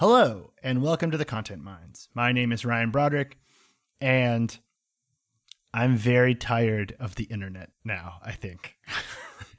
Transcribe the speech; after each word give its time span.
Hello, 0.00 0.54
and 0.62 0.80
welcome 0.80 1.10
to 1.10 1.18
the 1.18 1.26
Content 1.26 1.62
Mines. 1.62 2.08
My 2.14 2.32
name 2.32 2.52
is 2.52 2.64
Ryan 2.64 2.90
Broderick, 2.90 3.36
and 4.00 4.58
I'm 5.74 5.94
very 5.94 6.34
tired 6.34 6.96
of 6.98 7.16
the 7.16 7.24
internet 7.24 7.68
now, 7.84 8.14
I 8.24 8.32
think. 8.32 8.76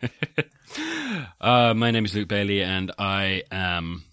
uh, 1.42 1.76
my 1.76 1.92
name 1.92 2.06
is 2.06 2.16
Luke 2.16 2.28
Bailey, 2.28 2.64
and 2.64 2.92
I 2.98 3.44
am. 3.52 4.04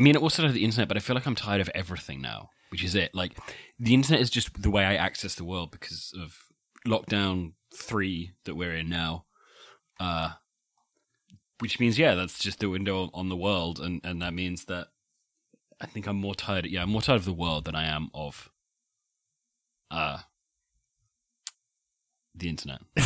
I 0.00 0.02
mean, 0.02 0.16
I 0.16 0.18
also 0.18 0.44
of 0.44 0.54
the 0.54 0.64
internet, 0.64 0.88
but 0.88 0.96
I 0.96 1.00
feel 1.00 1.14
like 1.14 1.24
I'm 1.24 1.36
tired 1.36 1.60
of 1.60 1.70
everything 1.72 2.20
now, 2.20 2.50
which 2.70 2.82
is 2.82 2.96
it. 2.96 3.14
Like, 3.14 3.38
the 3.78 3.94
internet 3.94 4.20
is 4.20 4.28
just 4.28 4.60
the 4.60 4.70
way 4.70 4.84
I 4.84 4.96
access 4.96 5.36
the 5.36 5.44
world 5.44 5.70
because 5.70 6.12
of 6.20 6.36
lockdown 6.84 7.52
three 7.72 8.32
that 8.44 8.56
we're 8.56 8.74
in 8.74 8.88
now. 8.88 9.26
Uh, 10.00 10.30
which 11.60 11.78
means, 11.78 11.96
yeah, 11.96 12.16
that's 12.16 12.40
just 12.40 12.58
the 12.58 12.70
window 12.70 13.08
on 13.14 13.28
the 13.28 13.36
world, 13.36 13.78
and, 13.78 14.00
and 14.04 14.20
that 14.20 14.34
means 14.34 14.64
that 14.64 14.88
I 15.80 15.86
think 15.86 16.06
I'm 16.06 16.16
more 16.16 16.34
tired. 16.34 16.66
Yeah, 16.66 16.82
I'm 16.82 16.90
more 16.90 17.02
tired 17.02 17.16
of 17.16 17.24
the 17.24 17.32
world 17.32 17.64
than 17.64 17.74
I 17.74 17.86
am 17.86 18.08
of 18.14 18.50
uh 19.90 20.18
the 22.34 22.48
internet. 22.48 22.80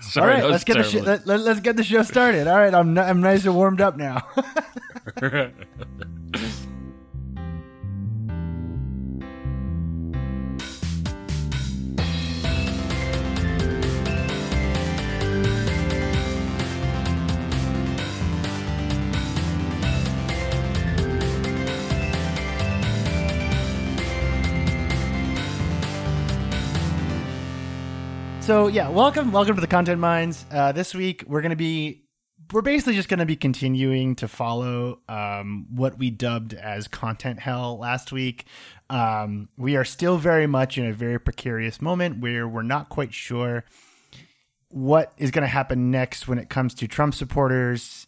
Sorry, 0.00 0.34
All 0.34 0.40
right, 0.40 0.50
let's 0.50 0.64
get 0.64 0.76
the 0.76 0.84
sh- 0.84 0.94
let, 0.94 1.26
let's 1.26 1.60
get 1.60 1.76
the 1.76 1.84
show 1.84 2.02
started. 2.02 2.46
All 2.46 2.58
right, 2.58 2.74
I'm 2.74 2.96
I'm 2.98 3.20
nice 3.20 3.44
and 3.44 3.54
warmed 3.54 3.80
up 3.80 3.96
now. 3.96 4.26
So 28.46 28.68
yeah, 28.68 28.88
welcome, 28.88 29.32
welcome 29.32 29.56
to 29.56 29.60
the 29.60 29.66
Content 29.66 30.00
Mines. 30.00 30.46
Uh, 30.52 30.70
this 30.70 30.94
week 30.94 31.24
we're 31.26 31.42
gonna 31.42 31.56
be, 31.56 32.04
we're 32.52 32.62
basically 32.62 32.94
just 32.94 33.08
gonna 33.08 33.26
be 33.26 33.34
continuing 33.34 34.14
to 34.14 34.28
follow 34.28 35.00
um, 35.08 35.66
what 35.74 35.98
we 35.98 36.10
dubbed 36.10 36.54
as 36.54 36.86
content 36.86 37.40
hell 37.40 37.76
last 37.76 38.12
week. 38.12 38.44
Um, 38.88 39.48
we 39.58 39.74
are 39.74 39.84
still 39.84 40.16
very 40.16 40.46
much 40.46 40.78
in 40.78 40.86
a 40.86 40.92
very 40.92 41.18
precarious 41.18 41.82
moment 41.82 42.20
where 42.20 42.46
we're 42.46 42.62
not 42.62 42.88
quite 42.88 43.12
sure 43.12 43.64
what 44.68 45.12
is 45.16 45.32
going 45.32 45.42
to 45.42 45.48
happen 45.48 45.90
next 45.90 46.28
when 46.28 46.38
it 46.38 46.48
comes 46.48 46.72
to 46.74 46.86
Trump 46.86 47.14
supporters 47.14 48.06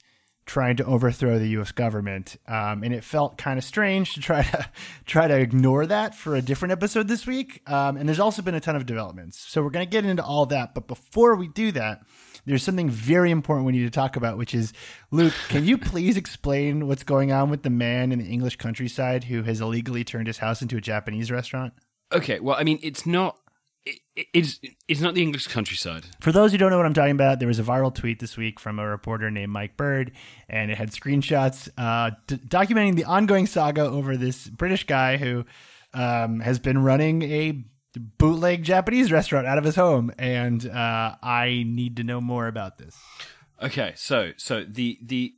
trying 0.48 0.76
to 0.76 0.84
overthrow 0.84 1.38
the 1.38 1.48
U.S. 1.50 1.70
government, 1.72 2.38
um, 2.48 2.82
and 2.82 2.94
it 2.94 3.04
felt 3.04 3.36
kind 3.36 3.58
of 3.58 3.64
strange 3.64 4.14
to 4.14 4.20
try 4.20 4.42
to 4.42 4.68
try 5.04 5.28
to 5.28 5.38
ignore 5.38 5.86
that 5.86 6.14
for 6.14 6.34
a 6.34 6.42
different 6.42 6.72
episode 6.72 7.06
this 7.06 7.26
week. 7.26 7.62
Um, 7.70 7.96
and 7.96 8.08
there's 8.08 8.18
also 8.18 8.42
been 8.42 8.54
a 8.54 8.60
ton 8.60 8.74
of 8.74 8.86
developments, 8.86 9.38
so 9.38 9.62
we're 9.62 9.70
going 9.70 9.86
to 9.86 9.90
get 9.90 10.04
into 10.04 10.24
all 10.24 10.46
that. 10.46 10.74
But 10.74 10.88
before 10.88 11.36
we 11.36 11.46
do 11.48 11.70
that, 11.72 12.00
there's 12.46 12.62
something 12.62 12.88
very 12.88 13.30
important 13.30 13.66
we 13.66 13.72
need 13.72 13.84
to 13.84 13.90
talk 13.90 14.16
about, 14.16 14.38
which 14.38 14.54
is 14.54 14.72
Luke. 15.10 15.34
Can 15.48 15.66
you 15.66 15.76
please 15.76 16.16
explain 16.16 16.88
what's 16.88 17.04
going 17.04 17.30
on 17.30 17.50
with 17.50 17.62
the 17.62 17.70
man 17.70 18.10
in 18.10 18.18
the 18.18 18.26
English 18.26 18.56
countryside 18.56 19.24
who 19.24 19.42
has 19.42 19.60
illegally 19.60 20.02
turned 20.02 20.26
his 20.26 20.38
house 20.38 20.62
into 20.62 20.76
a 20.76 20.80
Japanese 20.80 21.30
restaurant? 21.30 21.74
Okay, 22.10 22.40
well, 22.40 22.56
I 22.58 22.64
mean, 22.64 22.78
it's 22.82 23.04
not 23.04 23.36
it's 24.16 24.60
it's 24.88 25.00
not 25.00 25.14
the 25.14 25.22
English 25.22 25.46
countryside. 25.46 26.04
For 26.20 26.32
those 26.32 26.52
who 26.52 26.58
don't 26.58 26.70
know 26.70 26.76
what 26.76 26.86
I'm 26.86 26.94
talking 26.94 27.12
about, 27.12 27.38
there 27.38 27.48
was 27.48 27.58
a 27.58 27.62
viral 27.62 27.94
tweet 27.94 28.20
this 28.20 28.36
week 28.36 28.58
from 28.58 28.78
a 28.78 28.86
reporter 28.86 29.30
named 29.30 29.52
Mike 29.52 29.76
Bird, 29.76 30.12
and 30.48 30.70
it 30.70 30.78
had 30.78 30.90
screenshots 30.90 31.68
uh, 31.78 32.10
d- 32.26 32.36
documenting 32.36 32.96
the 32.96 33.04
ongoing 33.04 33.46
saga 33.46 33.82
over 33.82 34.16
this 34.16 34.48
British 34.48 34.84
guy 34.84 35.16
who 35.16 35.44
um, 35.94 36.40
has 36.40 36.58
been 36.58 36.82
running 36.82 37.22
a 37.22 37.64
bootleg 38.18 38.62
Japanese 38.62 39.10
restaurant 39.10 39.46
out 39.46 39.58
of 39.58 39.64
his 39.64 39.76
home, 39.76 40.12
and 40.18 40.68
uh, 40.68 41.16
I 41.22 41.64
need 41.66 41.96
to 41.96 42.04
know 42.04 42.20
more 42.20 42.46
about 42.46 42.78
this. 42.78 42.96
Okay, 43.62 43.92
so 43.96 44.32
so 44.36 44.64
the 44.64 44.98
the 45.02 45.34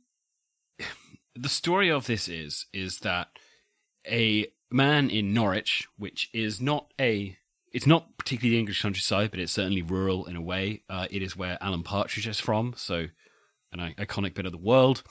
the 1.35 1.49
story 1.49 1.89
of 1.89 2.07
this 2.07 2.27
is 2.27 2.65
is 2.73 2.99
that 2.99 3.27
a 4.07 4.47
man 4.71 5.09
in 5.09 5.33
Norwich, 5.33 5.87
which 5.97 6.29
is 6.33 6.61
not 6.61 6.93
a 6.99 7.37
it's 7.71 7.87
not 7.87 8.17
particularly 8.17 8.55
the 8.55 8.59
English 8.59 8.81
countryside, 8.81 9.31
but 9.31 9.39
it's 9.39 9.51
certainly 9.51 9.81
rural 9.81 10.25
in 10.25 10.35
a 10.35 10.41
way. 10.41 10.83
Uh, 10.89 11.07
it 11.09 11.21
is 11.21 11.37
where 11.37 11.57
Alan 11.61 11.83
Partridge 11.83 12.27
is 12.27 12.39
from, 12.39 12.73
so 12.75 13.07
an 13.71 13.93
iconic 13.97 14.33
bit 14.33 14.45
of 14.45 14.51
the 14.51 14.57
world. 14.57 15.03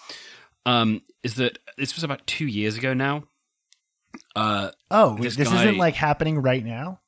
Um, 0.67 1.03
is 1.23 1.37
that 1.37 1.59
this 1.79 1.95
was 1.95 2.05
about 2.05 2.27
two 2.27 2.47
years 2.47 2.77
ago 2.77 2.93
now? 2.93 3.25
Uh, 4.37 4.71
oh, 4.91 5.17
this, 5.17 5.37
this 5.37 5.49
guy, 5.49 5.63
isn't 5.63 5.79
like 5.79 5.95
happening 5.95 6.41
right 6.43 6.65
now. 6.65 7.01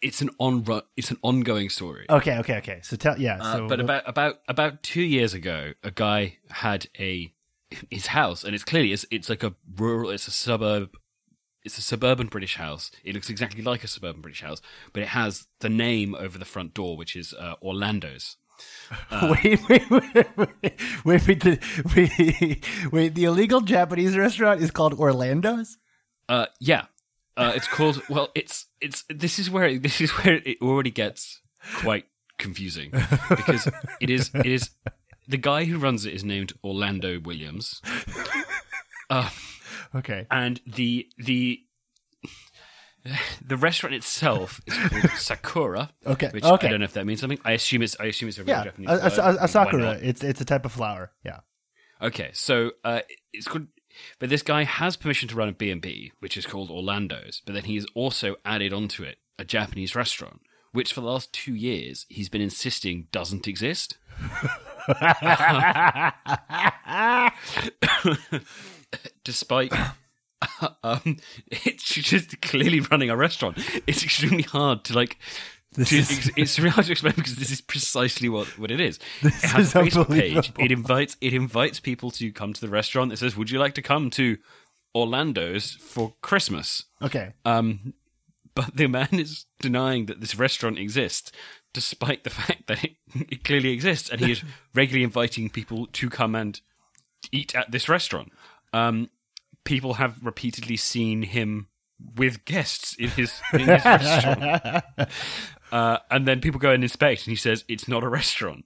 It's 0.00 0.20
an 0.20 0.30
on 0.38 0.64
it's 0.96 1.10
an 1.10 1.18
ongoing 1.22 1.70
story. 1.70 2.06
Okay, 2.08 2.38
okay, 2.38 2.58
okay. 2.58 2.80
So 2.82 2.96
tell 2.96 3.18
yeah. 3.18 3.38
Uh, 3.40 3.52
so 3.56 3.68
but 3.68 3.80
about 3.80 4.04
about 4.06 4.36
about 4.46 4.82
two 4.82 5.02
years 5.02 5.34
ago, 5.34 5.72
a 5.82 5.90
guy 5.90 6.38
had 6.50 6.86
a 6.98 7.32
his 7.90 8.06
house, 8.06 8.44
and 8.44 8.54
it's 8.54 8.64
clearly 8.64 8.92
it's 8.92 9.04
it's 9.10 9.28
like 9.28 9.42
a 9.42 9.54
rural, 9.76 10.10
it's 10.10 10.28
a 10.28 10.30
suburb 10.30 10.90
it's 11.64 11.78
a 11.78 11.82
suburban 11.82 12.26
British 12.26 12.56
house. 12.56 12.90
It 13.02 13.14
looks 13.14 13.30
exactly 13.30 13.62
like 13.62 13.84
a 13.84 13.88
suburban 13.88 14.20
British 14.20 14.42
house, 14.42 14.60
but 14.92 15.02
it 15.02 15.08
has 15.08 15.46
the 15.60 15.68
name 15.68 16.14
over 16.14 16.38
the 16.38 16.44
front 16.44 16.74
door, 16.74 16.96
which 16.96 17.16
is 17.16 17.32
uh, 17.34 17.54
Orlando's. 17.62 18.36
Uh, 19.10 19.34
wait, 19.42 19.68
wait, 19.68 19.90
wait, 19.90 20.14
wait, 20.14 20.56
wait, 21.04 21.26
wait, 21.26 21.40
the, 21.40 21.58
wait, 21.96 22.92
wait, 22.92 23.14
the 23.14 23.24
illegal 23.24 23.60
Japanese 23.60 24.16
restaurant 24.16 24.60
is 24.60 24.70
called 24.70 24.94
Orlando's. 24.94 25.76
Uh, 26.28 26.46
yeah, 26.60 26.84
uh, 27.36 27.52
it's 27.56 27.66
called. 27.66 28.00
Well, 28.08 28.28
it's 28.36 28.66
it's. 28.80 29.04
This 29.08 29.40
is 29.40 29.50
where 29.50 29.76
this 29.78 30.00
is 30.00 30.12
where 30.12 30.36
it 30.44 30.58
already 30.62 30.92
gets 30.92 31.40
quite 31.78 32.06
confusing 32.38 32.90
because 33.28 33.68
it 34.00 34.10
is 34.10 34.30
it 34.34 34.46
is 34.46 34.70
the 35.26 35.36
guy 35.36 35.64
who 35.64 35.78
runs 35.78 36.06
it 36.06 36.14
is 36.14 36.24
named 36.24 36.52
Orlando 36.62 37.20
Williams. 37.20 37.80
Uh, 39.10 39.28
Okay. 39.94 40.26
And 40.30 40.60
the 40.66 41.08
the 41.18 41.60
the 43.44 43.56
restaurant 43.56 43.94
itself 43.94 44.60
is 44.66 44.74
called 44.74 45.10
Sakura. 45.16 45.90
okay. 46.06 46.30
Which 46.32 46.44
okay. 46.44 46.66
I 46.66 46.70
don't 46.70 46.80
know 46.80 46.84
if 46.84 46.94
that 46.94 47.06
means 47.06 47.20
something. 47.20 47.38
I 47.44 47.52
assume 47.52 47.82
it's 47.82 47.96
I 48.00 48.06
assume 48.06 48.28
it's 48.28 48.38
a 48.38 48.44
real 48.44 48.56
yeah, 48.56 48.64
Japanese. 48.64 48.90
A, 48.90 49.22
a, 49.22 49.44
a 49.44 49.48
sakura. 49.48 49.98
It's 50.02 50.24
it's 50.24 50.40
a 50.40 50.44
type 50.44 50.64
of 50.64 50.72
flower. 50.72 51.12
Yeah. 51.24 51.40
Okay. 52.00 52.30
So 52.32 52.72
uh, 52.82 53.00
it's 53.32 53.46
called. 53.46 53.66
But 54.18 54.28
this 54.28 54.42
guy 54.42 54.64
has 54.64 54.96
permission 54.96 55.28
to 55.28 55.36
run 55.36 55.48
a 55.48 55.52
B&B, 55.52 56.10
which 56.18 56.36
is 56.36 56.46
called 56.46 56.68
Orlando's, 56.68 57.40
but 57.46 57.54
then 57.54 57.62
he 57.62 57.76
has 57.76 57.86
also 57.94 58.34
added 58.44 58.72
onto 58.72 59.04
it 59.04 59.18
a 59.38 59.44
Japanese 59.44 59.94
restaurant, 59.94 60.40
which 60.72 60.92
for 60.92 61.00
the 61.00 61.06
last 61.06 61.32
two 61.32 61.54
years 61.54 62.04
he's 62.08 62.28
been 62.28 62.40
insisting 62.40 63.06
doesn't 63.12 63.46
exist. 63.46 63.96
despite 69.24 69.72
um, 70.82 71.18
it's 71.48 71.84
just 71.84 72.40
clearly 72.40 72.80
running 72.80 73.10
a 73.10 73.16
restaurant. 73.16 73.58
It's 73.86 74.02
extremely 74.02 74.42
hard 74.42 74.84
to 74.84 74.94
like. 74.94 75.18
This 75.72 75.88
to, 75.90 75.98
is, 75.98 76.32
it's 76.36 76.58
really 76.58 76.70
hard 76.70 76.86
to 76.86 76.92
explain 76.92 77.14
because 77.16 77.34
this 77.34 77.50
is 77.50 77.60
precisely 77.60 78.28
what, 78.28 78.46
what 78.58 78.70
it 78.70 78.80
is. 78.80 79.00
This 79.22 79.42
it 79.42 79.50
has 79.50 79.66
is 79.66 79.74
a 79.74 79.82
Facebook 79.82 80.08
page. 80.08 80.52
It 80.58 80.70
invites 80.70 81.16
it 81.20 81.34
invites 81.34 81.80
people 81.80 82.10
to 82.12 82.32
come 82.32 82.52
to 82.52 82.60
the 82.60 82.68
restaurant. 82.68 83.12
It 83.12 83.18
says, 83.18 83.36
"Would 83.36 83.50
you 83.50 83.58
like 83.58 83.74
to 83.74 83.82
come 83.82 84.10
to 84.10 84.38
Orlando's 84.94 85.72
for 85.72 86.14
Christmas?" 86.22 86.84
Okay. 87.02 87.32
Um, 87.44 87.94
but 88.54 88.76
the 88.76 88.86
man 88.86 89.08
is 89.12 89.46
denying 89.60 90.06
that 90.06 90.20
this 90.20 90.36
restaurant 90.36 90.78
exists, 90.78 91.32
despite 91.72 92.22
the 92.22 92.30
fact 92.30 92.68
that 92.68 92.84
it, 92.84 92.92
it 93.14 93.44
clearly 93.44 93.70
exists, 93.70 94.08
and 94.08 94.20
he 94.20 94.32
is 94.32 94.44
regularly 94.74 95.02
inviting 95.02 95.50
people 95.50 95.88
to 95.92 96.08
come 96.08 96.36
and 96.36 96.60
eat 97.32 97.54
at 97.54 97.72
this 97.72 97.88
restaurant 97.88 98.30
um, 98.74 99.08
people 99.64 99.94
have 99.94 100.18
repeatedly 100.22 100.76
seen 100.76 101.22
him 101.22 101.68
with 102.16 102.44
guests 102.44 102.94
in 102.96 103.08
his, 103.10 103.40
in 103.52 103.60
his 103.60 103.84
restaurant. 103.84 104.84
Uh, 105.72 105.98
and 106.10 106.26
then 106.26 106.40
people 106.40 106.60
go 106.60 106.70
and 106.70 106.82
inspect, 106.82 107.22
and 107.22 107.32
he 107.32 107.36
says 107.36 107.64
it's 107.68 107.88
not 107.88 108.04
a 108.04 108.08
restaurant. 108.08 108.64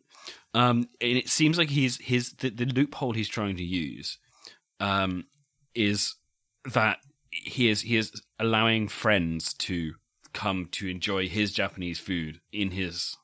Um, 0.55 0.89
and 1.01 1.17
it 1.17 1.29
seems 1.29 1.59
like 1.59 1.71
he's 1.71 1.99
his 1.99 2.33
the, 2.33 2.51
the 2.51 2.65
loophole 2.65 3.13
he's 3.13 3.29
trying 3.29 3.57
to 3.57 3.65
use 3.65 4.19
um, 4.81 5.27
is 5.75 6.17
that 6.73 6.99
he 7.31 7.69
is 7.69 7.83
he 7.83 7.97
is 7.97 8.23
allowing 8.39 8.89
friends 8.89 9.53
to 9.55 9.95
come 10.33 10.69
to 10.73 10.89
enjoy 10.89 11.29
his 11.29 11.53
Japanese 11.53 11.99
food 11.99 12.41
in 12.53 12.71
his 12.71 13.17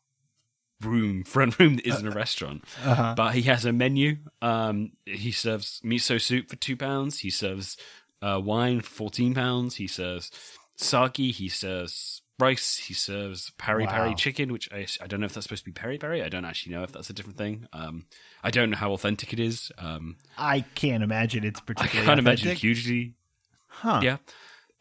room, 0.81 1.25
front 1.25 1.59
room 1.59 1.76
that 1.76 1.87
isn't 1.87 2.06
a 2.06 2.11
restaurant. 2.11 2.65
Uh-huh. 2.85 3.15
But 3.17 3.35
he 3.35 3.43
has 3.43 3.65
a 3.65 3.73
menu. 3.73 4.17
Um, 4.43 4.93
he 5.06 5.32
serves 5.32 5.81
miso 5.85 6.21
soup 6.21 6.49
for 6.50 6.56
two 6.56 6.76
pounds. 6.76 7.21
He 7.21 7.31
serves 7.31 7.76
uh, 8.23 8.41
wine 8.43 8.81
for 8.81 8.91
fourteen 8.91 9.35
pounds. 9.35 9.76
He 9.76 9.87
serves 9.87 10.31
sake. 10.76 11.17
He 11.17 11.49
serves 11.49 12.23
rice. 12.41 12.76
He 12.79 12.94
serves 12.94 13.53
peri 13.59 13.87
peri 13.87 14.09
Wow. 14.11 14.15
chicken, 14.15 14.53
which 14.53 14.69
I, 14.73 14.87
I 15.00 15.06
don't 15.06 15.21
know 15.21 15.26
if 15.26 15.35
that's 15.35 15.44
supposed 15.44 15.62
to 15.65 15.71
be 15.71 15.73
peri 15.73 15.99
peri. 15.99 16.23
I 16.23 16.29
don't 16.29 16.44
actually 16.44 16.75
know 16.75 16.82
if 16.82 16.91
that's 16.93 17.09
a 17.11 17.12
different 17.12 17.38
thing. 17.38 17.69
Um, 17.73 18.06
I 18.43 18.50
don't 18.50 18.71
know 18.71 18.76
how 18.76 18.93
authentic 18.93 19.32
it 19.32 19.38
is. 19.41 19.71
Um, 19.79 20.17
I 20.37 20.62
can't 20.75 21.03
imagine 21.05 21.44
it's 21.44 21.61
particularly. 21.61 22.06
I 22.06 22.11
can't 22.11 22.19
imagine 22.19 22.56
hugely. 22.56 23.15
Huh. 23.69 24.00
Yeah. 24.03 24.17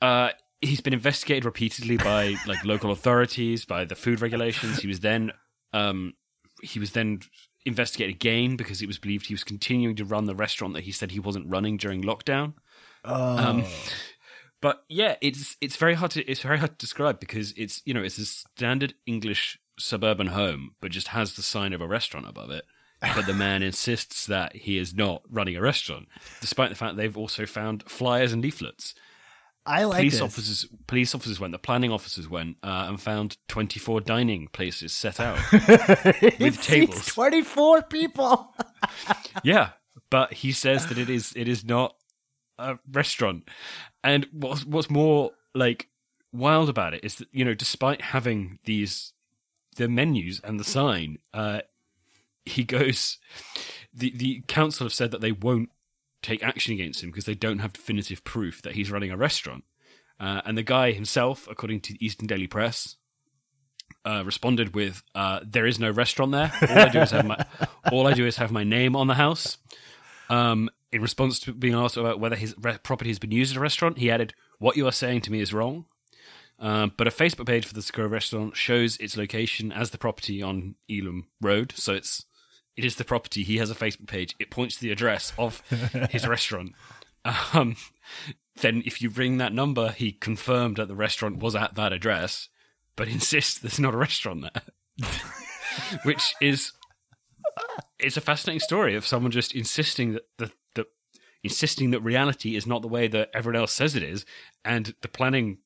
Uh, 0.02 0.30
he's 0.62 0.82
been 0.82 0.94
investigated 0.94 1.46
repeatedly 1.46 1.98
by 1.98 2.36
like 2.48 2.64
local 2.66 2.92
authorities, 2.92 3.66
by 3.66 3.86
the 3.86 3.96
food 3.96 4.22
regulations. 4.22 4.80
He 4.80 4.88
was 4.88 5.02
then 5.02 5.32
um, 5.74 6.14
he 6.62 6.80
was 6.80 6.92
then 6.92 7.20
investigated 7.66 8.16
again 8.16 8.56
because 8.56 8.82
it 8.82 8.88
was 8.88 8.98
believed 8.98 9.28
he 9.28 9.34
was 9.34 9.44
continuing 9.44 9.96
to 9.96 10.06
run 10.06 10.26
the 10.26 10.36
restaurant 10.36 10.74
that 10.74 10.84
he 10.84 10.92
said 10.92 11.12
he 11.12 11.20
wasn't 11.20 11.50
running 11.50 11.78
during 11.78 12.04
lockdown. 12.04 12.54
Oh. 13.06 13.38
Um, 13.38 13.66
But 14.64 14.86
yeah, 14.88 15.18
it's 15.20 15.58
it's 15.60 15.76
very 15.76 15.94
hard 15.94 16.12
to 16.12 16.24
it's 16.24 16.40
very 16.40 16.58
hard 16.58 16.72
to 16.72 16.78
describe 16.78 17.20
because 17.20 17.52
it's 17.58 17.82
you 17.84 17.94
know 17.94 18.02
it's 18.02 18.18
a 18.18 18.26
standard 18.26 18.94
English 19.06 19.60
suburban 19.78 20.28
home, 20.28 20.76
but 20.80 20.90
just 20.90 21.10
has 21.10 21.36
the 21.36 21.42
sign 21.42 21.74
of 21.74 21.82
a 21.82 21.88
restaurant 21.88 22.30
above 22.30 22.50
it. 22.50 22.64
But 23.02 23.26
the 23.26 23.34
man 23.34 23.62
insists 23.72 24.26
that 24.28 24.56
he 24.56 24.78
is 24.78 24.94
not 24.94 25.22
running 25.30 25.58
a 25.58 25.62
restaurant, 25.62 26.08
despite 26.40 26.70
the 26.70 26.78
fact 26.78 26.96
they've 26.96 27.18
also 27.18 27.46
found 27.46 27.84
flyers 27.90 28.32
and 28.32 28.42
leaflets. 28.42 28.96
I 29.66 29.86
like 29.86 29.98
police 30.00 30.14
this. 30.14 30.22
officers 30.22 30.66
police 30.88 31.16
officers 31.16 31.40
went, 31.40 31.54
the 31.54 31.60
planning 31.60 31.92
officers 31.92 32.28
went 32.28 32.58
uh, 32.64 32.86
and 32.88 33.00
found 33.00 33.38
twenty 33.48 33.80
four 33.80 34.02
dining 34.02 34.48
places 34.48 34.92
set 34.92 35.20
out. 35.20 35.40
With 35.52 36.62
tables. 36.62 37.06
Twenty-four 37.06 37.84
people. 37.84 38.54
yeah, 39.44 39.70
but 40.10 40.34
he 40.34 40.52
says 40.52 40.88
that 40.88 40.98
it 40.98 41.10
is 41.10 41.34
it 41.36 41.48
is 41.48 41.64
not 41.64 41.96
a 42.58 42.78
restaurant. 42.92 43.48
And 44.04 44.28
what's 44.32 44.66
what's 44.66 44.90
more 44.90 45.32
like 45.56 45.88
wild 46.34 46.68
about 46.68 46.94
it 46.94 47.04
is 47.06 47.16
that 47.16 47.30
you 47.32 47.46
know, 47.46 47.54
despite 47.54 48.02
having 48.02 48.60
these 48.66 49.14
the 49.78 49.88
menus 49.88 50.42
and 50.44 50.60
the 50.60 50.66
sign, 50.66 51.20
uh, 51.34 51.62
he 52.46 52.64
goes. 52.64 53.18
The 53.94 54.12
the 54.16 54.44
council 54.48 54.86
have 54.86 54.94
said 54.94 55.12
that 55.12 55.22
they 55.22 55.32
won't 55.32 55.70
take 56.24 56.44
action 56.44 56.74
against 56.74 57.04
him 57.04 57.10
because 57.10 57.26
they 57.26 57.36
don't 57.36 57.60
have 57.60 57.74
definitive 57.74 58.24
proof 58.24 58.62
that 58.62 58.76
he's 58.76 58.92
running 58.92 59.12
a 59.12 59.18
restaurant. 59.18 59.64
Uh, 60.20 60.42
and 60.46 60.58
the 60.58 60.64
guy 60.64 60.92
himself, 60.92 61.48
according 61.50 61.82
to 61.82 61.94
the 61.94 62.06
Eastern 62.06 62.28
Daily 62.28 62.48
Press, 62.48 62.96
uh, 64.06 64.24
responded 64.26 64.76
with, 64.76 65.04
uh, 65.16 65.40
"There 65.46 65.66
is 65.66 65.80
no 65.80 65.90
restaurant 65.90 66.32
there. 66.32 66.52
All 66.62 66.78
I 66.78 66.90
do 66.90 67.02
is 67.02 67.12
have 67.12 67.26
my 67.26 67.46
all 67.92 68.08
I 68.08 68.14
do 68.14 68.26
is 68.26 68.38
have 68.38 68.52
my 68.52 68.64
name 68.64 68.96
on 68.96 69.08
the 69.08 69.16
house." 69.16 69.58
Um, 70.30 70.70
in 70.92 71.02
response 71.02 71.40
to 71.42 71.54
being 71.54 71.74
asked 71.74 71.98
about 71.98 72.20
whether 72.20 72.36
his 72.36 72.56
re- 72.60 72.78
property 72.84 73.10
has 73.10 73.20
been 73.20 73.32
used 73.32 73.52
as 73.52 73.58
a 73.58 73.62
restaurant, 73.62 73.98
he 73.98 74.12
added, 74.12 74.34
"What 74.60 74.78
you 74.78 74.88
are 74.88 74.92
saying 74.92 75.22
to 75.22 75.32
me 75.32 75.40
is 75.40 75.54
wrong." 75.54 75.86
Um, 76.60 76.94
but 76.98 77.08
a 77.08 77.12
Facebook 77.12 77.48
page 77.48 77.66
for 77.66 77.74
the 77.74 77.82
Sakura 77.82 78.08
restaurant 78.08 78.56
shows 78.56 78.98
its 78.98 79.18
location 79.18 79.72
as 79.72 79.90
the 79.90 79.98
property 79.98 80.42
on 80.42 80.76
Earlham 80.90 81.28
Road, 81.42 81.74
so 81.76 81.94
it's 81.94 82.26
it 82.76 82.86
is 82.86 82.96
the 82.96 83.04
property. 83.04 83.44
He 83.44 83.58
has 83.58 83.70
a 83.70 83.76
Facebook 83.76 84.08
page. 84.08 84.36
It 84.40 84.50
points 84.50 84.76
to 84.76 84.82
the 84.82 84.92
address 84.92 85.34
of 85.38 85.62
his 86.10 86.28
restaurant. 86.28 86.74
Um, 87.54 87.76
then, 88.58 88.84
if 88.86 89.02
you 89.02 89.10
ring 89.10 89.38
that 89.38 89.54
number, 89.54 89.92
he 89.92 90.12
confirmed 90.12 90.78
that 90.78 90.88
the 90.88 90.96
restaurant 90.96 91.38
was 91.38 91.56
at 91.56 91.76
that 91.76 91.94
address, 91.94 92.50
but 92.96 93.08
insists 93.10 93.60
there's 93.60 93.80
not 93.80 93.94
a 93.94 93.98
restaurant 93.98 94.42
there, 94.42 95.10
which 96.04 96.36
is 96.42 96.74
it's 98.00 98.18
a 98.18 98.22
fascinating 98.22 98.60
story 98.60 98.96
of 98.96 99.06
someone 99.06 99.32
just 99.32 99.54
insisting 99.54 100.14
that 100.14 100.24
the, 100.38 100.52
the 100.76 100.86
insisting 101.44 101.92
that 101.92 102.02
reality 102.02 102.56
is 102.56 102.66
not 102.66 102.82
the 102.82 102.88
way 102.88 103.08
that 103.08 103.30
everyone 103.34 103.62
else 103.62 103.72
says 103.72 103.96
it 103.96 104.04
is, 104.04 104.26
and 104.66 104.94
the 105.02 105.08
planning, 105.08 105.60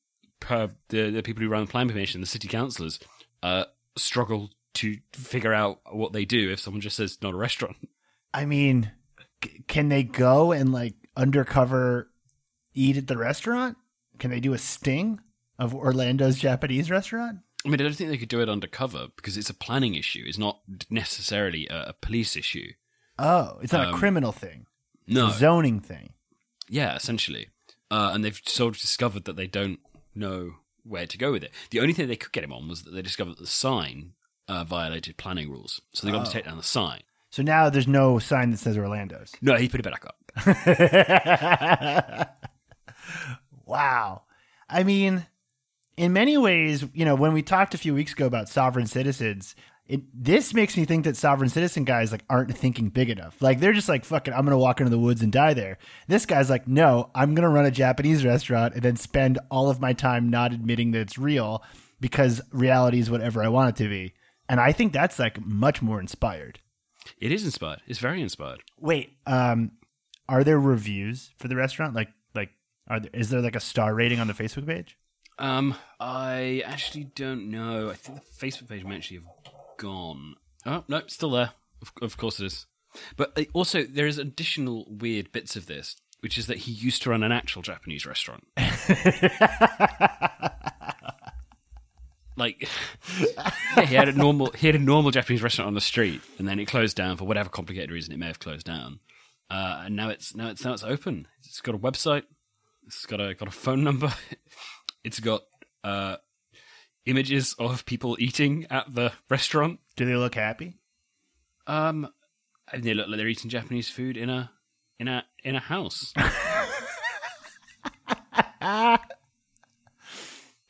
uh, 0.48 0.68
the 0.88 1.10
the 1.10 1.22
people 1.22 1.42
who 1.42 1.48
run 1.48 1.64
the 1.64 1.70
planning 1.70 1.90
commission, 1.90 2.20
the 2.20 2.26
city 2.26 2.48
councillors, 2.48 2.98
uh, 3.42 3.64
struggle 3.96 4.50
to 4.74 4.98
figure 5.12 5.52
out 5.54 5.80
what 5.90 6.12
they 6.12 6.24
do 6.24 6.50
if 6.50 6.60
someone 6.60 6.80
just 6.80 6.96
says 6.96 7.18
not 7.22 7.34
a 7.34 7.36
restaurant. 7.36 7.76
I 8.34 8.44
mean, 8.44 8.92
c- 9.44 9.64
can 9.66 9.88
they 9.88 10.02
go 10.02 10.52
and 10.52 10.72
like 10.72 10.94
undercover 11.16 12.10
eat 12.74 12.96
at 12.96 13.06
the 13.06 13.16
restaurant? 13.16 13.76
Can 14.18 14.30
they 14.30 14.40
do 14.40 14.52
a 14.54 14.58
sting 14.58 15.20
of 15.58 15.74
Orlando's 15.74 16.38
Japanese 16.38 16.90
restaurant? 16.90 17.38
I 17.64 17.68
mean, 17.68 17.80
I 17.80 17.84
don't 17.84 17.94
think 17.94 18.10
they 18.10 18.18
could 18.18 18.28
do 18.28 18.40
it 18.40 18.48
undercover 18.48 19.08
because 19.16 19.36
it's 19.36 19.50
a 19.50 19.54
planning 19.54 19.94
issue. 19.94 20.22
It's 20.26 20.38
not 20.38 20.60
necessarily 20.90 21.66
a, 21.68 21.88
a 21.88 21.92
police 22.00 22.36
issue. 22.36 22.72
Oh, 23.18 23.58
it's 23.62 23.72
not 23.72 23.86
a 23.86 23.90
Um, 23.90 23.94
criminal 23.98 24.30
thing. 24.32 24.66
It's 25.06 25.16
No, 25.16 25.28
a 25.28 25.32
zoning 25.32 25.80
thing. 25.80 26.12
Yeah, 26.68 26.94
essentially. 26.94 27.48
Uh, 27.90 28.10
and 28.14 28.24
they've 28.24 28.40
sort 28.44 28.74
of 28.76 28.80
discovered 28.80 29.24
that 29.24 29.36
they 29.36 29.46
don't 29.46 29.80
know 30.14 30.52
where 30.84 31.06
to 31.06 31.18
go 31.18 31.32
with 31.32 31.42
it. 31.42 31.52
The 31.70 31.80
only 31.80 31.94
thing 31.94 32.06
they 32.06 32.16
could 32.16 32.32
get 32.32 32.44
him 32.44 32.52
on 32.52 32.68
was 32.68 32.82
that 32.82 32.92
they 32.92 33.02
discovered 33.02 33.38
the 33.38 33.46
sign 33.46 34.12
uh, 34.48 34.64
violated 34.64 35.16
planning 35.16 35.50
rules. 35.50 35.80
So 35.92 36.06
they 36.06 36.12
got 36.12 36.18
him 36.18 36.24
to 36.24 36.30
Oh. 36.30 36.32
take 36.32 36.44
down 36.46 36.56
the 36.56 36.62
sign. 36.62 37.00
So 37.30 37.42
now 37.42 37.68
there's 37.68 37.88
no 37.88 38.18
sign 38.18 38.50
that 38.50 38.58
says 38.58 38.78
Orlando's. 38.78 39.32
No, 39.42 39.56
he 39.56 39.68
put 39.68 39.80
it 39.80 39.84
back 39.84 40.04
up. 40.06 40.16
wow. 43.66 44.22
I 44.68 44.82
mean, 44.82 45.26
in 45.96 46.12
many 46.12 46.36
ways, 46.38 46.84
you 46.94 47.04
know, 47.04 47.14
when 47.14 47.32
we 47.32 47.42
talked 47.42 47.74
a 47.74 47.78
few 47.78 47.94
weeks 47.94 48.12
ago 48.12 48.26
about 48.26 48.48
sovereign 48.48 48.86
citizens, 48.86 49.54
it 49.86 50.02
this 50.12 50.52
makes 50.52 50.76
me 50.76 50.84
think 50.84 51.04
that 51.04 51.16
sovereign 51.16 51.48
citizen 51.48 51.84
guys 51.84 52.12
like 52.12 52.22
aren't 52.28 52.54
thinking 52.56 52.90
big 52.90 53.08
enough. 53.08 53.40
Like 53.40 53.60
they're 53.60 53.72
just 53.72 53.88
like, 53.88 54.04
fucking, 54.04 54.34
I'm 54.34 54.44
gonna 54.44 54.58
walk 54.58 54.80
into 54.80 54.90
the 54.90 54.98
woods 54.98 55.22
and 55.22 55.32
die 55.32 55.54
there. 55.54 55.78
This 56.08 56.26
guy's 56.26 56.50
like, 56.50 56.68
no, 56.68 57.10
I'm 57.14 57.34
gonna 57.34 57.48
run 57.48 57.64
a 57.64 57.70
Japanese 57.70 58.24
restaurant 58.24 58.74
and 58.74 58.82
then 58.82 58.96
spend 58.96 59.38
all 59.50 59.70
of 59.70 59.80
my 59.80 59.94
time 59.94 60.28
not 60.28 60.52
admitting 60.52 60.90
that 60.92 61.00
it's 61.00 61.18
real 61.18 61.62
because 62.00 62.40
reality 62.52 62.98
is 63.00 63.10
whatever 63.10 63.42
I 63.42 63.48
want 63.48 63.70
it 63.70 63.82
to 63.82 63.88
be. 63.88 64.12
And 64.48 64.60
I 64.60 64.72
think 64.72 64.92
that's 64.92 65.18
like 65.18 65.44
much 65.44 65.82
more 65.82 66.00
inspired. 66.00 66.60
It 67.20 67.32
is 67.32 67.44
inspired. 67.44 67.80
It's 67.86 67.98
very 67.98 68.22
inspired. 68.22 68.62
Wait, 68.78 69.16
um, 69.26 69.72
are 70.28 70.44
there 70.44 70.58
reviews 70.58 71.32
for 71.38 71.48
the 71.48 71.56
restaurant? 71.56 71.94
Like, 71.94 72.08
like, 72.34 72.50
are 72.88 73.00
there, 73.00 73.10
is 73.12 73.30
there 73.30 73.40
like 73.40 73.56
a 73.56 73.60
star 73.60 73.94
rating 73.94 74.20
on 74.20 74.26
the 74.26 74.34
Facebook 74.34 74.66
page? 74.66 74.96
Um, 75.38 75.74
I 76.00 76.62
actually 76.66 77.04
don't 77.14 77.50
know. 77.50 77.90
I 77.90 77.94
think 77.94 78.18
the 78.18 78.46
Facebook 78.46 78.68
page 78.68 78.84
might 78.84 78.96
actually 78.96 79.18
have 79.18 79.54
gone. 79.78 80.34
Oh 80.66 80.84
no, 80.88 81.02
still 81.06 81.30
there. 81.30 81.52
Of, 81.80 81.92
of 82.02 82.16
course 82.16 82.40
it 82.40 82.46
is. 82.46 82.66
But 83.16 83.38
uh, 83.38 83.44
also, 83.52 83.84
there 83.84 84.06
is 84.06 84.18
additional 84.18 84.86
weird 84.88 85.30
bits 85.30 85.54
of 85.56 85.66
this, 85.66 85.96
which 86.20 86.36
is 86.38 86.48
that 86.48 86.58
he 86.58 86.72
used 86.72 87.02
to 87.02 87.10
run 87.10 87.22
an 87.22 87.30
actual 87.32 87.62
Japanese 87.62 88.04
restaurant. 88.04 88.44
like, 92.38 92.68
yeah, 93.20 93.80
he 93.86 93.94
had 93.94 94.08
a 94.08 94.12
normal 94.12 94.50
he 94.52 94.66
had 94.66 94.76
a 94.76 94.80
normal 94.80 95.10
Japanese 95.10 95.42
restaurant 95.42 95.66
on 95.68 95.74
the 95.74 95.80
street, 95.80 96.20
and 96.38 96.48
then 96.48 96.58
it 96.58 96.66
closed 96.66 96.96
down 96.96 97.16
for 97.16 97.24
whatever 97.24 97.48
complicated 97.48 97.90
reason. 97.90 98.12
It 98.12 98.18
may 98.18 98.26
have 98.26 98.38
closed 98.38 98.66
down, 98.66 99.00
uh, 99.50 99.82
and 99.84 99.96
now 99.96 100.08
it's 100.08 100.34
now 100.34 100.48
it's 100.48 100.64
now 100.64 100.72
it's 100.72 100.84
open. 100.84 101.26
It's 101.44 101.60
got 101.60 101.74
a 101.74 101.78
website. 101.78 102.22
It's 102.86 103.04
got 103.06 103.20
a 103.20 103.34
got 103.34 103.48
a 103.48 103.52
phone 103.52 103.84
number. 103.84 104.12
It's 105.04 105.20
got 105.20 105.42
uh, 105.84 106.16
images 107.06 107.54
of 107.58 107.86
people 107.86 108.16
eating 108.18 108.66
at 108.68 108.92
the 108.92 109.12
restaurant. 109.30 109.78
Do 109.96 110.04
they 110.04 110.16
look 110.16 110.34
happy? 110.34 110.80
Um, 111.68 112.08
and 112.70 112.82
they 112.82 112.94
look 112.94 113.06
like 113.08 113.16
they're 113.16 113.28
eating 113.28 113.48
Japanese 113.48 113.88
food 113.88 114.16
in 114.16 114.28
a 114.28 114.50
in 114.98 115.06
a 115.06 115.24
in 115.44 115.54
a 115.54 115.60
house. 115.60 116.12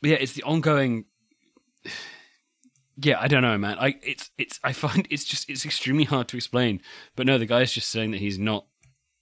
But 0.01 0.11
yeah, 0.11 0.17
it's 0.17 0.33
the 0.33 0.43
ongoing. 0.43 1.05
Yeah, 3.01 3.19
I 3.19 3.27
don't 3.27 3.43
know, 3.43 3.57
man. 3.57 3.77
I 3.79 3.95
it's 4.03 4.29
it's 4.37 4.59
I 4.63 4.73
find 4.73 5.07
it's 5.09 5.23
just 5.23 5.49
it's 5.49 5.65
extremely 5.65 6.03
hard 6.03 6.27
to 6.29 6.37
explain. 6.37 6.81
But 7.15 7.27
no, 7.27 7.37
the 7.37 7.45
guy's 7.45 7.71
just 7.71 7.89
saying 7.89 8.11
that 8.11 8.19
he's 8.19 8.37
not 8.37 8.65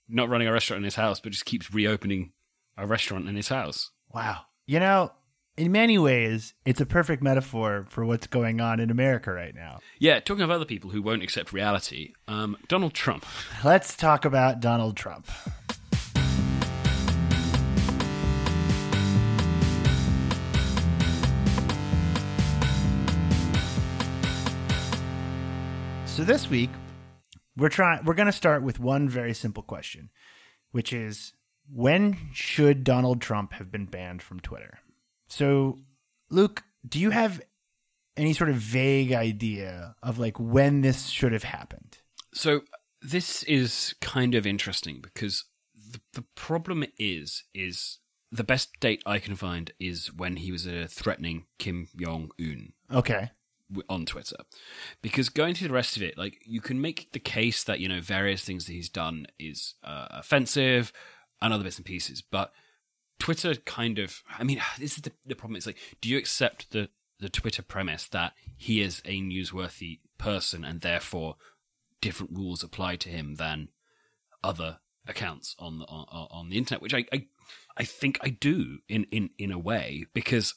not 0.10 0.30
running 0.30 0.48
a 0.48 0.54
restaurant 0.54 0.80
in 0.80 0.86
his 0.86 0.96
house, 0.96 1.20
but 1.20 1.32
just 1.32 1.46
keeps 1.46 1.74
reopening 1.74 2.32
a 2.78 2.88
restaurant 2.88 3.28
in 3.28 3.36
his 3.36 3.50
house. 3.50 3.92
Wow. 4.14 4.42
You 4.66 4.80
know, 4.80 5.12
in 5.58 5.72
many 5.72 5.98
ways, 5.98 6.54
it's 6.66 6.80
a 6.80 6.86
perfect 6.86 7.24
metaphor 7.24 7.86
for 7.90 8.06
what's 8.06 8.28
going 8.28 8.62
on 8.62 8.80
in 8.80 8.90
America 8.90 9.32
right 9.32 9.54
now. 9.54 9.80
Yeah, 10.00 10.20
talking 10.20 10.44
of 10.44 10.52
other 10.52 10.66
people 10.66 10.92
who 10.92 11.02
won't 11.02 11.24
accept 11.24 11.52
reality, 11.52 12.14
um, 12.28 12.58
Donald 12.68 12.94
Trump. 12.94 13.26
Let's 13.64 13.96
talk 13.98 14.24
about 14.24 14.60
Donald 14.60 14.96
Trump. 14.96 15.28
So 26.18 26.24
this 26.24 26.50
week, 26.50 26.72
we're 27.56 27.70
trying 27.70 28.04
we're 28.04 28.16
going 28.16 28.26
to 28.26 28.32
start 28.32 28.64
with 28.64 28.80
one 28.80 29.08
very 29.08 29.36
simple 29.36 29.62
question, 29.62 30.10
which 30.72 30.92
is 30.92 31.34
when 31.72 32.18
should 32.34 32.84
Donald 32.84 33.22
Trump 33.22 33.54
have 33.54 33.72
been 33.72 33.86
banned 33.86 34.24
from 34.24 34.40
Twitter? 34.40 34.80
So, 35.28 35.78
Luke, 36.32 36.64
do 36.90 36.98
you 37.00 37.12
have 37.12 37.40
any 38.18 38.34
sort 38.34 38.50
of 38.50 38.56
vague 38.56 39.14
idea 39.14 39.96
of 40.02 40.18
like 40.18 40.40
when 40.40 40.82
this 40.82 41.10
should 41.10 41.34
have 41.34 41.44
happened? 41.44 42.00
So 42.34 42.62
this 43.00 43.44
is 43.44 43.94
kind 44.02 44.34
of 44.34 44.48
interesting 44.48 45.02
because 45.02 45.46
the, 45.76 46.00
the 46.14 46.26
problem 46.34 46.84
is 46.98 47.44
is 47.54 48.00
the 48.32 48.44
best 48.44 48.72
date 48.80 49.04
I 49.06 49.20
can 49.20 49.36
find 49.36 49.72
is 49.80 50.12
when 50.12 50.38
he 50.38 50.52
was 50.52 50.66
uh, 50.66 50.88
threatening 50.90 51.46
Kim 51.60 51.90
Jong 51.96 52.32
Un 52.40 52.74
Okay. 52.92 53.30
On 53.90 54.06
Twitter, 54.06 54.38
because 55.02 55.30
going 55.30 55.56
through 55.56 55.68
the 55.68 55.74
rest 55.74 55.98
of 55.98 56.04
it, 56.04 56.18
like 56.18 56.42
you 56.46 56.62
can 56.62 56.80
make 56.80 57.12
the 57.12 57.20
case 57.20 57.64
that 57.64 57.80
you 57.80 57.88
know 57.88 58.02
various 58.02 58.44
things 58.44 58.66
that 58.66 58.74
he's 58.74 58.90
done 58.90 59.28
is 59.40 59.76
uh, 59.84 60.08
offensive 60.12 60.92
and 61.42 61.54
other 61.54 61.64
bits 61.64 61.78
and 61.78 61.86
pieces, 61.86 62.22
but 62.22 62.52
Twitter 63.20 63.56
kind 63.56 64.00
of, 64.00 64.22
I 64.38 64.44
mean, 64.44 64.62
this 64.80 64.98
is 64.98 65.04
the, 65.04 65.12
the 65.26 65.36
problem. 65.36 65.56
It's 65.56 65.68
like, 65.68 65.80
do 66.02 66.10
you 66.10 66.18
accept 66.18 66.72
the 66.72 66.90
the 67.20 67.30
Twitter 67.30 67.64
premise 67.64 68.08
that 68.10 68.34
he 68.56 68.80
is 68.80 69.02
a 69.04 69.20
newsworthy 69.20 69.98
person 70.20 70.64
and 70.64 70.82
therefore 70.82 71.36
different 72.00 72.32
rules 72.32 72.62
apply 72.62 72.96
to 72.96 73.10
him 73.10 73.36
than 73.36 73.70
other 74.44 74.78
accounts 75.08 75.56
on 75.58 75.80
the 75.80 75.86
on, 75.86 76.06
on 76.30 76.50
the 76.50 76.58
internet, 76.58 76.82
which 76.82 76.94
I, 76.94 77.06
I 77.12 77.26
I 77.76 77.84
think 77.84 78.20
I 78.22 78.30
do 78.30 78.80
in 78.88 79.06
in 79.06 79.32
in 79.38 79.52
a 79.52 79.58
way 79.58 80.06
because 80.14 80.54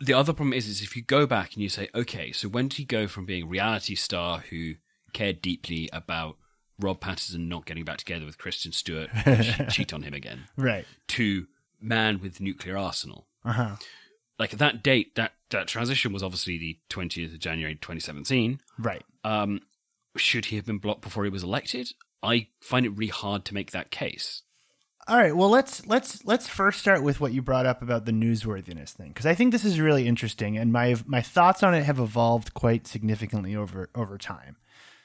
the 0.00 0.14
other 0.14 0.32
problem 0.32 0.52
is 0.52 0.68
is 0.68 0.82
if 0.82 0.96
you 0.96 1.02
go 1.02 1.26
back 1.26 1.54
and 1.54 1.62
you 1.62 1.68
say, 1.68 1.88
okay, 1.94 2.32
so 2.32 2.48
when 2.48 2.68
did 2.68 2.76
he 2.78 2.84
go 2.84 3.06
from 3.06 3.24
being 3.26 3.44
a 3.44 3.46
reality 3.46 3.94
star 3.94 4.38
who 4.50 4.74
cared 5.12 5.40
deeply 5.40 5.88
about 5.92 6.36
Rob 6.80 7.00
Pattinson 7.00 7.46
not 7.48 7.66
getting 7.66 7.84
back 7.84 7.98
together 7.98 8.24
with 8.26 8.36
Kristen 8.38 8.72
Stewart, 8.72 9.08
cheat 9.70 9.92
on 9.92 10.02
him 10.02 10.12
again, 10.14 10.46
Right. 10.56 10.84
to 11.08 11.46
man 11.80 12.20
with 12.20 12.40
nuclear 12.40 12.76
arsenal? 12.76 13.26
Uh 13.44 13.52
huh. 13.52 13.76
Like 14.38 14.50
that 14.52 14.82
date, 14.82 15.14
that 15.14 15.32
that 15.50 15.68
transition 15.68 16.12
was 16.12 16.22
obviously 16.22 16.58
the 16.58 16.78
twentieth 16.88 17.32
of 17.32 17.38
January, 17.38 17.76
twenty 17.76 18.00
seventeen. 18.00 18.60
Right. 18.78 19.04
Um, 19.22 19.60
should 20.16 20.46
he 20.46 20.56
have 20.56 20.64
been 20.66 20.78
blocked 20.78 21.02
before 21.02 21.22
he 21.24 21.30
was 21.30 21.44
elected? 21.44 21.92
I 22.22 22.48
find 22.60 22.84
it 22.86 22.90
really 22.90 23.10
hard 23.12 23.44
to 23.44 23.54
make 23.54 23.70
that 23.70 23.90
case. 23.92 24.42
All 25.06 25.18
right. 25.18 25.36
Well, 25.36 25.50
let's 25.50 25.86
let's 25.86 26.24
let's 26.24 26.48
first 26.48 26.80
start 26.80 27.02
with 27.02 27.20
what 27.20 27.32
you 27.32 27.42
brought 27.42 27.66
up 27.66 27.82
about 27.82 28.06
the 28.06 28.12
newsworthiness 28.12 28.90
thing 28.90 29.08
because 29.08 29.26
I 29.26 29.34
think 29.34 29.52
this 29.52 29.64
is 29.64 29.78
really 29.78 30.08
interesting, 30.08 30.56
and 30.56 30.72
my 30.72 30.96
my 31.04 31.20
thoughts 31.20 31.62
on 31.62 31.74
it 31.74 31.82
have 31.84 31.98
evolved 31.98 32.54
quite 32.54 32.86
significantly 32.86 33.54
over 33.54 33.90
over 33.94 34.16
time. 34.16 34.56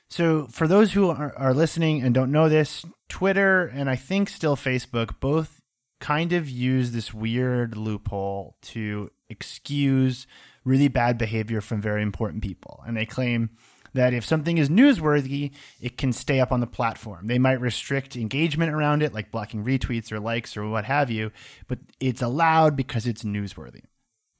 So, 0.10 0.48
for 0.48 0.68
those 0.68 0.94
who 0.94 1.10
are, 1.10 1.34
are 1.38 1.54
listening 1.54 2.02
and 2.02 2.16
don't 2.16 2.32
know 2.32 2.48
this, 2.50 2.86
Twitter 3.10 3.66
and 3.68 3.90
I 3.90 3.96
think 3.96 4.30
still 4.30 4.56
Facebook 4.56 5.20
both 5.20 5.62
kind 6.00 6.32
of 6.32 6.50
use 6.50 6.92
this 6.92 7.14
weird 7.14 7.76
loophole 7.76 8.56
to 8.62 9.12
excuse 9.30 10.26
really 10.64 10.88
bad 10.88 11.18
behavior 11.18 11.60
from 11.60 11.82
very 11.82 12.02
important 12.02 12.42
people, 12.42 12.82
and 12.88 12.96
they 12.96 13.06
claim 13.06 13.50
that 13.94 14.14
if 14.14 14.26
something 14.26 14.58
is 14.58 14.70
newsworthy, 14.70 15.52
it 15.82 15.98
can 15.98 16.14
stay 16.14 16.40
up 16.40 16.52
on 16.52 16.60
the 16.60 16.68
platform. 16.68 17.28
They 17.28 17.40
might 17.40 17.62
restrict 17.62 18.16
engagement 18.16 18.72
around 18.72 19.04
it, 19.04 19.14
like 19.14 19.32
blocking 19.32 19.64
retweets 19.64 20.12
or 20.12 20.20
likes 20.20 20.56
or 20.56 20.68
what 20.68 20.86
have 20.86 21.10
you, 21.10 21.32
but 21.68 21.80
it's 22.00 22.22
allowed 22.22 22.76
because 22.76 23.08
it's 23.08 23.24
newsworthy. 23.24 23.84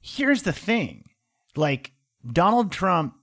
Here's 0.00 0.42
the 0.42 0.52
thing 0.52 1.04
like, 1.56 1.92
Donald 2.24 2.70
Trump 2.70 3.14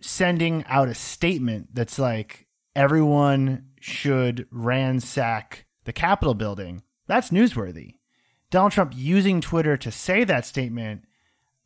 sending 0.00 0.64
out 0.68 0.88
a 0.88 0.94
statement 0.94 1.74
that's 1.74 1.98
like, 1.98 2.46
everyone 2.74 3.66
should 3.80 4.46
ransack 4.50 5.66
the 5.84 5.92
Capitol 5.92 6.34
building, 6.34 6.82
that's 7.06 7.30
newsworthy. 7.30 7.94
Donald 8.50 8.72
Trump 8.72 8.92
using 8.94 9.40
Twitter 9.40 9.76
to 9.76 9.90
say 9.90 10.24
that 10.24 10.46
statement, 10.46 11.04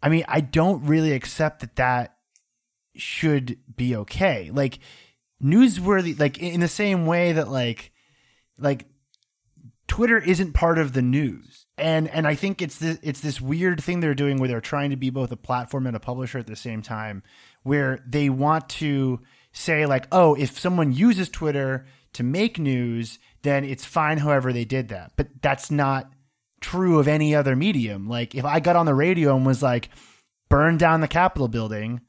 I 0.02 0.08
mean, 0.08 0.24
I 0.26 0.40
don't 0.40 0.84
really 0.84 1.12
accept 1.12 1.60
that 1.60 1.76
that 1.76 2.16
should 2.94 3.58
be 3.74 3.96
okay. 3.96 4.50
Like 4.52 4.78
newsworthy 5.42 6.18
like 6.18 6.38
in 6.38 6.60
the 6.60 6.68
same 6.68 7.06
way 7.06 7.32
that 7.32 7.48
like 7.48 7.92
like 8.58 8.86
Twitter 9.88 10.18
isn't 10.18 10.52
part 10.52 10.78
of 10.78 10.92
the 10.92 11.02
news. 11.02 11.66
And 11.76 12.08
and 12.08 12.26
I 12.26 12.34
think 12.34 12.62
it's 12.62 12.78
this 12.78 12.98
it's 13.02 13.20
this 13.20 13.40
weird 13.40 13.82
thing 13.82 14.00
they're 14.00 14.14
doing 14.14 14.38
where 14.38 14.48
they're 14.48 14.60
trying 14.60 14.90
to 14.90 14.96
be 14.96 15.10
both 15.10 15.32
a 15.32 15.36
platform 15.36 15.86
and 15.86 15.96
a 15.96 16.00
publisher 16.00 16.38
at 16.38 16.46
the 16.46 16.56
same 16.56 16.80
time 16.80 17.22
where 17.62 18.02
they 18.06 18.30
want 18.30 18.68
to 18.70 19.20
say 19.52 19.84
like, 19.84 20.06
"Oh, 20.12 20.34
if 20.34 20.58
someone 20.58 20.92
uses 20.92 21.28
Twitter 21.28 21.86
to 22.14 22.22
make 22.22 22.58
news, 22.58 23.18
then 23.42 23.64
it's 23.64 23.84
fine 23.84 24.18
however 24.18 24.52
they 24.52 24.64
did 24.64 24.88
that." 24.88 25.12
But 25.16 25.42
that's 25.42 25.70
not 25.70 26.10
true 26.60 26.98
of 26.98 27.08
any 27.08 27.34
other 27.34 27.56
medium. 27.56 28.08
Like 28.08 28.34
if 28.34 28.44
I 28.44 28.60
got 28.60 28.76
on 28.76 28.86
the 28.86 28.94
radio 28.94 29.36
and 29.36 29.44
was 29.44 29.62
like, 29.62 29.90
"Burn 30.48 30.78
down 30.78 31.00
the 31.00 31.08
Capitol 31.08 31.48
building," 31.48 32.00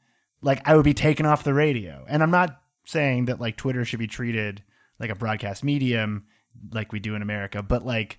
like 0.44 0.60
I 0.68 0.76
would 0.76 0.84
be 0.84 0.94
taken 0.94 1.26
off 1.26 1.42
the 1.42 1.54
radio. 1.54 2.04
And 2.08 2.22
I'm 2.22 2.30
not 2.30 2.60
saying 2.84 3.24
that 3.26 3.40
like 3.40 3.56
Twitter 3.56 3.84
should 3.84 3.98
be 3.98 4.06
treated 4.06 4.62
like 5.00 5.10
a 5.10 5.14
broadcast 5.14 5.64
medium 5.64 6.26
like 6.72 6.92
we 6.92 7.00
do 7.00 7.14
in 7.14 7.22
America, 7.22 7.62
but 7.62 7.84
like 7.84 8.18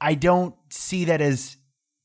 I 0.00 0.14
don't 0.14 0.54
see 0.68 1.06
that 1.06 1.20
as 1.20 1.56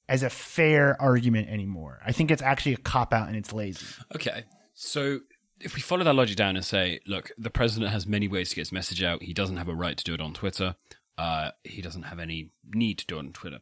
as 0.08 0.22
a 0.22 0.30
fair 0.30 1.02
argument 1.02 1.50
anymore. 1.50 2.00
I 2.06 2.12
think 2.12 2.30
it's 2.30 2.42
actually 2.42 2.74
a 2.74 2.78
cop 2.78 3.12
out 3.12 3.28
and 3.28 3.36
it's 3.36 3.52
lazy. 3.52 3.86
Okay. 4.14 4.44
So 4.76 5.22
if 5.60 5.74
we 5.74 5.82
follow 5.82 6.04
that 6.04 6.14
logic 6.14 6.38
down 6.38 6.56
and 6.56 6.64
say, 6.64 7.00
look, 7.08 7.32
the 7.38 7.50
president 7.50 7.92
has 7.92 8.06
many 8.06 8.28
ways 8.28 8.50
to 8.50 8.56
get 8.56 8.62
his 8.62 8.72
message 8.72 9.02
out. 9.02 9.24
He 9.24 9.34
doesn't 9.34 9.58
have 9.58 9.70
a 9.70 9.74
right 9.74 9.98
to 9.98 10.04
do 10.04 10.14
it 10.14 10.22
on 10.22 10.34
Twitter. 10.34 10.76
Uh, 11.18 11.52
he 11.64 11.82
doesn't 11.82 12.04
have 12.04 12.20
any 12.20 12.52
need 12.72 13.00
to 13.00 13.06
do 13.08 13.16
it 13.16 13.20
on 13.20 13.34
Twitter. 13.34 13.60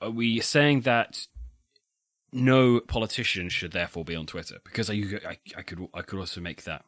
Are 0.00 0.10
we 0.10 0.40
saying 0.40 0.82
that 0.82 1.26
no 2.32 2.80
politician 2.80 3.48
should 3.48 3.72
therefore 3.72 4.04
be 4.04 4.14
on 4.16 4.26
Twitter? 4.26 4.56
Because 4.64 4.90
I, 4.90 4.94
I, 5.28 5.38
I 5.56 5.62
could 5.62 5.86
I 5.94 6.02
could 6.02 6.18
also 6.18 6.40
make 6.40 6.64
that 6.64 6.84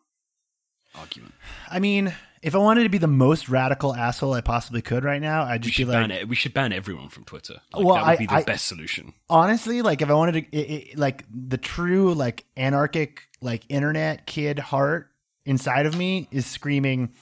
argument. 0.95 1.35
I 1.71 1.78
mean, 1.78 2.14
if 2.42 2.54
I 2.54 2.59
wanted 2.59 2.85
to 2.85 2.88
be 2.88 2.99
the 2.99 3.07
most 3.07 3.49
radical 3.49 3.95
asshole 3.95 4.33
I 4.35 4.40
possibly 4.40 4.83
could 4.83 5.04
right 5.04 5.21
now, 5.21 5.42
I'd 5.45 5.62
just 5.62 5.76
be 5.76 5.85
like, 5.85 6.11
it. 6.11 6.28
We 6.28 6.35
should 6.37 6.54
ban 6.54 6.73
everyone 6.73 7.09
from 7.09 7.25
Twitter. 7.25 7.61
Like, 7.73 7.85
Well, 7.85 7.95
that 7.97 8.02
would 8.07 8.11
I- 8.12 8.16
be 8.16 8.26
the 8.26 8.33
I- 8.35 8.42
best 8.42 8.66
solution. 8.66 9.12
honestly 9.30 9.83
like 9.83 10.00
if 10.02 10.09
i 10.11 10.14
wanted 10.14 10.33
to 10.33 10.57
it, 10.57 10.90
it, 10.92 10.99
like 10.99 11.25
the 11.30 11.59
true 11.59 12.14
like 12.14 12.45
anarchic 12.57 13.28
like 13.40 13.64
internet 13.68 14.26
kid 14.26 14.59
heart 14.59 15.11
inside 15.45 15.87
of 15.87 15.97
me 15.97 16.26
is 16.30 16.47
screaming 16.47 17.12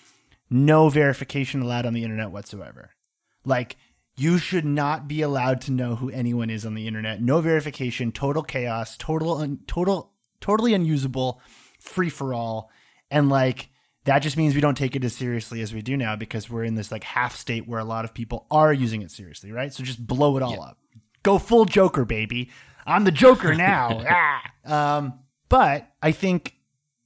no 0.49 0.89
verification 0.89 1.61
allowed 1.63 1.85
on 1.87 1.93
the 1.95 2.05
internet 2.05 2.31
whatsoever 2.31 2.91
like 3.45 3.77
you 4.17 4.39
should 4.39 4.65
not 4.65 5.07
be 5.07 5.21
allowed 5.23 5.61
to 5.61 5.73
know 5.73 5.97
who 5.97 6.11
anyone 6.11 6.51
is 6.51 6.65
on 6.65 6.75
the 6.75 6.87
internet 6.87 7.21
no 7.23 7.41
verification 7.41 8.13
total 8.13 8.43
chaos 8.43 8.97
total 8.97 9.39
un, 9.39 9.59
total 9.67 10.13
totally 10.41 10.75
unusable 10.75 11.41
free 11.81 12.11
for 12.11 12.35
all 12.35 12.71
and 13.11 13.29
like 13.29 13.69
that 14.05 14.21
just 14.21 14.37
means 14.37 14.55
we 14.55 14.61
don't 14.61 14.77
take 14.77 14.95
it 14.95 15.05
as 15.05 15.15
seriously 15.15 15.61
as 15.61 15.75
we 15.75 15.83
do 15.83 15.97
now 15.97 16.15
because 16.15 16.49
we're 16.49 16.65
in 16.65 16.77
this 16.77 16.93
like 16.93 17.05
half 17.05 17.37
state 17.37 17.67
where 17.67 17.81
a 17.81 17.85
lot 17.85 18.05
of 18.05 18.15
people 18.15 18.47
are 18.51 18.73
using 18.73 19.03
it 19.03 19.11
seriously 19.11 19.53
right 19.53 19.73
so 19.73 19.83
just 19.83 20.05
blow 20.07 20.37
it 20.37 20.43
all 20.43 20.63
up 20.63 20.79
go 21.27 21.39
full 21.39 21.65
Joker, 21.65 22.05
baby. 22.05 22.51
I'm 22.87 23.05
the 23.05 23.11
Joker 23.11 23.55
now. 23.69 24.03
ah. 24.09 24.97
Um, 24.97 25.19
but 25.49 25.91
I 26.03 26.13
think 26.13 26.55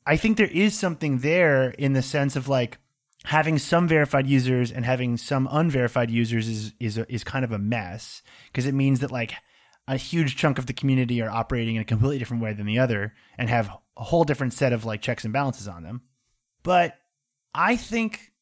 I 0.06 0.16
think 0.16 0.36
there 0.36 0.46
is 0.46 0.78
something 0.78 1.18
there 1.18 1.70
in 1.70 1.94
the 1.94 2.02
sense 2.02 2.36
of 2.36 2.46
like 2.46 2.78
having 3.24 3.58
some 3.58 3.86
verified 3.86 4.26
users 4.26 4.72
and 4.72 4.84
having 4.84 5.16
some 5.16 5.48
unverified 5.50 6.10
users 6.10 6.48
is 6.48 6.72
is 6.80 6.98
a, 6.98 7.12
is 7.12 7.24
kind 7.24 7.44
of 7.44 7.52
a 7.52 7.58
mess 7.58 8.22
because 8.46 8.66
it 8.66 8.74
means 8.74 9.00
that 9.00 9.10
like 9.10 9.34
a 9.86 9.96
huge 9.96 10.36
chunk 10.36 10.58
of 10.58 10.66
the 10.66 10.72
community 10.72 11.20
are 11.20 11.30
operating 11.30 11.76
in 11.76 11.82
a 11.82 11.84
completely 11.84 12.18
different 12.18 12.42
way 12.42 12.52
than 12.52 12.66
the 12.66 12.78
other 12.78 13.12
and 13.36 13.50
have 13.50 13.70
a 13.96 14.04
whole 14.04 14.24
different 14.24 14.52
set 14.52 14.72
of 14.72 14.84
like 14.84 15.02
checks 15.02 15.24
and 15.24 15.32
balances 15.32 15.68
on 15.68 15.82
them. 15.82 16.02
But 16.62 16.94
I 17.54 17.76
think 17.76 18.32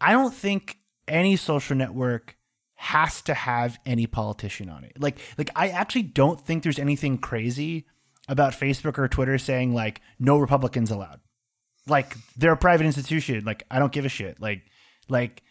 I 0.00 0.12
don't 0.12 0.34
think 0.34 0.78
any 1.06 1.36
social 1.36 1.76
network 1.76 2.36
has 2.76 3.22
to 3.22 3.34
have 3.34 3.78
any 3.86 4.06
politician 4.06 4.68
on 4.68 4.84
it. 4.84 5.00
Like 5.00 5.18
like 5.36 5.50
I 5.54 5.68
actually 5.68 6.02
don't 6.02 6.40
think 6.40 6.62
there's 6.62 6.78
anything 6.78 7.18
crazy 7.18 7.86
about 8.28 8.52
Facebook 8.52 8.98
or 8.98 9.08
Twitter 9.08 9.36
saying 9.38 9.74
like 9.74 10.00
no 10.18 10.38
Republicans 10.38 10.90
allowed. 10.90 11.20
Like 11.86 12.16
they're 12.36 12.52
a 12.52 12.56
private 12.56 12.86
institution. 12.86 13.44
Like 13.44 13.64
I 13.70 13.78
don't 13.78 13.92
give 13.92 14.04
a 14.04 14.08
shit. 14.08 14.40
Like 14.40 14.62
like 15.08 15.42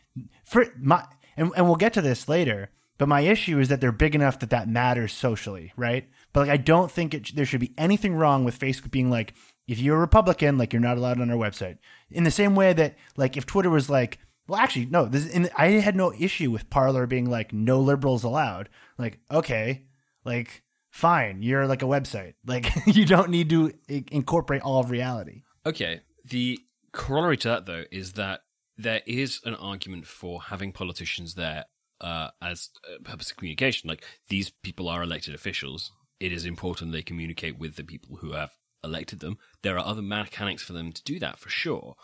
for 0.45 0.65
my 0.79 1.05
and, 1.37 1.51
and 1.55 1.65
we'll 1.65 1.75
get 1.75 1.93
to 1.93 2.01
this 2.01 2.27
later. 2.27 2.69
But 2.99 3.09
my 3.09 3.21
issue 3.21 3.59
is 3.59 3.69
that 3.69 3.81
they're 3.81 3.91
big 3.91 4.13
enough 4.15 4.39
that 4.39 4.51
that 4.51 4.69
matters 4.69 5.11
socially, 5.13 5.73
right? 5.75 6.07
But 6.31 6.41
like 6.41 6.49
I 6.49 6.57
don't 6.57 6.91
think 6.91 7.13
it, 7.13 7.35
there 7.35 7.45
should 7.45 7.59
be 7.59 7.73
anything 7.77 8.15
wrong 8.15 8.45
with 8.45 8.59
Facebook 8.59 8.91
being 8.91 9.09
like 9.09 9.33
if 9.67 9.79
you're 9.79 9.97
a 9.97 9.99
Republican, 9.99 10.57
like 10.57 10.73
you're 10.73 10.81
not 10.81 10.97
allowed 10.97 11.19
on 11.19 11.31
our 11.31 11.37
website. 11.37 11.77
In 12.11 12.23
the 12.23 12.31
same 12.31 12.55
way 12.55 12.73
that 12.73 12.95
like 13.17 13.37
if 13.37 13.45
Twitter 13.45 13.69
was 13.69 13.89
like 13.89 14.19
well, 14.47 14.59
actually, 14.59 14.87
no. 14.87 15.05
This 15.05 15.27
in, 15.29 15.49
I 15.57 15.67
had 15.67 15.95
no 15.95 16.13
issue 16.13 16.51
with 16.51 16.69
Parler 16.69 17.07
being 17.07 17.29
like 17.29 17.53
no 17.53 17.79
liberals 17.79 18.23
allowed. 18.23 18.69
Like, 18.97 19.19
okay, 19.31 19.83
like 20.25 20.63
fine, 20.91 21.41
you're 21.41 21.65
like 21.65 21.81
a 21.81 21.87
website. 21.87 22.33
Like 22.45 22.69
you 22.85 23.05
don't 23.05 23.29
need 23.29 23.49
to 23.49 23.73
incorporate 23.87 24.61
all 24.61 24.79
of 24.79 24.91
reality. 24.91 25.43
Okay. 25.65 26.01
The 26.23 26.59
corollary 26.91 27.37
to 27.37 27.47
that, 27.49 27.65
though, 27.65 27.83
is 27.91 28.13
that 28.13 28.41
there 28.77 29.01
is 29.05 29.39
an 29.45 29.55
argument 29.55 30.07
for 30.07 30.43
having 30.43 30.71
politicians 30.71 31.35
there 31.35 31.65
uh, 32.01 32.29
as 32.41 32.69
a 32.95 33.01
purpose 33.01 33.31
of 33.31 33.37
communication. 33.37 33.89
Like 33.89 34.03
these 34.29 34.49
people 34.49 34.89
are 34.89 35.03
elected 35.03 35.33
officials. 35.33 35.91
It 36.19 36.31
is 36.31 36.45
important 36.45 36.91
they 36.91 37.01
communicate 37.01 37.57
with 37.57 37.75
the 37.75 37.83
people 37.83 38.17
who 38.17 38.33
have 38.33 38.51
elected 38.83 39.19
them. 39.19 39.37
There 39.61 39.77
are 39.77 39.85
other 39.85 40.01
mechanics 40.01 40.63
for 40.63 40.73
them 40.73 40.91
to 40.91 41.03
do 41.03 41.19
that 41.19 41.39
for 41.39 41.49
sure, 41.49 41.95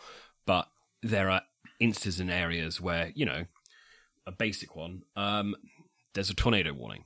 but 0.46 0.68
there 1.02 1.30
are 1.30 1.42
instances 1.80 2.20
and 2.20 2.30
areas 2.30 2.82
where 2.82 3.12
you 3.16 3.26
know 3.26 3.46
a 4.26 4.32
basic 4.32 4.76
one. 4.76 5.04
Um, 5.16 5.56
there's 6.14 6.30
a 6.30 6.36
tornado 6.36 6.74
warning. 6.74 7.06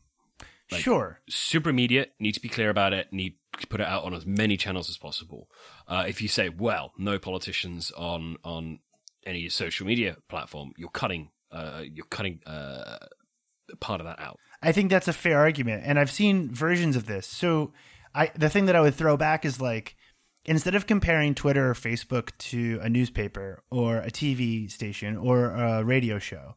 Like- 0.74 0.84
sure. 0.84 1.22
Super 1.30 1.70
immediate. 1.70 2.14
Need 2.20 2.34
to 2.34 2.42
be 2.42 2.50
clear 2.50 2.70
about 2.70 2.94
it. 2.94 3.12
Need 3.12 3.36
to 3.60 3.68
put 3.68 3.82
it 3.82 3.88
out 3.88 4.04
on 4.04 4.14
as 4.14 4.26
many 4.26 4.58
channels 4.58 4.90
as 4.90 4.98
possible. 4.98 5.50
Uh, 5.88 6.06
if 6.08 6.22
you 6.22 6.28
say, 6.28 6.50
well, 6.50 6.92
no 6.98 7.20
politicians 7.20 7.92
on 7.92 8.38
on 8.44 8.80
any 9.26 9.48
social 9.50 9.86
media 9.86 10.18
platform, 10.30 10.74
you're 10.78 10.90
cutting 10.90 11.30
uh, 11.52 11.84
you're 11.90 12.06
cutting 12.06 12.40
uh, 12.46 12.98
part 13.80 14.02
of 14.02 14.08
that 14.08 14.20
out. 14.20 14.38
I 14.62 14.72
think 14.72 14.90
that's 14.90 15.08
a 15.08 15.14
fair 15.14 15.40
argument, 15.40 15.84
and 15.86 16.00
I've 16.00 16.12
seen 16.12 16.54
versions 16.54 16.96
of 16.96 17.06
this. 17.06 17.28
So, 17.28 17.74
I 18.16 18.32
the 18.36 18.50
thing 18.50 18.66
that 18.66 18.76
I 18.76 18.82
would 18.82 18.96
throw 18.96 19.18
back 19.18 19.46
is 19.46 19.62
like 19.62 19.96
instead 20.46 20.76
of 20.76 20.88
comparing 20.88 21.36
Twitter 21.36 21.70
or 21.70 21.74
Facebook 21.74 22.32
to 22.38 22.80
a 22.82 22.90
newspaper 22.90 23.64
or 23.72 23.98
a 23.98 24.12
TV 24.12 24.70
station 24.70 25.18
or 25.18 25.52
a 25.52 25.84
radio 25.84 26.20
show, 26.20 26.56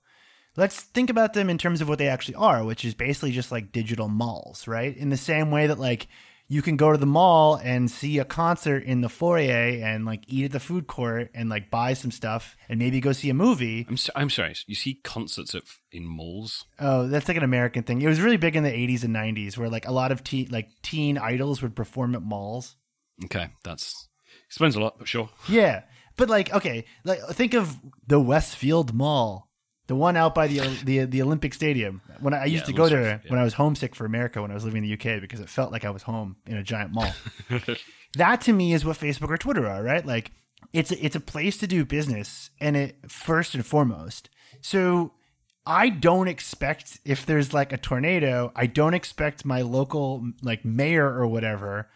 let's 0.57 0.81
think 0.81 1.11
about 1.11 1.35
them 1.35 1.51
in 1.51 1.59
terms 1.59 1.81
of 1.81 1.89
what 1.89 1.99
they 1.99 2.09
actually 2.09 2.35
are, 2.35 2.65
which 2.65 2.85
is 2.85 2.95
basically 2.95 3.33
just 3.33 3.53
like 3.53 3.73
digital 3.73 4.09
malls, 4.09 4.67
right? 4.67 4.97
In 4.97 5.11
the 5.11 5.17
same 5.17 5.51
way 5.51 5.67
that 5.67 5.79
like 5.79 6.09
you 6.49 6.63
can 6.63 6.77
go 6.77 6.93
to 6.93 6.99
the 6.99 7.07
mall 7.07 7.57
and 7.57 7.91
see 7.91 8.19
a 8.19 8.25
concert 8.25 8.85
in 8.85 9.01
the 9.01 9.09
foyer 9.09 9.85
and 9.85 10.05
like 10.05 10.23
eat 10.29 10.45
at 10.45 10.53
the 10.53 10.61
food 10.61 10.87
court 10.87 11.31
and 11.35 11.49
like 11.49 11.71
buy 11.71 11.93
some 11.93 12.11
stuff 12.11 12.57
and 12.69 12.79
maybe 12.79 13.01
go 13.01 13.13
see 13.13 13.31
a 13.31 13.35
movie. 13.35 13.85
I'm 13.89 13.97
so, 13.97 14.13
I'm 14.15 14.31
sorry. 14.31 14.55
You 14.67 14.77
see 14.77 15.01
concerts 15.03 15.55
at, 15.55 15.63
in 15.91 16.07
malls. 16.07 16.65
Oh, 16.79 17.09
that's 17.09 17.29
like 17.29 17.37
an 17.37 17.43
American 17.43 17.83
thing. 17.83 18.01
It 18.01 18.09
was 18.09 18.21
really 18.21 18.37
big 18.37 18.55
in 18.55 18.63
the 18.63 18.71
80s 18.71 19.03
and 19.03 19.15
90s 19.15 19.59
where 19.59 19.69
like 19.69 19.89
a 19.89 19.93
lot 19.93 20.13
of 20.13 20.23
teen 20.23 20.49
like 20.51 20.69
teen 20.83 21.19
idols 21.19 21.63
would 21.63 21.75
perform 21.75 22.15
at 22.15 22.23
malls. 22.23 22.77
Okay, 23.25 23.49
that's 23.65 24.09
explains 24.47 24.77
a 24.77 24.81
lot, 24.81 24.99
but 24.99 25.09
sure. 25.09 25.29
Yeah. 25.49 25.83
But 26.17 26.31
like 26.31 26.53
okay, 26.53 26.85
like 27.05 27.21
think 27.31 27.55
of 27.55 27.77
the 28.07 28.21
Westfield 28.21 28.95
Mall. 28.95 29.51
The 29.89 29.95
one 29.95 30.17
out 30.17 30.35
by 30.35 30.47
the 30.49 30.61
the 30.85 31.05
the 31.05 31.23
Olympic 31.23 31.55
Stadium. 31.55 32.01
When 32.21 32.35
I, 32.35 32.43
I 32.43 32.45
used 32.47 32.65
Yeah, 32.65 32.67
to 32.67 32.73
go 32.73 32.89
there 32.89 33.03
yeah. 33.25 33.31
when 33.31 33.39
I 33.39 33.45
was 33.45 33.55
homesick 33.55 33.95
for 33.95 34.05
America 34.05 34.43
when 34.43 34.51
I 34.51 34.55
was 34.55 34.65
living 34.65 34.83
in 34.85 34.89
the 34.91 34.95
UK 34.95 35.21
because 35.21 35.41
it 35.41 35.49
felt 35.49 35.71
like 35.71 35.85
I 35.85 35.91
was 35.91 36.03
home 36.03 36.37
in 36.47 36.57
a 36.57 36.63
giant 36.63 36.93
mall. 36.93 37.13
that 38.17 38.41
to 38.43 38.53
me 38.53 38.73
is 38.73 38.85
what 38.85 38.99
Facebook 38.99 39.31
or 39.31 39.37
Twitter 39.39 39.67
are, 39.67 39.83
right? 39.83 40.05
Like 40.05 40.33
it's 40.73 40.91
a, 40.91 41.05
it's 41.05 41.17
a 41.17 41.21
place 41.21 41.57
to 41.59 41.67
do 41.67 41.85
business 41.85 42.51
and 42.61 42.77
it 42.77 42.97
first 43.09 43.55
and 43.55 43.65
foremost. 43.65 44.29
So 44.61 45.13
I 45.65 45.89
don't 45.89 46.29
expect 46.29 46.99
if 47.05 47.25
there's 47.27 47.53
like 47.55 47.73
a 47.73 47.77
tornado, 47.77 48.53
I 48.57 48.67
don't 48.67 48.95
expect 48.95 49.45
my 49.45 49.63
local 49.63 50.33
like 50.43 50.65
mayor 50.65 51.07
or 51.07 51.27
whatever 51.27 51.89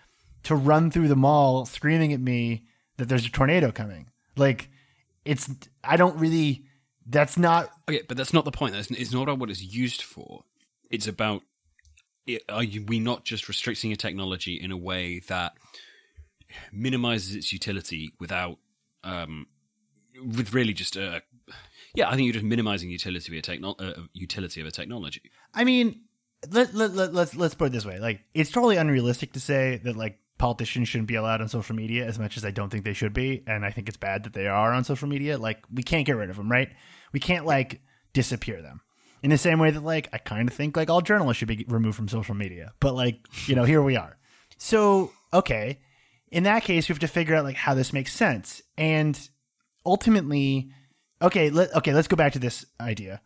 to 0.44 0.54
run 0.54 0.90
through 0.90 1.08
the 1.08 1.16
mall 1.16 1.66
screaming 1.66 2.12
at 2.12 2.20
me 2.20 2.66
that 2.98 3.08
there's 3.08 3.26
a 3.26 3.30
tornado 3.30 3.72
coming. 3.72 4.08
Like 4.36 4.68
it's 5.24 5.50
I 5.82 5.96
don't 5.96 6.18
really 6.18 6.66
that's 7.10 7.36
not 7.36 7.70
Okay, 7.88 8.02
but 8.06 8.16
that's 8.16 8.32
not 8.32 8.44
the 8.44 8.50
point. 8.50 8.74
That's, 8.74 8.90
it's 8.90 9.12
not 9.12 9.22
about 9.22 9.38
what 9.38 9.50
it's 9.50 9.62
used 9.62 10.02
for. 10.02 10.44
It's 10.90 11.06
about 11.06 11.42
it, 12.26 12.42
are 12.48 12.62
you, 12.62 12.84
we 12.84 13.00
not 13.00 13.24
just 13.24 13.48
restricting 13.48 13.92
a 13.92 13.96
technology 13.96 14.54
in 14.54 14.70
a 14.70 14.76
way 14.76 15.20
that 15.28 15.52
minimizes 16.72 17.34
its 17.34 17.52
utility 17.52 18.12
without, 18.18 18.58
um, 19.04 19.46
with 20.22 20.52
really 20.52 20.72
just 20.72 20.96
a, 20.96 21.22
yeah, 21.94 22.08
I 22.08 22.14
think 22.14 22.26
you're 22.26 22.34
just 22.34 22.44
minimizing 22.44 22.90
utility 22.90 23.32
of 23.32 23.38
a 23.38 23.42
techno- 23.42 23.76
uh, 23.78 24.02
utility 24.12 24.60
of 24.60 24.66
a 24.66 24.70
technology. 24.70 25.22
I 25.54 25.64
mean, 25.64 26.02
let, 26.50 26.74
let, 26.74 26.94
let, 26.94 27.12
let's 27.12 27.34
let's 27.34 27.54
put 27.54 27.66
it 27.66 27.72
this 27.72 27.84
way. 27.84 27.98
Like, 27.98 28.20
it's 28.32 28.50
totally 28.50 28.76
unrealistic 28.76 29.32
to 29.32 29.40
say 29.40 29.80
that 29.84 29.96
like 29.96 30.18
politicians 30.38 30.88
shouldn't 30.88 31.08
be 31.08 31.16
allowed 31.16 31.40
on 31.40 31.48
social 31.48 31.74
media 31.74 32.06
as 32.06 32.18
much 32.18 32.36
as 32.36 32.44
I 32.44 32.50
don't 32.50 32.70
think 32.70 32.84
they 32.84 32.92
should 32.92 33.12
be, 33.12 33.42
and 33.46 33.64
I 33.64 33.70
think 33.70 33.88
it's 33.88 33.96
bad 33.96 34.24
that 34.24 34.32
they 34.32 34.46
are 34.46 34.72
on 34.72 34.84
social 34.84 35.08
media. 35.08 35.36
Like, 35.36 35.64
we 35.72 35.82
can't 35.82 36.06
get 36.06 36.16
rid 36.16 36.30
of 36.30 36.36
them, 36.36 36.50
right? 36.50 36.70
We 37.12 37.20
can't 37.20 37.46
like 37.46 37.80
disappear 38.12 38.62
them. 38.62 38.80
In 39.22 39.30
the 39.30 39.38
same 39.38 39.58
way 39.58 39.70
that 39.70 39.82
like 39.84 40.08
I 40.12 40.18
kind 40.18 40.48
of 40.48 40.54
think 40.54 40.76
like 40.76 40.88
all 40.88 41.02
journalists 41.02 41.38
should 41.38 41.48
be 41.48 41.64
removed 41.68 41.96
from 41.96 42.08
social 42.08 42.34
media, 42.34 42.72
but 42.80 42.94
like 42.94 43.18
you 43.46 43.54
know 43.54 43.64
here 43.64 43.82
we 43.82 43.96
are. 43.96 44.16
So 44.58 45.12
okay, 45.32 45.78
in 46.30 46.44
that 46.44 46.64
case 46.64 46.88
we 46.88 46.92
have 46.94 47.00
to 47.00 47.08
figure 47.08 47.34
out 47.34 47.44
like 47.44 47.56
how 47.56 47.74
this 47.74 47.92
makes 47.92 48.12
sense, 48.14 48.62
and 48.78 49.18
ultimately, 49.84 50.70
okay, 51.22 51.50
let 51.50 51.74
okay 51.76 51.92
let's 51.92 52.08
go 52.08 52.16
back 52.16 52.32
to 52.32 52.38
this 52.38 52.64
idea. 52.80 53.20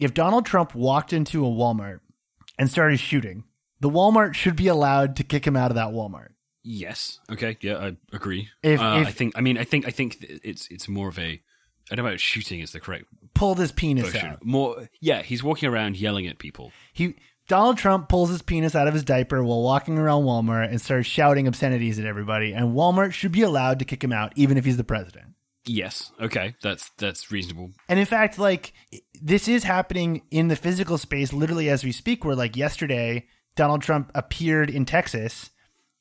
If 0.00 0.14
Donald 0.14 0.46
Trump 0.46 0.74
walked 0.74 1.12
into 1.12 1.44
a 1.44 1.48
Walmart 1.50 2.00
and 2.58 2.70
started 2.70 2.98
shooting, 3.00 3.44
the 3.80 3.90
Walmart 3.90 4.34
should 4.34 4.56
be 4.56 4.68
allowed 4.68 5.16
to 5.16 5.24
kick 5.24 5.46
him 5.46 5.56
out 5.56 5.70
of 5.70 5.74
that 5.76 5.88
Walmart. 5.88 6.28
Yes. 6.62 7.18
Okay. 7.30 7.56
Yeah, 7.60 7.78
I 7.78 7.96
agree. 8.12 8.48
If- 8.62 8.80
uh, 8.80 8.98
if- 9.00 9.06
I 9.08 9.10
think. 9.12 9.32
I 9.36 9.40
mean, 9.40 9.56
I 9.58 9.64
think. 9.64 9.86
I 9.86 9.90
think 9.90 10.18
it's 10.20 10.68
it's 10.70 10.88
more 10.88 11.08
of 11.08 11.18
a. 11.18 11.40
I 11.90 11.94
don't 11.94 12.04
know 12.04 12.10
about 12.10 12.20
shooting 12.20 12.60
is 12.60 12.72
the 12.72 12.80
correct 12.80 13.04
Pulled 13.34 13.58
his 13.58 13.72
penis 13.72 14.10
version. 14.10 14.30
out. 14.30 14.44
More. 14.44 14.88
Yeah, 15.00 15.22
he's 15.22 15.42
walking 15.42 15.68
around 15.68 15.96
yelling 15.96 16.26
at 16.26 16.38
people. 16.38 16.72
He 16.92 17.14
Donald 17.48 17.78
Trump 17.78 18.08
pulls 18.08 18.28
his 18.30 18.42
penis 18.42 18.74
out 18.74 18.88
of 18.88 18.94
his 18.94 19.04
diaper 19.04 19.42
while 19.42 19.62
walking 19.62 19.96
around 19.96 20.24
Walmart 20.24 20.68
and 20.68 20.80
starts 20.80 21.08
shouting 21.08 21.46
obscenities 21.48 21.98
at 21.98 22.04
everybody, 22.04 22.52
and 22.52 22.74
Walmart 22.74 23.12
should 23.12 23.32
be 23.32 23.42
allowed 23.42 23.78
to 23.78 23.84
kick 23.84 24.04
him 24.04 24.12
out, 24.12 24.32
even 24.36 24.58
if 24.58 24.64
he's 24.64 24.76
the 24.76 24.84
president. 24.84 25.28
Yes. 25.64 26.12
Okay. 26.20 26.54
That's 26.62 26.90
that's 26.98 27.30
reasonable. 27.30 27.70
And 27.88 27.98
in 27.98 28.06
fact, 28.06 28.38
like 28.38 28.72
this 29.20 29.48
is 29.48 29.64
happening 29.64 30.22
in 30.30 30.48
the 30.48 30.56
physical 30.56 30.98
space 30.98 31.32
literally 31.32 31.68
as 31.68 31.84
we 31.84 31.92
speak. 31.92 32.24
Where 32.24 32.36
like 32.36 32.56
yesterday, 32.56 33.26
Donald 33.54 33.82
Trump 33.82 34.10
appeared 34.14 34.70
in 34.70 34.84
Texas, 34.84 35.50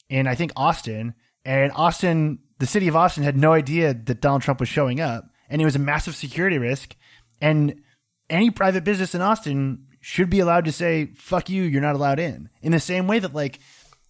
in 0.09 0.27
I 0.27 0.35
think 0.35 0.51
Austin, 0.55 1.13
and 1.43 1.71
Austin, 1.75 2.39
the 2.59 2.67
city 2.67 2.87
of 2.87 2.95
Austin, 2.95 3.23
had 3.23 3.37
no 3.37 3.53
idea 3.53 3.93
that 3.93 4.21
Donald 4.21 4.41
Trump 4.41 4.59
was 4.59 4.69
showing 4.69 4.99
up, 4.99 5.29
and 5.49 5.61
it 5.61 5.65
was 5.65 5.75
a 5.75 5.79
massive 5.79 6.15
security 6.15 6.57
risk. 6.57 6.95
And 7.41 7.81
any 8.29 8.49
private 8.49 8.83
business 8.83 9.15
in 9.15 9.21
Austin 9.21 9.87
should 10.01 10.29
be 10.29 10.39
allowed 10.39 10.65
to 10.65 10.71
say 10.71 11.07
"fuck 11.15 11.49
you," 11.49 11.63
you're 11.63 11.81
not 11.81 11.95
allowed 11.95 12.19
in. 12.19 12.49
In 12.61 12.71
the 12.71 12.79
same 12.79 13.07
way 13.07 13.19
that 13.19 13.33
like 13.33 13.59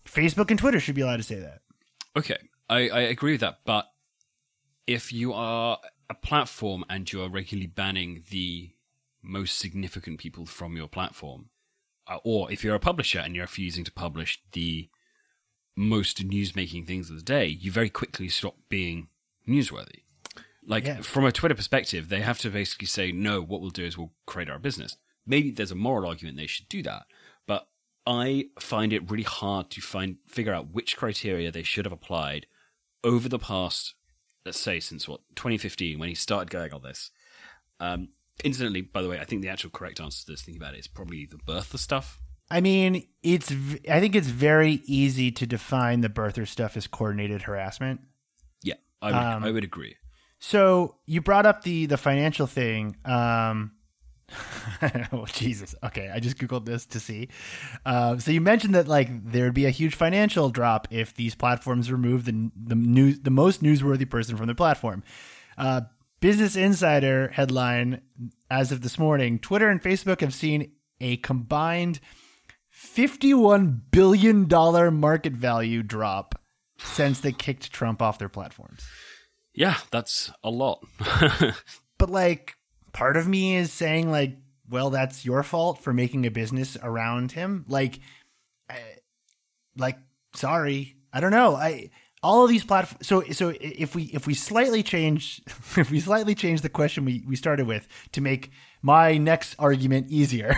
Facebook 0.06 0.50
and 0.50 0.60
Twitter 0.60 0.80
should 0.80 0.96
be 0.96 1.02
allowed 1.02 1.18
to 1.18 1.24
say 1.24 1.40
that. 1.40 1.62
Okay, 2.16 2.38
I, 2.70 2.90
I 2.90 3.00
agree 3.02 3.34
with 3.34 3.42
that. 3.42 3.60
But 3.66 3.88
if 4.86 5.12
you 5.12 5.34
are 5.34 5.80
a 6.10 6.16
platform 6.16 6.86
and 6.90 7.12
you 7.12 7.22
are 7.22 7.30
regularly 7.30 7.68
banning 7.68 8.24
the 8.30 8.72
most 9.22 9.60
significant 9.60 10.20
people 10.20 10.46
from 10.46 10.78
your 10.78 10.88
platform, 10.88 11.50
uh, 12.08 12.18
or 12.24 12.52
if 12.52 12.64
you're 12.64 12.76
a 12.76 12.80
publisher 12.80 13.20
and 13.20 13.36
you're 13.36 13.44
refusing 13.44 13.84
to 13.84 13.92
publish 13.92 14.42
the 14.54 14.90
most 15.76 16.24
news-making 16.24 16.86
things 16.86 17.10
of 17.10 17.18
the 17.18 17.22
day, 17.22 17.46
you 17.46 17.72
very 17.72 17.90
quickly 17.90 18.30
stop 18.30 18.56
being 18.70 19.10
newsworthy. 19.48 20.04
Like 20.70 20.86
Yeah. 20.86 21.02
from 21.02 21.24
a 21.26 21.32
Twitter 21.32 21.56
perspective, 21.56 22.10
they 22.10 22.22
have 22.22 22.38
to 22.40 22.50
basically 22.50 22.88
say, 22.88 23.12
"No, 23.12 23.42
what 23.42 23.62
we'll 23.62 23.70
do 23.70 23.86
is 23.86 23.98
we'll 23.98 24.14
create 24.26 24.50
our 24.50 24.60
business." 24.60 24.98
Maybe 25.26 25.50
there's 25.50 25.72
a 25.72 25.76
moral 25.76 26.08
argument 26.10 26.38
they 26.38 26.46
should 26.48 26.68
do 26.70 26.84
that, 26.84 27.06
but 27.46 27.70
I 28.06 28.50
find 28.60 28.92
it 28.94 29.10
really 29.10 29.24
hard 29.24 29.70
to 29.72 29.82
find 29.82 30.18
figure 30.28 30.54
out 30.54 30.70
which 30.72 30.96
criteria 30.98 31.52
they 31.52 31.64
should 31.64 31.86
have 31.86 31.92
applied 31.94 32.48
over 33.04 33.30
the 33.30 33.40
past, 33.40 33.96
let's 34.46 34.60
say, 34.60 34.80
since 34.82 35.08
what 35.08 35.22
2015 35.36 35.98
when 36.00 36.10
he 36.10 36.16
started 36.16 36.50
going 36.50 36.74
on 36.74 36.82
this. 36.84 37.12
Um, 37.80 38.10
incidentally, 38.44 38.82
by 38.82 39.02
the 39.02 39.10
way, 39.10 39.20
I 39.20 39.26
think 39.26 39.42
the 39.42 39.50
actual 39.50 39.70
correct 39.70 40.00
answer 40.02 40.26
to 40.26 40.32
this, 40.32 40.42
thinking 40.42 40.62
about 40.62 40.74
it, 40.76 40.80
is 40.80 40.88
probably 40.88 41.26
the 41.26 41.38
birther 41.38 41.78
stuff. 41.80 42.20
I 42.50 42.62
mean, 42.62 43.08
it's. 43.24 43.52
I 43.90 44.00
think 44.00 44.16
it's 44.16 44.28
very 44.30 44.82
easy 44.86 45.32
to 45.32 45.46
define 45.46 46.02
the 46.02 46.10
birther 46.10 46.48
stuff 46.48 46.78
as 46.78 46.88
coordinated 46.88 47.44
harassment. 47.44 48.02
Yeah, 48.62 48.76
I 49.02 49.08
would, 49.08 49.16
Um, 49.16 49.44
I 49.44 49.52
would 49.52 49.64
agree. 49.66 49.96
So 50.40 50.96
you 51.06 51.22
brought 51.22 51.46
up 51.46 51.64
the 51.64 51.86
the 51.88 51.98
financial 51.98 52.48
thing. 52.48 52.96
Um, 53.06 53.72
oh 55.12 55.26
Jesus! 55.26 55.74
Okay, 55.84 56.12
I 56.14 56.20
just 56.20 56.38
googled 56.38 56.66
this 56.66 56.86
to 56.88 57.00
see. 57.00 57.30
Um, 57.86 58.20
so 58.20 58.32
you 58.32 58.42
mentioned 58.42 58.76
that 58.76 58.88
like 58.88 59.10
there 59.32 59.46
would 59.46 59.54
be 59.54 59.66
a 59.66 59.72
huge 59.72 59.96
financial 59.96 60.50
drop 60.50 60.88
if 60.92 61.16
these 61.16 61.34
platforms 61.34 61.92
remove 61.92 62.26
the 62.26 62.52
the 62.56 62.76
news 62.76 63.20
the 63.20 63.32
most 63.32 63.64
newsworthy 63.64 64.10
person 64.10 64.38
from 64.38 64.48
their 64.48 64.56
platform. 64.56 65.04
Uh, 65.58 65.82
Business 66.20 66.56
Insider 66.56 67.30
headline 67.30 68.02
as 68.50 68.72
of 68.72 68.82
this 68.82 69.00
morning: 69.00 69.40
Twitter 69.40 69.70
and 69.70 69.82
Facebook 69.82 70.22
have 70.22 70.34
seen 70.34 70.72
a 71.00 71.18
combined 71.18 72.00
fifty-one 72.70 73.82
billion 73.92 74.48
dollar 74.48 74.92
market 74.92 75.34
value 75.34 75.84
drop 75.84 76.40
since 76.80 77.22
they 77.22 77.32
kicked 77.32 77.72
Trump 77.72 78.02
off 78.02 78.20
their 78.20 78.30
platforms. 78.30 78.86
Yeah, 79.58 79.78
that's 79.90 80.32
a 80.44 80.52
lot. 80.52 80.86
but 81.98 82.12
like 82.12 82.54
part 82.94 83.18
of 83.18 83.28
me 83.28 83.56
is 83.56 83.74
saying 83.74 84.12
like 84.12 84.38
well 84.70 84.92
that's 84.92 85.26
your 85.26 85.42
fault 85.42 85.80
for 85.82 85.92
making 85.92 86.28
a 86.28 86.30
business 86.30 86.78
around 86.84 87.32
him. 87.32 87.66
Like 87.68 88.00
uh, 88.70 88.76
like 89.76 89.98
sorry. 90.36 90.96
I 91.12 91.22
don't 91.22 91.32
know. 91.32 91.56
I 91.56 91.90
all 92.22 92.44
of 92.44 92.52
these 92.52 92.64
platforms 92.64 93.08
so 93.08 93.24
so 93.32 93.52
if 93.60 93.96
we 93.96 94.04
if 94.04 94.28
we 94.28 94.36
slightly 94.36 94.84
change 94.84 95.42
if 95.76 95.90
we 95.90 96.00
slightly 96.00 96.36
change 96.36 96.62
the 96.62 96.70
question 96.70 97.04
we 97.04 97.24
we 97.28 97.36
started 97.36 97.66
with 97.66 97.88
to 98.12 98.22
make 98.22 98.52
my 98.84 99.18
next 99.18 99.56
argument 99.58 100.08
easier 100.10 100.56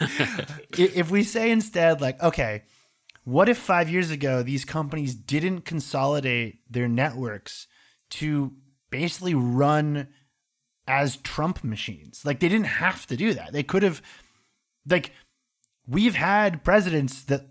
if 0.78 1.10
we 1.10 1.22
say 1.22 1.50
instead 1.50 2.00
like 2.00 2.22
okay 2.22 2.62
what 3.24 3.48
if 3.48 3.58
five 3.58 3.90
years 3.90 4.10
ago 4.10 4.42
these 4.42 4.64
companies 4.64 5.14
didn't 5.14 5.62
consolidate 5.62 6.60
their 6.70 6.88
networks 6.88 7.66
to 8.10 8.52
basically 8.90 9.34
run 9.34 10.08
as 10.86 11.16
Trump 11.16 11.64
machines? 11.64 12.22
Like 12.24 12.40
they 12.40 12.48
didn't 12.48 12.66
have 12.66 13.06
to 13.06 13.16
do 13.16 13.34
that. 13.34 13.52
They 13.52 13.62
could 13.62 13.82
have 13.82 14.02
like 14.86 15.12
we've 15.86 16.14
had 16.14 16.64
presidents 16.64 17.22
that 17.24 17.46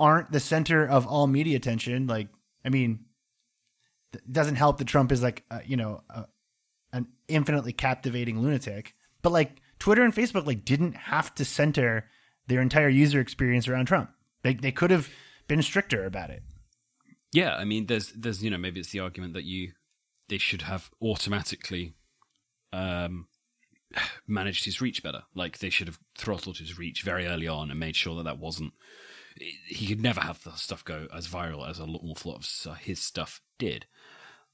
aren't 0.00 0.32
the 0.32 0.40
center 0.40 0.86
of 0.86 1.06
all 1.06 1.26
media 1.26 1.56
attention. 1.56 2.06
Like, 2.06 2.28
I 2.64 2.68
mean, 2.68 3.04
it 4.12 4.32
doesn't 4.32 4.56
help 4.56 4.78
that 4.78 4.86
Trump 4.86 5.12
is 5.12 5.22
like, 5.22 5.44
uh, 5.50 5.60
you 5.64 5.76
know, 5.76 6.02
uh, 6.08 6.24
an 6.92 7.08
infinitely 7.26 7.72
captivating 7.72 8.40
lunatic. 8.40 8.94
But 9.22 9.32
like 9.32 9.60
Twitter 9.78 10.02
and 10.02 10.14
Facebook, 10.14 10.46
like 10.46 10.64
didn't 10.64 10.94
have 10.94 11.34
to 11.36 11.44
center 11.44 12.06
their 12.46 12.60
entire 12.60 12.88
user 12.88 13.20
experience 13.20 13.68
around 13.68 13.86
Trump. 13.86 14.10
They 14.48 14.54
they 14.54 14.72
could 14.72 14.90
have 14.90 15.10
been 15.46 15.62
stricter 15.62 16.06
about 16.06 16.30
it. 16.30 16.42
Yeah, 17.32 17.54
I 17.54 17.64
mean, 17.64 17.84
there's 17.84 18.12
there's 18.12 18.42
you 18.42 18.48
know 18.50 18.56
maybe 18.56 18.80
it's 18.80 18.90
the 18.90 19.00
argument 19.00 19.34
that 19.34 19.44
you 19.44 19.72
they 20.28 20.38
should 20.38 20.62
have 20.62 20.90
automatically 21.02 21.94
um, 22.72 23.28
managed 24.26 24.64
his 24.64 24.80
reach 24.80 25.02
better. 25.02 25.24
Like 25.34 25.58
they 25.58 25.68
should 25.68 25.86
have 25.86 25.98
throttled 26.16 26.56
his 26.56 26.78
reach 26.78 27.02
very 27.02 27.26
early 27.26 27.46
on 27.46 27.70
and 27.70 27.78
made 27.78 27.94
sure 27.94 28.16
that 28.16 28.24
that 28.24 28.38
wasn't. 28.38 28.72
He 29.66 29.86
could 29.86 30.00
never 30.00 30.20
have 30.20 30.42
the 30.42 30.52
stuff 30.52 30.82
go 30.82 31.08
as 31.14 31.28
viral 31.28 31.68
as 31.68 31.78
an 31.78 31.94
awful 31.94 32.32
lot 32.32 32.38
of 32.38 32.78
his 32.78 33.00
stuff 33.00 33.42
did. 33.58 33.86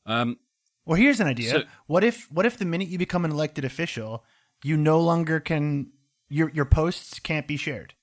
Um, 0.05 0.39
well, 0.85 0.97
here's 0.97 1.21
an 1.21 1.29
idea. 1.29 1.51
So, 1.51 1.63
what 1.87 2.03
if 2.03 2.29
what 2.33 2.47
if 2.47 2.59
the 2.59 2.65
minute 2.65 2.89
you 2.89 2.99
become 2.99 3.25
an 3.25 3.31
elected 3.31 3.65
official, 3.65 4.25
you 4.65 4.77
no 4.77 5.01
longer 5.01 5.39
can 5.39 5.93
your 6.29 6.51
your 6.51 6.65
posts 6.65 7.21
can't 7.21 7.47
be 7.47 7.57
shared. 7.57 7.95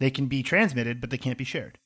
They 0.00 0.10
can 0.10 0.26
be 0.26 0.42
transmitted, 0.42 1.00
but 1.00 1.10
they 1.10 1.18
can't 1.18 1.38
be 1.38 1.44
shared. 1.44 1.78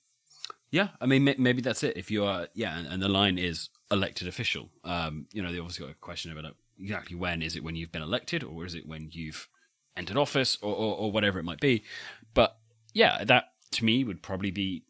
Yeah, 0.71 0.89
I 1.01 1.07
mean, 1.07 1.25
maybe 1.39 1.61
that's 1.61 1.83
it. 1.83 1.97
If 1.97 2.11
you 2.11 2.25
are, 2.25 2.49
yeah, 2.55 2.77
and, 2.79 3.03
the 3.03 3.09
line 3.09 3.39
is 3.39 3.69
elected 3.91 4.27
official. 4.27 4.71
Um, 4.83 5.27
you 5.33 5.43
know, 5.43 5.53
they 5.53 5.59
obviously 5.59 5.87
got 5.87 5.93
a 5.93 5.99
question 5.99 6.33
about 6.33 6.57
exactly 6.79 7.17
when 7.17 7.43
is 7.43 7.55
it 7.55 7.63
when 7.63 7.77
you've 7.77 7.93
been 7.93 8.03
elected, 8.03 8.43
or 8.43 8.65
is 8.65 8.75
it 8.75 8.89
when 8.89 9.09
you've 9.13 9.49
entered 9.97 10.17
office, 10.17 10.59
or, 10.63 10.75
or, 10.75 10.97
or 10.97 11.13
whatever 11.13 11.39
it 11.39 11.45
might 11.45 11.61
be. 11.61 11.85
But 12.33 12.57
yeah, 12.93 13.23
that 13.25 13.53
to 13.73 13.85
me 13.85 14.05
would 14.05 14.23
probably 14.23 14.51
be 14.51 14.85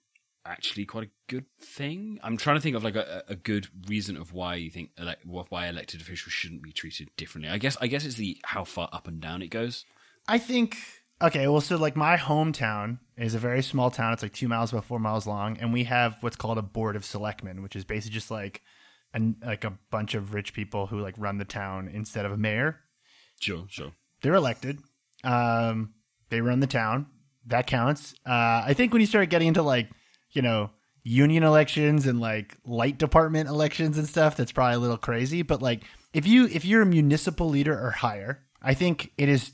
actually 0.47 0.85
quite 0.85 1.05
a 1.05 1.11
good 1.29 1.47
thing. 1.61 2.19
I'm 2.23 2.37
trying 2.37 2.57
to 2.57 2.63
think 2.63 2.77
of 2.77 2.85
like 2.85 2.97
a, 2.97 3.25
a 3.29 3.35
good 3.35 3.69
reason 3.89 4.17
of 4.17 4.33
why 4.33 4.57
you 4.57 4.71
think 4.71 4.91
elect, 4.99 5.27
why 5.27 5.67
elected 5.67 6.01
officials 6.01 6.33
shouldn't 6.33 6.63
be 6.63 6.73
treated 6.73 7.11
differently. 7.17 7.51
I 7.51 7.59
guess 7.59 7.77
I 7.81 7.87
guess 7.87 8.05
it's 8.05 8.17
the 8.17 8.39
how 8.45 8.65
far 8.65 8.89
up 8.93 9.09
and 9.09 9.21
down 9.21 9.43
it 9.43 9.49
goes. 9.49 9.85
I 10.27 10.39
think 10.39 10.79
okay, 11.23 11.47
well, 11.49 11.61
so 11.61 11.77
like 11.77 11.97
my 11.97 12.17
hometown 12.17 12.99
is 13.17 13.35
a 13.35 13.39
very 13.39 13.63
small 13.63 13.91
town. 13.91 14.13
It's 14.13 14.23
like 14.23 14.33
two 14.33 14.49
miles 14.49 14.73
by 14.73 14.81
four 14.81 14.99
miles 14.99 15.27
long, 15.27 15.59
and 15.59 15.73
we 15.73 15.85
have 15.85 16.17
what's 16.21 16.37
called 16.37 16.59
a 16.59 16.63
board 16.63 16.97
of 16.97 17.05
selectmen, 17.05 17.63
which 17.63 17.77
is 17.77 17.85
basically 17.85 18.15
just 18.15 18.31
like 18.31 18.63
an 19.13 19.37
like 19.45 19.65
a 19.65 19.79
bunch 19.91 20.15
of 20.15 20.35
rich 20.35 20.53
people 20.53 20.87
who 20.87 21.01
like 21.01 21.15
run 21.17 21.39
the 21.39 21.45
town 21.45 21.89
instead 21.89 22.27
of 22.27 22.33
a 22.33 22.37
mayor. 22.37 22.81
Sure, 23.41 23.65
sure. 23.69 23.93
They're 24.23 24.35
elected. 24.35 24.81
Um, 25.23 25.95
they 26.31 26.41
run 26.41 26.61
the 26.61 26.67
town. 26.67 27.07
That 27.47 27.67
counts. 27.67 28.15
Uh, 28.27 28.63
I 28.67 28.75
think 28.75 28.93
when 28.93 29.01
you 29.01 29.07
start 29.07 29.29
getting 29.29 29.49
into 29.49 29.63
like 29.63 29.91
you 30.33 30.43
know 30.43 30.71
union 31.05 31.43
elections 31.43 32.07
and 32.07 32.21
like 32.21 32.57
light 32.65 32.99
department 32.99 33.49
elections 33.49 33.99
and 33.99 34.09
stuff, 34.09 34.37
that's 34.37 34.53
probably 34.53 34.77
a 34.77 34.79
little 34.79 34.97
crazy. 34.97 35.43
But 35.43 35.63
like 35.63 35.83
if 36.13 36.27
you 36.27 36.47
if 36.47 36.65
you're 36.65 36.83
a 36.83 36.87
municipal 36.87 37.49
leader 37.49 37.79
or 37.79 37.91
higher, 37.91 38.43
I 38.63 38.75
think 38.75 39.13
it 39.17 39.29
is 39.29 39.53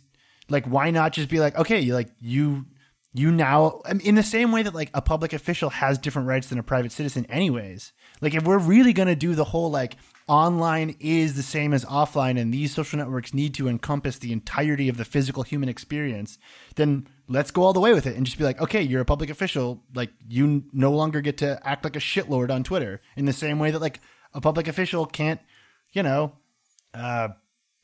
like 0.50 0.66
why 0.66 0.90
not 0.90 1.12
just 1.12 1.28
be 1.28 1.40
like 1.40 1.56
okay 1.56 1.80
you 1.80 1.94
like 1.94 2.10
you 2.20 2.66
you 3.12 3.32
now 3.32 3.80
in 4.04 4.14
the 4.14 4.22
same 4.22 4.52
way 4.52 4.62
that 4.62 4.74
like 4.74 4.90
a 4.94 5.02
public 5.02 5.32
official 5.32 5.70
has 5.70 5.98
different 5.98 6.28
rights 6.28 6.48
than 6.48 6.58
a 6.58 6.62
private 6.62 6.92
citizen 6.92 7.26
anyways. 7.26 7.92
Like 8.20 8.34
if 8.34 8.44
we're 8.44 8.58
really 8.58 8.92
to 8.92 9.16
do 9.16 9.34
the 9.34 9.44
whole 9.44 9.70
like 9.70 9.96
online 10.28 10.94
is 11.00 11.34
the 11.34 11.42
same 11.42 11.72
as 11.72 11.84
offline 11.86 12.38
and 12.38 12.54
these 12.54 12.72
social 12.72 12.98
networks 12.98 13.34
need 13.34 13.52
to 13.54 13.68
encompass 13.68 14.18
the 14.18 14.32
entirety 14.32 14.88
of 14.88 14.96
the 14.96 15.04
physical 15.04 15.42
human 15.42 15.68
experience 15.68 16.38
then 16.76 17.04
let's 17.26 17.50
go 17.50 17.62
all 17.62 17.72
the 17.72 17.80
way 17.80 17.92
with 17.92 18.06
it 18.06 18.14
and 18.14 18.26
just 18.26 18.38
be 18.38 18.44
like 18.44 18.60
okay 18.60 18.80
you're 18.80 19.00
a 19.00 19.04
public 19.04 19.28
official 19.28 19.82
like 19.92 20.10
you 20.28 20.62
no 20.72 20.92
longer 20.92 21.20
get 21.20 21.38
to 21.38 21.58
act 21.66 21.82
like 21.82 21.96
a 21.96 22.00
shitlord 22.00 22.48
on 22.48 22.62
twitter. 22.62 23.00
In 23.16 23.24
the 23.24 23.32
same 23.32 23.58
way 23.58 23.72
that 23.72 23.80
like 23.80 23.98
a 24.32 24.40
public 24.40 24.68
official 24.68 25.04
can't 25.04 25.40
you 25.92 26.04
know 26.04 26.32
uh 26.94 27.28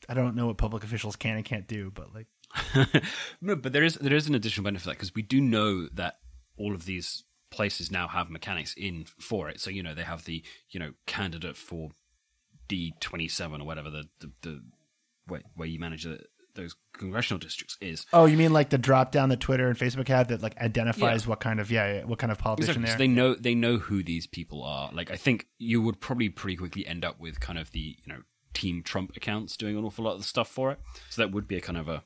i 0.07 0.13
don't 0.13 0.35
know 0.35 0.47
what 0.47 0.57
public 0.57 0.85
officials 0.85 1.17
can 1.17 1.35
and 1.35 1.43
can't 1.43 1.67
do 1.67 1.91
but 1.93 2.13
like 2.15 2.27
no, 3.41 3.55
but 3.55 3.73
there 3.73 3.83
is 3.83 3.95
there 3.95 4.15
is 4.15 4.27
an 4.27 4.35
additional 4.35 4.63
benefit 4.63 4.85
that 4.85 4.91
because 4.91 5.13
we 5.15 5.21
do 5.21 5.41
know 5.41 5.87
that 5.93 6.15
all 6.57 6.73
of 6.73 6.85
these 6.85 7.23
places 7.49 7.91
now 7.91 8.07
have 8.07 8.29
mechanics 8.29 8.73
in 8.75 9.05
for 9.19 9.49
it. 9.49 9.59
So 9.59 9.69
you 9.69 9.83
know 9.83 9.93
they 9.93 10.03
have 10.03 10.25
the 10.25 10.43
you 10.69 10.79
know 10.79 10.91
candidate 11.05 11.57
for 11.57 11.91
D 12.67 12.93
twenty 12.99 13.27
seven 13.27 13.61
or 13.61 13.67
whatever 13.67 13.89
the 13.89 14.05
the, 14.19 14.31
the 14.41 14.61
way, 15.27 15.41
where 15.55 15.67
you 15.67 15.79
manage 15.79 16.03
the, 16.03 16.19
those 16.55 16.75
congressional 16.93 17.39
districts 17.39 17.77
is. 17.79 18.05
Oh, 18.11 18.25
you 18.25 18.37
mean 18.37 18.51
like 18.51 18.69
the 18.69 18.77
drop 18.77 19.11
down 19.11 19.29
that 19.29 19.39
Twitter 19.39 19.67
and 19.67 19.77
Facebook 19.77 20.07
have 20.09 20.27
that 20.29 20.41
like 20.41 20.57
identifies 20.57 21.23
yeah. 21.23 21.29
what 21.29 21.39
kind 21.39 21.59
of 21.59 21.71
yeah, 21.71 22.03
what 22.03 22.19
kind 22.19 22.31
of 22.31 22.37
politician 22.37 22.83
exactly. 22.83 22.91
So 22.91 22.97
they 22.97 23.07
know 23.07 23.35
they 23.35 23.55
know 23.55 23.77
who 23.77 24.03
these 24.03 24.27
people 24.27 24.63
are. 24.63 24.91
Like 24.91 25.11
I 25.11 25.15
think 25.15 25.47
you 25.57 25.81
would 25.81 26.01
probably 26.01 26.29
pretty 26.29 26.57
quickly 26.57 26.85
end 26.85 27.05
up 27.05 27.19
with 27.19 27.39
kind 27.39 27.57
of 27.59 27.71
the 27.71 27.95
you 28.05 28.13
know 28.13 28.21
Team 28.53 28.83
Trump 28.83 29.15
accounts 29.15 29.55
doing 29.55 29.77
an 29.77 29.85
awful 29.85 30.05
lot 30.05 30.13
of 30.13 30.19
the 30.19 30.25
stuff 30.25 30.49
for 30.49 30.71
it. 30.71 30.79
So 31.09 31.21
that 31.21 31.31
would 31.31 31.47
be 31.47 31.57
a 31.57 31.61
kind 31.61 31.77
of 31.77 31.87
a 31.87 32.03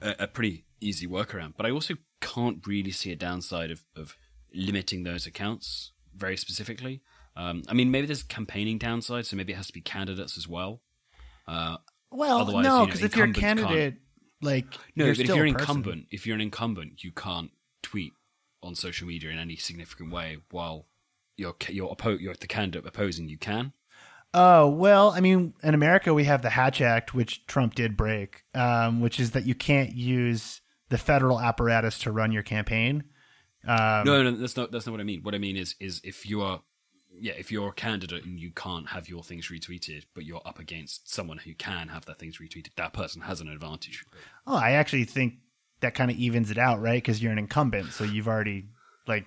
a, 0.00 0.14
a 0.20 0.26
pretty 0.26 0.64
easy 0.80 1.06
workaround. 1.06 1.54
But 1.56 1.66
I 1.66 1.70
also 1.70 1.94
can't 2.20 2.66
really 2.66 2.92
see 2.92 3.12
a 3.12 3.16
downside 3.16 3.70
of, 3.70 3.84
of 3.96 4.16
limiting 4.54 5.02
those 5.02 5.26
accounts 5.26 5.92
very 6.14 6.36
specifically. 6.36 7.02
Um, 7.36 7.62
I 7.68 7.74
mean, 7.74 7.90
maybe 7.90 8.06
there's 8.06 8.22
campaigning 8.22 8.78
downside, 8.78 9.26
so 9.26 9.36
maybe 9.36 9.52
it 9.52 9.56
has 9.56 9.66
to 9.68 9.72
be 9.72 9.80
candidates 9.80 10.36
as 10.36 10.46
well. 10.46 10.82
Uh, 11.48 11.76
well, 12.10 12.44
no, 12.62 12.84
because 12.84 13.00
you 13.00 13.04
know, 13.04 13.06
if 13.06 13.16
you're 13.16 13.26
a 13.26 13.32
candidate, 13.32 13.94
like 14.42 14.66
no, 14.94 15.06
you're 15.06 15.14
but 15.14 15.20
if 15.20 15.28
you're 15.28 15.44
an 15.44 15.48
incumbent, 15.48 16.06
if 16.10 16.26
you're 16.26 16.34
an 16.34 16.40
incumbent, 16.42 17.02
you 17.02 17.10
can't 17.10 17.50
tweet 17.82 18.12
on 18.62 18.74
social 18.74 19.08
media 19.08 19.30
in 19.30 19.38
any 19.38 19.56
significant 19.56 20.12
way 20.12 20.36
while 20.50 20.86
you're 21.36 21.54
you're, 21.68 21.88
oppo- 21.88 22.20
you're 22.20 22.34
the 22.34 22.46
candidate 22.46 22.86
opposing 22.86 23.28
you 23.28 23.38
can. 23.38 23.72
Oh 24.34 24.68
well, 24.68 25.10
I 25.10 25.20
mean, 25.20 25.54
in 25.62 25.74
America 25.74 26.14
we 26.14 26.24
have 26.24 26.42
the 26.42 26.50
Hatch 26.50 26.80
Act, 26.80 27.14
which 27.14 27.46
Trump 27.46 27.74
did 27.74 27.96
break, 27.96 28.44
um, 28.54 29.00
which 29.00 29.20
is 29.20 29.32
that 29.32 29.44
you 29.44 29.54
can't 29.54 29.94
use 29.94 30.60
the 30.88 30.98
federal 30.98 31.40
apparatus 31.40 31.98
to 32.00 32.12
run 32.12 32.32
your 32.32 32.42
campaign. 32.42 33.04
Um, 33.66 34.04
no, 34.04 34.22
no, 34.22 34.30
that's 34.32 34.56
not 34.56 34.72
that's 34.72 34.86
not 34.86 34.92
what 34.92 35.00
I 35.00 35.04
mean. 35.04 35.22
What 35.22 35.34
I 35.34 35.38
mean 35.38 35.56
is 35.56 35.74
is 35.80 36.00
if 36.02 36.26
you 36.26 36.40
are, 36.42 36.62
yeah, 37.12 37.34
if 37.38 37.52
you're 37.52 37.68
a 37.68 37.72
candidate 37.72 38.24
and 38.24 38.40
you 38.40 38.50
can't 38.50 38.88
have 38.88 39.08
your 39.08 39.22
things 39.22 39.48
retweeted, 39.48 40.04
but 40.14 40.24
you're 40.24 40.42
up 40.46 40.58
against 40.58 41.12
someone 41.12 41.38
who 41.38 41.54
can 41.54 41.88
have 41.88 42.06
their 42.06 42.14
things 42.14 42.38
retweeted, 42.38 42.74
that 42.76 42.92
person 42.92 43.22
has 43.22 43.40
an 43.40 43.48
advantage. 43.48 44.04
Oh, 44.46 44.56
I 44.56 44.72
actually 44.72 45.04
think 45.04 45.34
that 45.80 45.94
kind 45.94 46.10
of 46.10 46.16
evens 46.16 46.50
it 46.50 46.58
out, 46.58 46.80
right? 46.80 47.02
Because 47.02 47.22
you're 47.22 47.32
an 47.32 47.38
incumbent, 47.38 47.92
so 47.92 48.04
you've 48.04 48.28
already 48.28 48.66
like, 49.06 49.26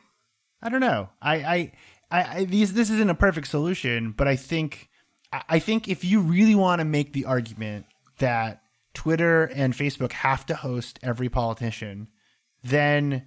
I 0.62 0.70
don't 0.70 0.82
know, 0.82 1.10
I, 1.22 1.36
I, 1.36 1.72
I, 2.12 2.38
I 2.38 2.46
these 2.46 2.74
this 2.74 2.90
isn't 2.90 3.10
a 3.10 3.16
perfect 3.16 3.48
solution, 3.48 4.12
but 4.12 4.28
I 4.28 4.36
think 4.36 4.90
I 5.50 5.60
think 5.60 5.88
if 5.88 6.04
you 6.04 6.22
really 6.22 6.56
want 6.56 6.80
to 6.80 6.86
make 6.86 7.14
the 7.14 7.26
argument 7.26 7.86
that 8.20 8.62
Twitter 8.94 9.46
and 9.46 9.74
Facebook 9.74 10.12
have 10.12 10.46
to 10.48 10.56
host 10.56 11.00
every 11.04 11.30
politician, 11.30 12.08
then 12.64 13.26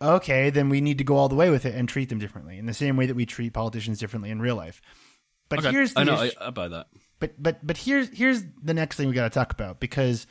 okay, 0.00 0.50
then 0.50 0.68
we 0.68 0.80
need 0.80 0.98
to 0.98 1.04
go 1.04 1.16
all 1.16 1.28
the 1.28 1.34
way 1.34 1.50
with 1.50 1.64
it 1.64 1.74
and 1.74 1.88
treat 1.88 2.08
them 2.08 2.18
differently 2.18 2.58
in 2.58 2.66
the 2.66 2.74
same 2.74 2.96
way 2.96 3.06
that 3.06 3.14
we 3.14 3.26
treat 3.26 3.52
politicians 3.52 3.98
differently 3.98 4.30
in 4.30 4.40
real 4.40 4.56
life. 4.56 4.82
But 5.48 5.60
okay. 5.60 5.70
here's 5.70 5.94
the 5.94 6.00
I 6.00 6.04
know 6.04 6.14
I, 6.14 6.30
I 6.40 6.50
buy 6.50 6.68
that. 6.68 6.86
But 7.20 7.42
but 7.42 7.66
but 7.66 7.76
here's 7.76 8.08
here's 8.10 8.42
the 8.62 8.74
next 8.74 8.96
thing 8.96 9.08
we 9.08 9.14
got 9.14 9.24
to 9.24 9.38
talk 9.38 9.52
about 9.52 9.80
because 9.80 10.26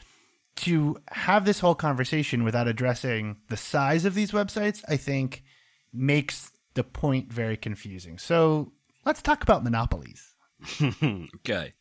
to 0.56 0.98
have 1.10 1.46
this 1.46 1.60
whole 1.60 1.76
conversation 1.76 2.44
without 2.44 2.68
addressing 2.68 3.38
the 3.50 3.58
size 3.58 4.06
of 4.06 4.14
these 4.14 4.32
websites, 4.32 4.84
I 4.88 4.98
think 4.98 5.44
makes 5.92 6.52
the 6.76 6.84
point 6.84 7.32
very 7.32 7.58
confusing. 7.58 8.18
So 8.18 8.74
let's 9.06 9.22
talk 9.22 9.44
about 9.44 9.64
monopolies. 9.64 10.33
okay. 11.36 11.74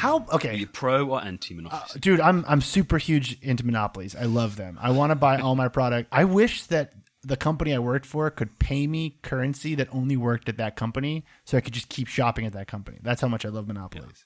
How 0.00 0.26
okay? 0.32 0.50
Are 0.50 0.54
you 0.54 0.66
pro 0.66 1.10
or 1.10 1.22
anti 1.22 1.52
monopolies? 1.54 1.94
Uh, 1.94 1.98
dude, 2.00 2.20
I'm 2.20 2.44
I'm 2.48 2.62
super 2.62 2.96
huge 2.96 3.38
into 3.42 3.66
monopolies. 3.66 4.16
I 4.16 4.24
love 4.24 4.56
them. 4.56 4.78
I 4.80 4.92
want 4.92 5.10
to 5.10 5.14
buy 5.14 5.38
all 5.38 5.54
my 5.56 5.68
product. 5.68 6.08
I 6.10 6.24
wish 6.24 6.64
that 6.64 6.94
the 7.22 7.36
company 7.36 7.74
I 7.74 7.78
worked 7.80 8.06
for 8.06 8.30
could 8.30 8.58
pay 8.58 8.86
me 8.86 9.18
currency 9.22 9.74
that 9.74 9.88
only 9.92 10.16
worked 10.16 10.48
at 10.48 10.56
that 10.56 10.74
company, 10.74 11.26
so 11.44 11.58
I 11.58 11.60
could 11.60 11.74
just 11.74 11.90
keep 11.90 12.08
shopping 12.08 12.46
at 12.46 12.54
that 12.54 12.66
company. 12.66 12.98
That's 13.02 13.20
how 13.20 13.28
much 13.28 13.44
I 13.44 13.50
love 13.50 13.66
monopolies. 13.66 14.24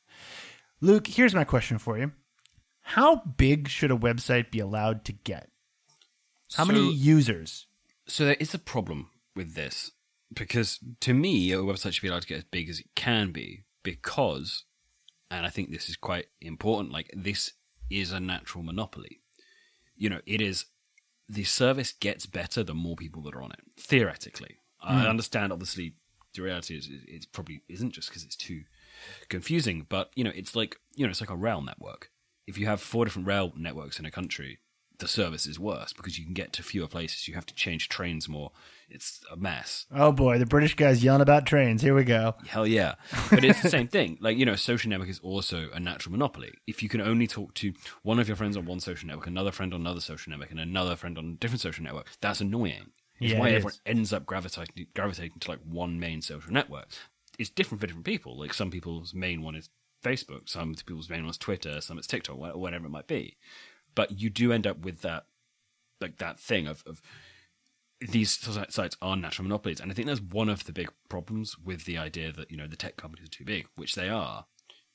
Yeah. 0.80 0.92
Luke, 0.92 1.08
here's 1.08 1.34
my 1.34 1.44
question 1.44 1.78
for 1.78 1.98
you. 1.98 2.12
How 2.84 3.16
big 3.16 3.68
should 3.68 3.90
a 3.90 3.96
website 3.96 4.50
be 4.50 4.60
allowed 4.60 5.04
to 5.06 5.12
get? 5.12 5.48
How 6.54 6.64
so, 6.64 6.72
many 6.72 6.92
users? 6.92 7.66
So 8.06 8.24
there 8.24 8.36
is 8.38 8.54
a 8.54 8.58
problem 8.58 9.10
with 9.34 9.54
this 9.54 9.90
because 10.32 10.78
to 11.00 11.14
me, 11.14 11.50
a 11.52 11.56
website 11.56 11.94
should 11.94 12.02
be 12.02 12.08
allowed 12.08 12.22
to 12.22 12.28
get 12.28 12.38
as 12.38 12.44
big 12.44 12.68
as 12.68 12.80
it 12.80 12.94
can 12.94 13.32
be 13.32 13.64
because, 13.82 14.64
and 15.30 15.46
I 15.46 15.48
think 15.48 15.70
this 15.70 15.88
is 15.88 15.96
quite 15.96 16.26
important, 16.40 16.92
like 16.92 17.10
this 17.16 17.52
is 17.90 18.12
a 18.12 18.20
natural 18.20 18.62
monopoly. 18.62 19.20
You 19.96 20.10
know, 20.10 20.20
it 20.26 20.40
is 20.40 20.66
the 21.28 21.44
service 21.44 21.92
gets 21.92 22.26
better 22.26 22.62
the 22.62 22.74
more 22.74 22.96
people 22.96 23.22
that 23.22 23.34
are 23.34 23.42
on 23.42 23.52
it, 23.52 23.60
theoretically. 23.80 24.58
I 24.82 25.00
hmm. 25.00 25.08
understand, 25.08 25.52
obviously, 25.52 25.94
the 26.34 26.42
reality 26.42 26.76
is 26.76 26.88
it 26.90 27.26
probably 27.32 27.62
isn't 27.68 27.92
just 27.92 28.10
because 28.10 28.24
it's 28.24 28.36
too 28.36 28.64
confusing. 29.28 29.86
But 29.88 30.10
you 30.14 30.24
know, 30.24 30.32
it's 30.34 30.54
like 30.54 30.76
you 30.94 31.06
know, 31.06 31.10
it's 31.10 31.20
like 31.20 31.30
a 31.30 31.36
rail 31.36 31.62
network. 31.62 32.10
If 32.46 32.58
you 32.58 32.66
have 32.66 32.80
four 32.80 33.04
different 33.04 33.28
rail 33.28 33.52
networks 33.56 33.98
in 33.98 34.04
a 34.06 34.10
country, 34.10 34.58
the 34.98 35.08
service 35.08 35.46
is 35.46 35.58
worse 35.58 35.92
because 35.92 36.18
you 36.18 36.24
can 36.24 36.34
get 36.34 36.52
to 36.52 36.62
fewer 36.62 36.86
places. 36.86 37.26
You 37.26 37.34
have 37.34 37.46
to 37.46 37.54
change 37.54 37.88
trains 37.88 38.28
more. 38.28 38.52
It's 38.88 39.20
a 39.32 39.36
mess. 39.36 39.86
Oh 39.92 40.12
boy, 40.12 40.38
the 40.38 40.46
British 40.46 40.74
guy's 40.76 41.02
yelling 41.02 41.20
about 41.22 41.46
trains. 41.46 41.82
Here 41.82 41.94
we 41.94 42.04
go. 42.04 42.34
Hell 42.46 42.66
yeah. 42.66 42.94
But 43.30 43.44
it's 43.44 43.62
the 43.62 43.70
same 43.70 43.88
thing. 43.88 44.18
Like, 44.20 44.36
you 44.36 44.46
know, 44.46 44.54
social 44.56 44.90
network 44.90 45.08
is 45.08 45.18
also 45.20 45.68
a 45.72 45.80
natural 45.80 46.12
monopoly. 46.12 46.52
If 46.66 46.82
you 46.82 46.88
can 46.88 47.00
only 47.00 47.26
talk 47.26 47.54
to 47.54 47.72
one 48.02 48.18
of 48.20 48.28
your 48.28 48.36
friends 48.36 48.56
on 48.56 48.66
one 48.66 48.80
social 48.80 49.08
network, 49.08 49.26
another 49.26 49.50
friend 49.50 49.74
on 49.74 49.80
another 49.80 50.00
social 50.00 50.30
network, 50.30 50.50
and 50.50 50.60
another 50.60 50.96
friend 50.96 51.18
on 51.18 51.24
a 51.24 51.32
different 51.32 51.60
social 51.62 51.82
network, 51.82 52.08
that's 52.20 52.40
annoying. 52.40 52.90
It's 53.20 53.32
Yeah, 53.32 53.40
why 53.40 53.48
it 53.48 53.54
everyone 53.54 53.74
ends 53.86 54.12
up 54.12 54.26
gravitating 54.26 54.86
gravitating 54.94 55.38
to 55.40 55.50
like 55.50 55.60
one 55.64 55.98
main 55.98 56.20
social 56.20 56.52
network. 56.52 56.88
It's 57.38 57.50
different 57.50 57.80
for 57.80 57.86
different 57.86 58.06
people. 58.06 58.38
Like 58.38 58.54
some 58.54 58.70
people's 58.70 59.14
main 59.14 59.42
one 59.42 59.56
is 59.56 59.70
Facebook, 60.04 60.48
some 60.48 60.74
people's 60.74 61.10
main 61.10 61.22
one 61.22 61.30
is 61.30 61.38
Twitter, 61.38 61.80
some 61.80 61.98
it's 61.98 62.06
TikTok, 62.06 62.36
wha- 62.36 62.56
whatever 62.56 62.86
it 62.86 62.90
might 62.90 63.06
be. 63.06 63.36
But 63.94 64.20
you 64.20 64.30
do 64.30 64.52
end 64.52 64.66
up 64.66 64.80
with 64.80 65.02
that 65.02 65.26
like 66.00 66.18
that 66.18 66.38
thing 66.38 66.66
of, 66.66 66.82
of 66.86 67.00
these 68.00 68.30
sites 68.68 68.96
are 69.00 69.16
natural 69.16 69.44
monopolies, 69.44 69.80
and 69.80 69.90
I 69.90 69.94
think 69.94 70.08
that's 70.08 70.20
one 70.20 70.48
of 70.48 70.64
the 70.64 70.72
big 70.72 70.90
problems 71.08 71.56
with 71.58 71.84
the 71.84 71.98
idea 71.98 72.32
that 72.32 72.50
you 72.50 72.56
know 72.56 72.66
the 72.66 72.76
tech 72.76 72.96
companies 72.96 73.26
are 73.26 73.30
too 73.30 73.44
big, 73.44 73.66
which 73.76 73.94
they 73.94 74.08
are, 74.08 74.46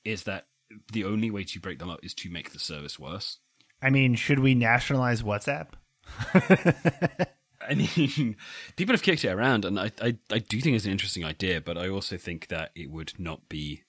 is 0.05 0.23
that 0.23 0.47
the 0.91 1.03
only 1.03 1.31
way 1.31 1.43
to 1.45 1.59
break 1.59 1.79
them 1.79 1.89
up 1.89 1.99
is 2.03 2.13
to 2.15 2.29
make 2.29 2.51
the 2.51 2.59
service 2.59 2.99
worse. 2.99 3.39
I 3.81 3.89
mean, 3.89 4.15
should 4.15 4.39
we 4.39 4.55
nationalize 4.55 5.23
WhatsApp? 5.23 5.69
I 7.61 7.75
mean, 7.75 8.35
people 8.75 8.93
have 8.93 9.03
kicked 9.03 9.23
it 9.23 9.29
around, 9.29 9.65
and 9.65 9.79
I, 9.79 9.91
I, 10.01 10.17
I 10.31 10.39
do 10.39 10.59
think 10.59 10.75
it's 10.75 10.85
an 10.85 10.91
interesting 10.91 11.23
idea, 11.23 11.61
but 11.61 11.77
I 11.77 11.87
also 11.87 12.17
think 12.17 12.47
that 12.47 12.71
it 12.75 12.89
would 12.89 13.13
not 13.17 13.47
be. 13.49 13.83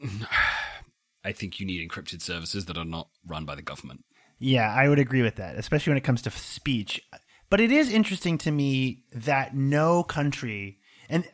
I 1.24 1.32
think 1.32 1.60
you 1.60 1.66
need 1.66 1.86
encrypted 1.88 2.22
services 2.22 2.66
that 2.66 2.78
are 2.78 2.84
not 2.84 3.08
run 3.26 3.44
by 3.44 3.54
the 3.54 3.62
government. 3.62 4.04
Yeah, 4.38 4.72
I 4.72 4.88
would 4.88 4.98
agree 4.98 5.22
with 5.22 5.36
that, 5.36 5.56
especially 5.56 5.90
when 5.90 5.98
it 5.98 6.04
comes 6.04 6.22
to 6.22 6.30
speech. 6.30 7.02
But 7.50 7.60
it 7.60 7.72
is 7.72 7.92
interesting 7.92 8.38
to 8.38 8.50
me 8.50 9.04
that 9.12 9.54
no 9.54 10.02
country, 10.02 10.78
and 11.08 11.24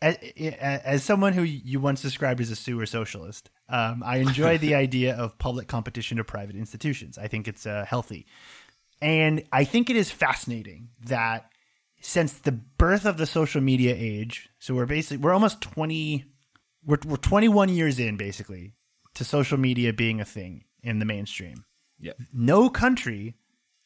as, 0.00 0.16
as 0.38 1.02
someone 1.02 1.32
who 1.32 1.42
you 1.42 1.80
once 1.80 2.02
described 2.02 2.40
as 2.40 2.50
a 2.50 2.56
sewer 2.56 2.86
socialist, 2.86 3.50
um, 3.68 4.02
I 4.04 4.18
enjoy 4.18 4.58
the 4.58 4.74
idea 4.76 5.14
of 5.14 5.38
public 5.38 5.68
competition 5.68 6.18
to 6.18 6.24
private 6.24 6.56
institutions. 6.56 7.18
I 7.18 7.28
think 7.28 7.48
it's 7.48 7.66
uh, 7.66 7.84
healthy. 7.88 8.26
And 9.00 9.44
I 9.50 9.64
think 9.64 9.90
it 9.90 9.96
is 9.96 10.10
fascinating 10.10 10.90
that 11.06 11.50
since 12.00 12.34
the 12.34 12.52
birth 12.52 13.04
of 13.04 13.16
the 13.16 13.26
social 13.26 13.60
media 13.60 13.94
age, 13.96 14.50
so 14.58 14.74
we're 14.74 14.86
basically, 14.86 15.18
we're 15.18 15.32
almost 15.32 15.60
20, 15.60 16.24
we're, 16.84 16.98
we're 17.06 17.16
21 17.16 17.68
years 17.68 17.98
in 17.98 18.16
basically 18.16 18.74
to 19.14 19.24
social 19.24 19.58
media 19.58 19.92
being 19.92 20.20
a 20.20 20.24
thing 20.24 20.64
in 20.82 20.98
the 20.98 21.04
mainstream 21.04 21.64
Yeah. 22.00 22.12
no 22.32 22.68
country 22.70 23.36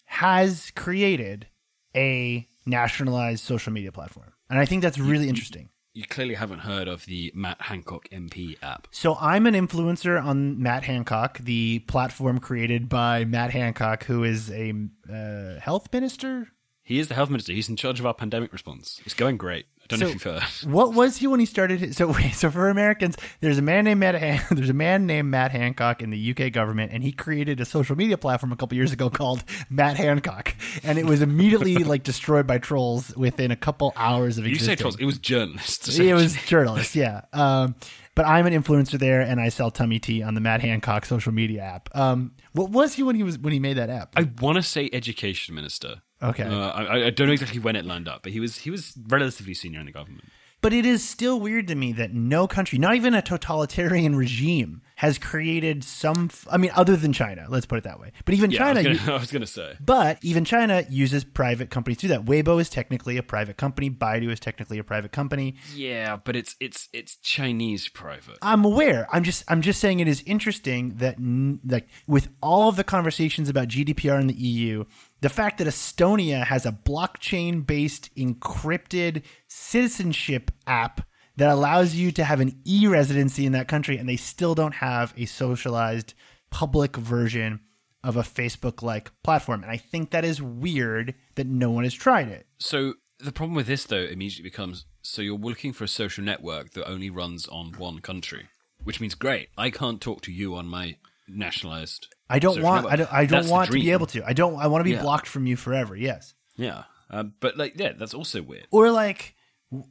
has 0.06 0.70
created 0.74 1.48
a 1.94 2.46
nationalized 2.64 3.42
social 3.44 3.72
media 3.72 3.92
platform. 3.92 4.32
And 4.48 4.59
I 4.59 4.64
think 4.64 4.82
that's 4.82 4.98
really 4.98 5.28
interesting. 5.28 5.70
You 5.94 6.04
clearly 6.04 6.35
haven't 6.35 6.61
heard 6.61 6.88
of 6.88 7.06
the 7.06 7.32
Matt 7.35 7.61
Hancock 7.62 8.09
MP 8.11 8.56
app. 8.62 8.87
So 8.90 9.16
I'm 9.20 9.46
an 9.46 9.54
influencer 9.54 10.22
on 10.22 10.62
Matt 10.62 10.85
Hancock, 10.85 11.38
the 11.38 11.78
platform 11.80 12.38
created 12.38 12.88
by 12.88 13.24
Matt 13.24 13.50
Hancock, 13.50 14.04
who 14.04 14.22
is 14.22 14.50
a 14.50 14.74
uh, 15.11 15.59
health 15.61 15.90
minister. 15.92 16.48
He 16.82 16.98
is 16.98 17.09
the 17.09 17.14
health 17.14 17.30
minister. 17.30 17.52
He's 17.52 17.68
in 17.68 17.76
charge 17.76 17.98
of 17.98 18.06
our 18.06 18.14
pandemic 18.14 18.52
response. 18.52 19.00
It's 19.06 19.14
going 19.14 19.38
great. 19.38 19.66
Don't 19.88 20.01
know 20.01 20.07
So- 20.07 20.09
if 20.11 20.14
you've 20.14 20.22
heard. 20.22 20.42
What 20.72 20.94
was 20.94 21.16
he 21.18 21.27
when 21.27 21.40
he 21.40 21.46
started? 21.46 21.81
His, 21.81 21.96
so 21.96 22.12
so 22.33 22.51
for 22.51 22.68
Americans, 22.68 23.16
there's 23.40 23.59
a 23.59 23.62
man 23.62 23.85
named 23.85 24.01
Matt. 24.01 24.14
Han- 24.20 24.40
there's 24.57 24.70
a 24.70 24.75
man 24.75 25.07
named 25.07 25.31
Matt 25.31 25.53
Hancock 25.53 26.03
in 26.03 26.11
the 26.11 26.31
UK 26.37 26.53
government, 26.53 26.92
and 26.92 27.03
he 27.03 27.12
created 27.12 27.61
a 27.61 27.64
social 27.64 27.96
media 27.96 28.18
platform 28.18 28.53
a 28.53 28.57
couple 28.57 28.77
years 28.77 28.92
ago 28.92 29.11
called 29.11 29.44
Matt 29.70 29.96
Hancock, 29.96 30.55
and 30.83 30.99
it 30.99 31.07
was 31.07 31.22
immediately 31.22 31.77
like 31.85 32.03
destroyed 32.03 32.46
by 32.46 32.59
trolls 32.59 33.14
within 33.16 33.51
a 33.51 33.57
couple 33.57 33.92
hours 33.96 34.38
of 34.38 34.46
You 34.46 34.57
say 34.57 34.75
trolls. 34.77 34.96
It 34.99 35.05
was 35.05 35.18
journalists. 35.18 35.99
It 35.99 36.14
was 36.14 36.35
journalists, 36.44 36.96
yeah. 36.96 37.22
Um, 37.33 37.75
but 38.14 38.25
I'm 38.27 38.46
an 38.46 38.55
influencer 38.55 38.99
there, 38.99 39.20
and 39.20 39.40
I 39.40 39.51
sell 39.51 39.70
tummy 39.70 39.99
tea 39.99 40.22
on 40.22 40.35
the 40.35 40.40
Matt 40.40 40.62
Hancock 40.62 41.05
social 41.05 41.33
media 41.33 41.61
app. 41.62 41.94
Um, 41.94 42.33
what 42.53 42.70
was 42.70 42.94
he 42.94 43.03
when 43.03 43.14
he 43.14 43.22
was 43.22 43.38
when 43.38 43.53
he 43.53 43.59
made 43.59 43.77
that 43.77 43.90
app? 43.90 44.14
I 44.16 44.31
want 44.40 44.57
to 44.57 44.62
say 44.62 44.88
education 44.92 45.55
minister. 45.55 45.96
Okay. 46.22 46.44
Uh, 46.44 46.70
I, 46.70 47.07
I 47.07 47.11
don't 47.11 47.26
know 47.26 47.33
exactly 47.33 47.59
when 47.61 47.76
it 47.76 47.85
lined 47.85 48.09
up, 48.09 48.22
but 48.22 48.33
he 48.33 48.40
was 48.40 48.59
he 48.59 48.70
was 48.70 48.96
relatively 49.09 49.55
senior 49.55 49.81
in 49.81 49.87
the 49.87 49.92
government. 49.92 50.24
But 50.62 50.72
it 50.72 50.87
is 50.87 51.07
still 51.07 51.38
weird 51.38 51.68
to 51.68 51.74
me 51.74 51.92
that 51.92 52.14
no 52.14 52.48
country, 52.48 52.79
not 52.79 52.94
even 52.96 53.14
a 53.14 53.20
totalitarian 53.20 54.16
regime, 54.16 54.81
has 54.96 55.18
created 55.18 55.85
some. 55.85 56.29
F- 56.33 56.48
I 56.50 56.57
mean, 56.57 56.70
other 56.74 56.96
than 56.96 57.12
China, 57.12 57.44
let's 57.50 57.66
put 57.66 57.76
it 57.76 57.85
that 57.85 58.00
way. 58.00 58.11
But 58.24 58.35
even 58.35 58.50
Yeah, 58.50 58.72
China, 58.72 58.81
I 58.81 58.88
was 58.88 58.98
gonna, 58.98 59.12
I 59.16 59.20
was 59.20 59.31
gonna 59.33 59.46
say. 59.46 59.74
but 59.79 60.18
even 60.22 60.46
China 60.46 60.83
uses 60.88 61.24
private 61.24 61.68
companies 61.68 61.98
to 61.98 62.09
do 62.09 62.09
that. 62.09 62.24
Weibo 62.24 62.59
is 62.59 62.70
technically 62.70 63.18
a 63.18 63.22
private 63.22 63.59
company. 63.59 63.90
Baidu 63.90 64.31
is 64.33 64.40
technically 64.40 64.79
a 64.79 64.83
private 64.83 65.12
company. 65.12 65.57
Yeah, 65.74 66.16
but 66.24 66.35
it's 66.35 66.57
it's 66.59 66.88
it's 66.94 67.16
Chinese 67.16 67.88
private. 67.90 68.38
I'm 68.40 68.64
aware. 68.64 69.07
I'm 69.12 69.24
just 69.24 69.44
I'm 69.48 69.61
just 69.61 69.79
saying 69.79 70.00
it 70.00 70.09
is 70.09 70.22
interesting 70.24 70.94
that 70.96 71.16
n- 71.18 71.61
like 71.66 71.87
with 72.07 72.31
all 72.42 72.70
of 72.70 72.76
the 72.76 72.85
conversations 72.85 73.50
about 73.50 73.68
GDPR 73.68 74.18
in 74.18 74.26
the 74.26 74.35
EU, 74.35 74.85
the 75.20 75.29
fact 75.29 75.59
that 75.59 75.66
Estonia 75.66 76.44
has 76.44 76.66
a 76.66 76.72
blockchain 76.72 77.66
based 77.66 78.14
encrypted 78.16 79.22
citizenship 79.48 80.50
app 80.66 81.07
that 81.37 81.50
allows 81.50 81.94
you 81.94 82.12
to 82.12 82.24
have 82.24 82.40
an 82.40 82.59
e-residency 82.64 83.46
in 83.46 83.52
that 83.52 83.68
country 83.68 83.98
and 83.98 84.09
they 84.09 84.16
still 84.16 84.55
don't 84.55 84.76
have 84.76 85.12
a 85.16 85.26
socialized 85.26 86.14
public 86.50 86.96
version 86.96 87.61
of 88.02 88.16
a 88.16 88.22
Facebook 88.22 88.83
like 88.83 89.11
platform. 89.22 89.62
And 89.62 89.70
I 89.70 89.76
think 89.76 90.11
that 90.11 90.24
is 90.24 90.40
weird 90.40 91.14
that 91.35 91.46
no 91.46 91.70
one 91.70 91.85
has 91.85 91.94
tried 91.94 92.29
it. 92.29 92.46
So 92.59 92.94
the 93.18 93.33
problem 93.33 93.55
with 93.55 93.66
this 93.66 93.85
though 93.85 93.96
immediately 93.96 94.48
becomes 94.48 94.87
so 95.02 95.22
you're 95.22 95.38
looking 95.38 95.72
for 95.72 95.85
a 95.85 95.88
social 95.88 96.24
network 96.24 96.72
that 96.72 96.88
only 96.88 97.11
runs 97.11 97.46
on 97.48 97.72
one 97.79 98.00
country, 98.00 98.48
which 98.83 99.00
means 99.00 99.14
great. 99.14 99.50
I 99.57 99.70
can't 99.70 100.00
talk 100.00 100.20
to 100.22 100.33
you 100.33 100.55
on 100.57 100.66
my 100.66 100.96
nationalized. 101.29 102.09
I 102.28 102.38
don't 102.38 102.62
want. 102.62 102.86
I 102.86 102.96
don't, 102.96 103.12
I 103.12 103.26
don't 103.26 103.48
want 103.48 103.66
to 103.70 103.72
be 103.72 103.90
able 103.92 104.06
to. 104.08 104.24
I 104.26 104.32
don't 104.32 104.56
I 104.56 104.66
want 104.66 104.80
to 104.80 104.84
be 104.84 104.92
Yeah. 104.92 105.02
blocked 105.02 105.26
from 105.28 105.46
you 105.46 105.56
forever. 105.56 105.94
Yes. 105.96 106.34
Yeah, 106.56 106.84
um, 107.10 107.34
but 107.40 107.56
like 107.56 107.74
yeah, 107.78 107.92
that's 107.92 108.14
also 108.14 108.42
weird. 108.42 108.66
or 108.70 108.90
like 108.90 109.34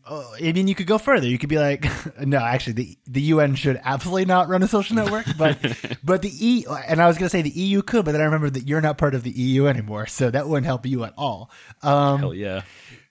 uh, 0.09 0.23
I 0.41 0.51
mean, 0.53 0.67
you 0.67 0.73
could 0.75 0.87
go 0.87 0.97
further. 0.97 1.27
You 1.27 1.37
could 1.37 1.49
be 1.49 1.59
like, 1.59 1.85
no, 2.25 2.37
actually, 2.39 2.73
the 2.73 2.97
the 3.05 3.21
UN 3.33 3.55
should 3.55 3.79
absolutely 3.83 4.25
not 4.25 4.47
run 4.47 4.63
a 4.63 4.67
social 4.67 4.95
network, 4.95 5.25
but 5.37 5.57
but 6.03 6.21
the 6.21 6.31
E 6.39 6.65
and 6.87 7.01
I 7.01 7.07
was 7.07 7.17
gonna 7.17 7.29
say 7.29 7.41
the 7.41 7.49
EU 7.49 7.81
could, 7.81 8.05
but 8.05 8.13
then 8.13 8.21
I 8.21 8.25
remember 8.25 8.49
that 8.49 8.67
you're 8.67 8.81
not 8.81 8.97
part 8.97 9.13
of 9.15 9.23
the 9.23 9.31
EU 9.31 9.67
anymore, 9.67 10.07
so 10.07 10.29
that 10.31 10.47
wouldn't 10.47 10.65
help 10.65 10.85
you 10.85 11.03
at 11.03 11.13
all. 11.17 11.51
Um, 11.83 12.19
Hell 12.19 12.33
yeah. 12.33 12.61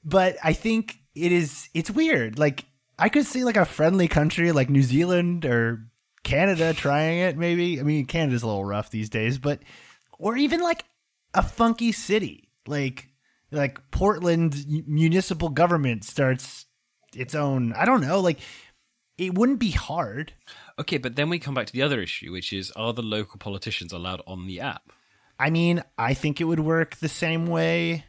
but 0.05 0.37
I 0.43 0.53
think 0.55 0.99
it 1.15 1.31
is 1.33 1.69
it's 1.75 1.91
weird. 1.91 2.39
Like 2.39 2.65
I 2.99 3.09
could 3.09 3.27
see 3.27 3.45
like 3.45 3.57
a 3.57 3.65
friendly 3.65 4.09
country 4.09 4.51
like 4.53 4.69
New 4.71 4.83
Zealand 4.83 5.45
or 5.45 5.87
Canada 6.25 6.75
trying 6.75 7.21
it. 7.21 7.37
Maybe 7.37 7.79
I 7.79 7.83
mean 7.85 8.07
Canada's 8.07 8.43
a 8.43 8.47
little 8.47 8.65
rough 8.65 8.91
these 8.91 9.09
days, 9.09 9.39
but 9.39 9.61
or 10.19 10.37
even 10.37 10.61
like 10.61 10.85
a 11.35 11.43
funky 11.43 11.93
city 11.93 12.49
like 12.67 13.09
like 13.51 13.91
Portland 13.91 14.67
municipal 14.89 15.49
government 15.49 16.05
starts 16.05 16.67
its 17.15 17.35
own. 17.35 17.73
I 17.75 17.85
don't 17.85 18.01
know. 18.01 18.21
Like 18.21 18.41
it 19.17 19.35
wouldn't 19.35 19.61
be 19.61 19.71
hard. 19.71 20.33
Okay, 20.79 20.99
but 20.99 21.15
then 21.15 21.29
we 21.29 21.39
come 21.39 21.55
back 21.55 21.67
to 21.67 21.73
the 21.73 21.83
other 21.83 22.01
issue, 22.01 22.33
which 22.33 22.53
is 22.53 22.73
are 22.73 22.93
the 22.93 23.03
local 23.03 23.39
politicians 23.39 23.93
allowed 23.93 24.23
on 24.27 24.47
the 24.47 24.61
app? 24.61 24.91
I 25.39 25.51
mean, 25.51 25.83
I 25.99 26.15
think 26.15 26.41
it 26.41 26.45
would 26.45 26.61
work 26.61 26.97
the 26.97 27.09
same 27.09 27.47
way 27.47 28.05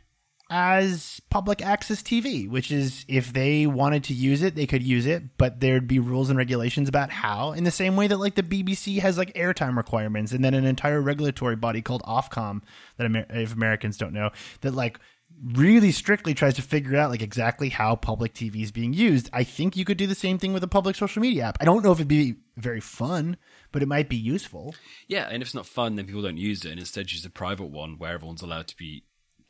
as 0.50 1.22
public 1.30 1.62
access 1.64 2.04
TV, 2.04 2.48
which 2.50 2.72
is 2.72 3.06
if 3.08 3.34
they 3.34 3.66
wanted 3.66 4.04
to 4.06 4.14
use 4.14 4.44
it, 4.44 4.56
they 4.56 4.68
could 4.68 4.84
use 4.84 5.06
it, 5.06 5.38
but 5.38 5.60
there'd 5.60 5.88
be 5.88 6.00
rules 6.00 6.30
and 6.30 6.38
regulations 6.38 6.88
about 6.88 7.10
how, 7.10 7.52
in 7.54 7.64
the 7.64 7.72
same 7.72 7.96
way 7.96 8.08
that 8.08 8.18
like 8.18 8.36
the 8.36 8.44
BBC 8.44 9.00
has 9.00 9.18
like 9.18 9.34
airtime 9.34 9.76
requirements 9.76 10.32
and 10.32 10.44
then 10.46 10.54
an 10.54 10.66
entire 10.66 11.02
regulatory 11.02 11.56
body 11.56 11.82
called 11.82 12.04
Ofcom 12.04 12.62
that 12.98 13.06
Amer- 13.06 13.26
if 13.30 13.54
Americans 13.54 13.98
don't 13.98 14.14
know, 14.14 14.30
that 14.62 14.76
like 14.76 15.00
really 15.44 15.92
strictly 15.92 16.34
tries 16.34 16.54
to 16.54 16.62
figure 16.62 16.96
out 16.96 17.10
like 17.10 17.22
exactly 17.22 17.70
how 17.70 17.96
public 17.96 18.34
TV 18.34 18.62
is 18.62 18.72
being 18.72 18.94
used. 18.94 19.30
I 19.34 19.44
think 19.44 19.76
you 19.76 19.84
could 19.84 19.98
do 19.98 20.08
the 20.08 20.16
same 20.16 20.38
thing 20.38 20.54
with 20.54 20.64
a 20.64 20.68
public 20.68 20.96
social 20.96 21.22
media 21.22 21.46
app. 21.46 21.58
I 21.60 21.66
don't 21.66 21.84
know 21.84 21.92
if 21.92 21.98
it'd 21.98 22.08
be 22.08 22.36
very 22.56 22.80
fun, 22.80 23.38
but 23.72 23.82
it 23.82 23.88
might 23.88 24.10
be 24.10 24.16
useful. 24.16 24.76
Yeah, 25.08 25.28
and 25.30 25.42
if 25.42 25.48
it's 25.48 25.56
not 25.56 25.66
fun, 25.66 25.96
then 25.96 26.06
people 26.06 26.22
don't 26.22 26.38
use 26.38 26.64
it, 26.64 26.72
and 26.72 26.80
instead 26.80 27.12
use 27.12 27.26
a 27.26 27.30
private 27.30 27.66
one 27.66 27.98
where 27.98 28.14
everyone's 28.14 28.42
allowed 28.44 28.68
to 28.68 28.78
be 28.78 29.04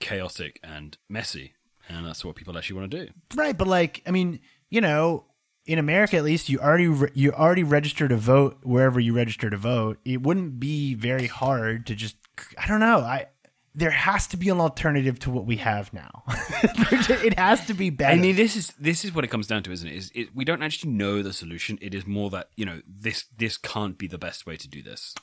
chaotic 0.05 0.59
and 0.63 0.97
messy, 1.09 1.53
and 1.89 2.05
that's 2.05 2.23
what 2.23 2.35
people 2.35 2.57
actually 2.57 2.79
want 2.79 2.91
to 2.91 3.05
do. 3.05 3.11
Right, 3.35 3.57
but 3.57 3.67
like, 3.67 4.03
I 4.05 4.11
mean, 4.11 4.39
you 4.69 4.79
know, 4.79 5.25
in 5.65 5.79
America 5.79 6.17
at 6.17 6.23
least, 6.23 6.47
you 6.47 6.59
already 6.59 6.87
re- 6.87 7.11
you 7.15 7.31
already 7.31 7.63
register 7.63 8.07
to 8.07 8.15
vote 8.15 8.59
wherever 8.61 8.99
you 8.99 9.15
register 9.15 9.49
to 9.49 9.57
vote. 9.57 9.97
It 10.05 10.21
wouldn't 10.21 10.59
be 10.59 10.93
very 10.93 11.25
hard 11.25 11.87
to 11.87 11.95
just, 11.95 12.17
I 12.57 12.67
don't 12.67 12.79
know, 12.79 12.99
I 12.99 13.27
there 13.73 13.89
has 13.89 14.27
to 14.27 14.37
be 14.37 14.49
an 14.49 14.61
alternative 14.61 15.19
to 15.19 15.31
what 15.31 15.45
we 15.45 15.57
have 15.57 15.91
now. 15.91 16.23
it 16.29 17.37
has 17.37 17.65
to 17.65 17.73
be 17.73 17.89
better. 17.89 18.13
I 18.13 18.17
mean, 18.17 18.35
this 18.35 18.55
is 18.55 18.73
this 18.79 19.03
is 19.03 19.13
what 19.13 19.23
it 19.23 19.29
comes 19.29 19.47
down 19.47 19.63
to, 19.63 19.71
isn't 19.71 19.87
it? 19.87 19.95
Is 19.95 20.11
it, 20.13 20.35
we 20.35 20.45
don't 20.45 20.61
actually 20.61 20.91
know 20.91 21.23
the 21.23 21.33
solution. 21.33 21.79
It 21.81 21.95
is 21.95 22.05
more 22.05 22.29
that 22.29 22.49
you 22.55 22.65
know 22.65 22.81
this 22.87 23.25
this 23.35 23.57
can't 23.57 23.97
be 23.97 24.07
the 24.07 24.19
best 24.19 24.45
way 24.45 24.55
to 24.55 24.67
do 24.67 24.83
this. 24.83 25.15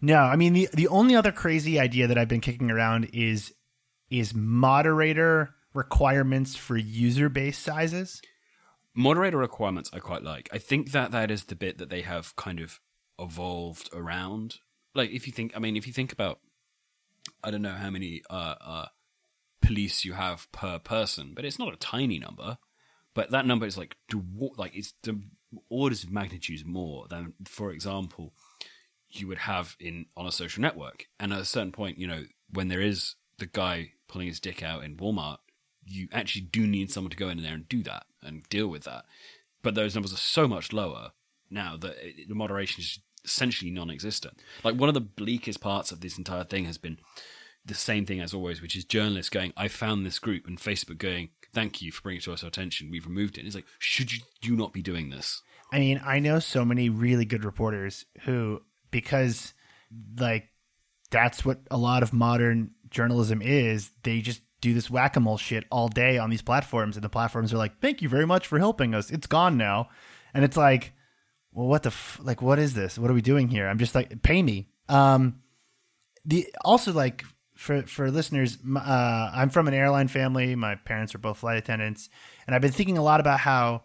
No, 0.00 0.18
I 0.18 0.36
mean 0.36 0.52
the 0.52 0.68
the 0.72 0.88
only 0.88 1.16
other 1.16 1.32
crazy 1.32 1.80
idea 1.80 2.06
that 2.06 2.16
I've 2.16 2.28
been 2.28 2.40
kicking 2.40 2.70
around 2.70 3.10
is 3.12 3.52
is 4.10 4.34
moderator 4.34 5.54
requirements 5.74 6.56
for 6.56 6.76
user 6.76 7.28
base 7.28 7.58
sizes. 7.58 8.20
Moderator 8.94 9.36
requirements 9.36 9.90
I 9.92 9.98
quite 9.98 10.22
like. 10.22 10.48
I 10.52 10.58
think 10.58 10.92
that 10.92 11.12
that 11.12 11.30
is 11.30 11.44
the 11.44 11.54
bit 11.54 11.78
that 11.78 11.90
they 11.90 12.02
have 12.02 12.34
kind 12.36 12.60
of 12.60 12.80
evolved 13.18 13.90
around. 13.92 14.56
Like 14.94 15.10
if 15.10 15.26
you 15.26 15.32
think, 15.32 15.52
I 15.54 15.58
mean, 15.60 15.76
if 15.76 15.86
you 15.86 15.92
think 15.92 16.12
about 16.12 16.40
I 17.42 17.50
don't 17.50 17.62
know 17.62 17.70
how 17.72 17.90
many 17.90 18.22
uh, 18.30 18.54
uh, 18.60 18.86
police 19.60 20.04
you 20.04 20.14
have 20.14 20.50
per 20.52 20.78
person, 20.78 21.32
but 21.34 21.44
it's 21.44 21.58
not 21.58 21.72
a 21.72 21.76
tiny 21.76 22.18
number. 22.18 22.58
But 23.14 23.30
that 23.30 23.46
number 23.46 23.66
is 23.66 23.76
like 23.76 23.96
like 24.56 24.76
it's 24.76 24.94
the 25.02 25.20
orders 25.68 26.04
of 26.04 26.10
magnitudes 26.10 26.64
more 26.64 27.06
than, 27.08 27.34
for 27.46 27.72
example, 27.72 28.32
you 29.10 29.26
would 29.28 29.38
have 29.38 29.76
in 29.80 30.06
on 30.16 30.26
a 30.26 30.32
social 30.32 30.60
network. 30.60 31.06
And 31.18 31.32
at 31.32 31.40
a 31.40 31.44
certain 31.44 31.72
point, 31.72 31.98
you 31.98 32.06
know, 32.06 32.24
when 32.50 32.68
there 32.68 32.80
is 32.80 33.16
the 33.38 33.46
guy 33.46 33.92
pulling 34.08 34.26
his 34.28 34.40
dick 34.40 34.62
out 34.62 34.82
in 34.82 34.96
Walmart, 34.96 35.38
you 35.84 36.08
actually 36.12 36.42
do 36.42 36.66
need 36.66 36.90
someone 36.90 37.10
to 37.10 37.16
go 37.16 37.28
in 37.28 37.42
there 37.42 37.54
and 37.54 37.68
do 37.68 37.82
that 37.84 38.06
and 38.22 38.42
deal 38.48 38.68
with 38.68 38.84
that. 38.84 39.04
But 39.62 39.74
those 39.74 39.94
numbers 39.94 40.12
are 40.12 40.18
so 40.18 40.48
much 40.48 40.72
lower 40.72 41.12
now 41.50 41.76
that 41.76 41.96
the 42.28 42.34
moderation 42.34 42.82
is 42.82 43.00
essentially 43.24 43.70
non-existent. 43.70 44.40
Like 44.64 44.76
one 44.76 44.88
of 44.88 44.94
the 44.94 45.00
bleakest 45.00 45.60
parts 45.60 45.90
of 45.92 46.00
this 46.00 46.18
entire 46.18 46.44
thing 46.44 46.64
has 46.66 46.78
been 46.78 46.98
the 47.64 47.74
same 47.74 48.06
thing 48.06 48.20
as 48.20 48.32
always, 48.32 48.62
which 48.62 48.76
is 48.76 48.84
journalists 48.84 49.30
going, 49.30 49.52
"I 49.56 49.68
found 49.68 50.06
this 50.06 50.18
group," 50.18 50.46
and 50.46 50.58
Facebook 50.58 50.98
going, 50.98 51.30
"Thank 51.52 51.82
you 51.82 51.92
for 51.92 52.02
bringing 52.02 52.18
it 52.18 52.24
to 52.24 52.30
our 52.30 52.48
attention. 52.48 52.90
We've 52.90 53.06
removed 53.06 53.36
it." 53.36 53.40
And 53.40 53.46
it's 53.46 53.56
like, 53.56 53.66
should 53.78 54.12
you 54.12 54.20
you 54.42 54.56
not 54.56 54.72
be 54.72 54.82
doing 54.82 55.10
this? 55.10 55.42
I 55.72 55.78
mean, 55.78 56.00
I 56.02 56.18
know 56.18 56.38
so 56.38 56.64
many 56.64 56.88
really 56.88 57.26
good 57.26 57.44
reporters 57.44 58.06
who, 58.22 58.62
because 58.90 59.52
like 60.18 60.48
that's 61.10 61.44
what 61.44 61.60
a 61.70 61.76
lot 61.76 62.02
of 62.02 62.12
modern 62.12 62.70
journalism 62.90 63.42
is, 63.42 63.90
they 64.02 64.20
just 64.20 64.42
do 64.60 64.74
this 64.74 64.90
whack 64.90 65.16
a 65.16 65.20
mole 65.20 65.38
shit 65.38 65.64
all 65.70 65.88
day 65.88 66.18
on 66.18 66.30
these 66.30 66.42
platforms, 66.42 66.96
and 66.96 67.04
the 67.04 67.08
platforms 67.08 67.52
are 67.52 67.58
like, 67.58 67.80
"Thank 67.80 68.02
you 68.02 68.08
very 68.08 68.26
much 68.26 68.46
for 68.46 68.58
helping 68.58 68.94
us. 68.94 69.10
It's 69.10 69.26
gone 69.26 69.56
now," 69.56 69.88
and 70.34 70.44
it's 70.44 70.56
like 70.56 70.92
well, 71.52 71.66
what 71.66 71.82
the 71.82 71.88
f- 71.88 72.20
like? 72.22 72.42
What 72.42 72.58
is 72.58 72.74
this? 72.74 72.98
What 72.98 73.10
are 73.10 73.14
we 73.14 73.20
doing 73.20 73.48
here? 73.48 73.68
I'm 73.68 73.78
just 73.78 73.94
like, 73.94 74.22
pay 74.22 74.42
me. 74.42 74.68
Um, 74.88 75.40
the 76.24 76.46
also 76.64 76.92
like 76.92 77.24
for 77.56 77.82
for 77.82 78.10
listeners, 78.10 78.58
uh, 78.76 79.30
I'm 79.34 79.50
from 79.50 79.66
an 79.66 79.74
airline 79.74 80.06
family. 80.08 80.54
My 80.54 80.76
parents 80.76 81.14
are 81.16 81.18
both 81.18 81.38
flight 81.38 81.58
attendants, 81.58 82.08
and 82.46 82.54
I've 82.54 82.62
been 82.62 82.70
thinking 82.72 82.98
a 82.98 83.02
lot 83.02 83.18
about 83.18 83.40
how 83.40 83.82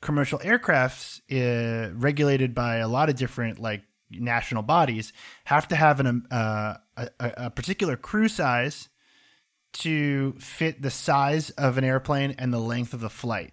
commercial 0.00 0.38
aircrafts, 0.38 1.20
uh, 1.30 1.92
regulated 1.94 2.54
by 2.54 2.76
a 2.76 2.88
lot 2.88 3.08
of 3.10 3.16
different 3.16 3.58
like 3.58 3.82
national 4.10 4.62
bodies, 4.62 5.12
have 5.44 5.68
to 5.68 5.76
have 5.76 6.00
an 6.00 6.26
uh, 6.30 6.76
a, 6.96 7.08
a 7.18 7.50
particular 7.50 7.96
crew 7.96 8.28
size 8.28 8.88
to 9.74 10.32
fit 10.38 10.82
the 10.82 10.90
size 10.90 11.50
of 11.50 11.78
an 11.78 11.84
airplane 11.84 12.34
and 12.38 12.52
the 12.52 12.58
length 12.58 12.94
of 12.94 13.00
the 13.00 13.10
flight 13.10 13.52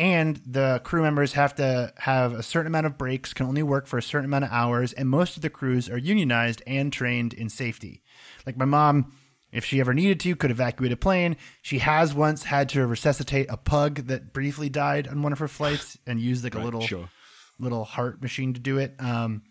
and 0.00 0.40
the 0.46 0.80
crew 0.82 1.02
members 1.02 1.34
have 1.34 1.54
to 1.56 1.92
have 1.98 2.32
a 2.32 2.42
certain 2.42 2.68
amount 2.68 2.86
of 2.86 2.96
breaks, 2.96 3.34
can 3.34 3.44
only 3.44 3.62
work 3.62 3.86
for 3.86 3.98
a 3.98 4.02
certain 4.02 4.24
amount 4.24 4.44
of 4.44 4.50
hours, 4.50 4.94
and 4.94 5.06
most 5.10 5.36
of 5.36 5.42
the 5.42 5.50
crews 5.50 5.90
are 5.90 5.98
unionized 5.98 6.62
and 6.66 6.90
trained 6.90 7.34
in 7.34 7.50
safety. 7.50 8.02
Like 8.46 8.56
my 8.56 8.64
mom, 8.64 9.12
if 9.52 9.66
she 9.66 9.78
ever 9.78 9.92
needed 9.92 10.18
to, 10.20 10.36
could 10.36 10.50
evacuate 10.50 10.90
a 10.90 10.96
plane. 10.96 11.36
She 11.60 11.80
has 11.80 12.14
once 12.14 12.44
had 12.44 12.70
to 12.70 12.86
resuscitate 12.86 13.50
a 13.50 13.58
pug 13.58 14.06
that 14.06 14.32
briefly 14.32 14.70
died 14.70 15.06
on 15.06 15.20
one 15.20 15.32
of 15.32 15.38
her 15.38 15.48
flights 15.48 15.98
and 16.06 16.18
used 16.18 16.44
like 16.44 16.54
right, 16.54 16.62
a 16.62 16.64
little 16.64 16.80
sure. 16.80 17.10
little 17.58 17.84
heart 17.84 18.22
machine 18.22 18.54
to 18.54 18.60
do 18.60 18.78
it. 18.78 18.94
Um, 18.98 19.42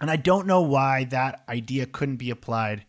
and 0.00 0.10
I 0.10 0.16
don't 0.16 0.46
know 0.46 0.62
why 0.62 1.04
that 1.04 1.44
idea 1.48 1.86
couldn't 1.86 2.16
be 2.16 2.30
applied 2.30 2.84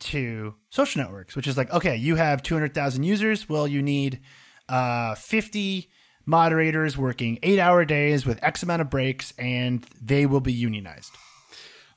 to 0.00 0.54
social 0.70 1.02
networks, 1.02 1.36
which 1.36 1.46
is 1.46 1.56
like, 1.56 1.72
okay, 1.72 1.96
you 1.96 2.16
have 2.16 2.42
200,000 2.42 3.04
users. 3.04 3.48
Well, 3.48 3.68
you 3.68 3.82
need 3.82 4.20
uh, 4.68 5.14
50 5.14 5.90
moderators 6.26 6.96
working 6.96 7.38
eight 7.42 7.58
hour 7.58 7.84
days 7.84 8.26
with 8.26 8.42
X 8.42 8.62
amount 8.62 8.82
of 8.82 8.90
breaks, 8.90 9.32
and 9.38 9.86
they 10.00 10.26
will 10.26 10.40
be 10.40 10.52
unionized. 10.52 11.12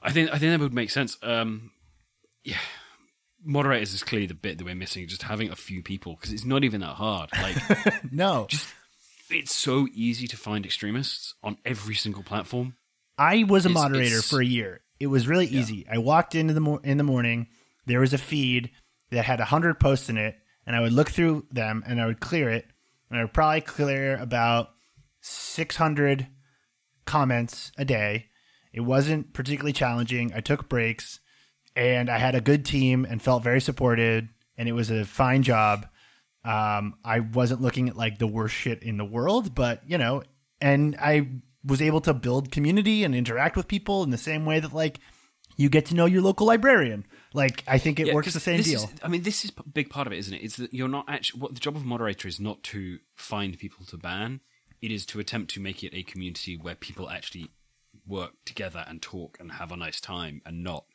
I 0.02 0.12
think 0.12 0.30
I 0.32 0.38
think 0.38 0.52
that 0.52 0.60
would 0.60 0.74
make 0.74 0.91
sense. 0.91 1.17
Um, 1.24 1.71
yeah, 2.43 2.60
moderators 3.43 3.93
is 3.93 4.04
clearly 4.04 4.28
the 4.28 4.36
bit 4.36 4.58
that 4.58 4.65
we're 4.65 4.76
missing. 4.76 5.08
Just 5.08 5.24
having 5.24 5.50
a 5.50 5.56
few 5.56 5.82
people 5.82 6.15
because 6.15 6.32
it's 6.32 6.45
not 6.45 6.63
even 6.63 6.82
that 6.82 6.95
hard. 6.95 7.30
Like 7.41 7.56
no, 8.12 8.45
just 8.50 8.67
it's 9.30 9.56
so 9.56 9.88
easy 9.93 10.28
to 10.28 10.38
find 10.38 10.65
extremists 10.65 11.34
on 11.43 11.58
every 11.65 11.95
single 11.95 12.24
platform. 12.24 12.76
I 13.17 13.43
was 13.43 13.65
a 13.65 13.69
it's, 13.69 13.73
moderator 13.73 14.17
it's, 14.17 14.30
for 14.30 14.41
a 14.41 14.45
year. 14.45 14.82
It 14.99 15.08
was 15.08 15.28
really 15.28 15.47
yeah. 15.47 15.60
easy. 15.60 15.86
I 15.91 15.97
walked 15.97 16.36
into 16.36 16.54
the 16.54 16.62
mo- 16.62 16.82
in 16.84 16.97
the 16.97 17.04
morning. 17.04 17.47
There 17.86 17.99
was 17.99 18.13
a 18.13 18.17
feed 18.17 18.71
that 19.12 19.25
had 19.25 19.39
hundred 19.39 19.80
posts 19.80 20.10
in 20.10 20.17
it, 20.17 20.36
and 20.65 20.75
I 20.75 20.82
would 20.82 20.93
look 20.93 21.10
through 21.10 21.45
them 21.51 21.84
and 21.86 22.01
I 22.01 22.06
would 22.06 22.19
clear 22.19 22.49
it 22.49 22.65
and 23.10 23.19
I 23.19 23.23
would 23.23 23.34
probably 23.34 23.62
clear 23.62 24.17
about 24.17 24.71
600 25.21 26.28
comments 27.06 27.71
a 27.78 27.86
day. 27.86 28.28
It 28.73 28.82
wasn't 28.82 29.34
particularly 29.34 29.73
challenging. 29.73 30.34
I 30.36 30.41
took 30.41 30.67
breaks 30.67 31.19
and 31.75 32.10
I 32.10 32.17
had 32.17 32.36
a 32.36 32.41
good 32.41 32.65
team 32.65 33.06
and 33.10 33.21
felt 33.21 33.43
very 33.43 33.62
supported, 33.62 34.30
and 34.58 34.69
it 34.69 34.71
was 34.71 34.89
a 34.91 35.06
fine 35.06 35.43
job. 35.43 35.88
Um, 36.43 36.95
I 37.04 37.19
wasn't 37.19 37.62
looking 37.62 37.89
at 37.89 37.97
like 37.97 38.17
the 38.17 38.28
worst 38.28 38.56
shit 38.56 38.84
in 38.84 38.97
the 38.97 39.06
world, 39.06 39.54
but 39.54 39.82
you 39.86 39.97
know, 39.97 40.23
and 40.62 40.95
I 40.99 41.28
was 41.65 41.82
able 41.82 42.01
to 42.01 42.13
build 42.13 42.51
community 42.51 43.04
and 43.04 43.15
interact 43.15 43.56
with 43.56 43.67
people 43.67 44.04
in 44.04 44.12
the 44.12 44.17
same 44.17 44.45
way 44.45 44.60
that 44.60 44.73
like 44.73 44.99
you 45.58 45.69
get 45.69 45.86
to 45.88 45.95
know 45.95 46.06
your 46.06 46.21
local 46.21 46.47
librarian 46.47 47.06
like 47.36 47.63
I 47.67 47.78
think 47.80 47.99
it 47.99 48.08
yeah, 48.08 48.13
works 48.13 48.34
the 48.34 48.39
same 48.39 48.62
deal. 48.62 48.84
Is, 48.84 48.88
I 49.04 49.10
mean, 49.10 49.23
this 49.23 49.43
is 49.43 49.51
a 49.58 49.63
big 49.67 49.89
part 49.89 50.08
of 50.08 50.13
it, 50.13 50.19
isn't 50.19 50.34
it? 50.34 50.41
It's 50.41 50.56
that 50.56 50.73
you're 50.73 50.88
not 50.88 51.06
actually 51.10 51.41
what 51.41 51.54
the 51.54 51.60
job 51.60 51.75
of 51.75 51.84
moderator 51.84 52.30
is 52.30 52.39
not 52.39 52.63
to 52.63 52.99
find 53.13 53.60
people 53.60 53.86
to 53.88 53.97
ban. 53.97 54.39
It 54.82 54.89
is 54.89 55.06
to 55.08 55.19
attempt 55.19 55.54
to 55.54 55.60
make 55.60 55.84
it 55.84 55.93
a 55.93 56.04
community 56.04 56.56
where 56.56 56.75
people 56.75 57.10
actually 57.10 57.49
work 58.08 58.32
together 58.45 58.86
and 58.88 59.01
talk 59.01 59.38
and 59.39 59.51
have 59.54 59.73
a 59.73 59.75
nice 59.75 59.99
time 59.99 60.41
and 60.45 60.63
not 60.63 60.86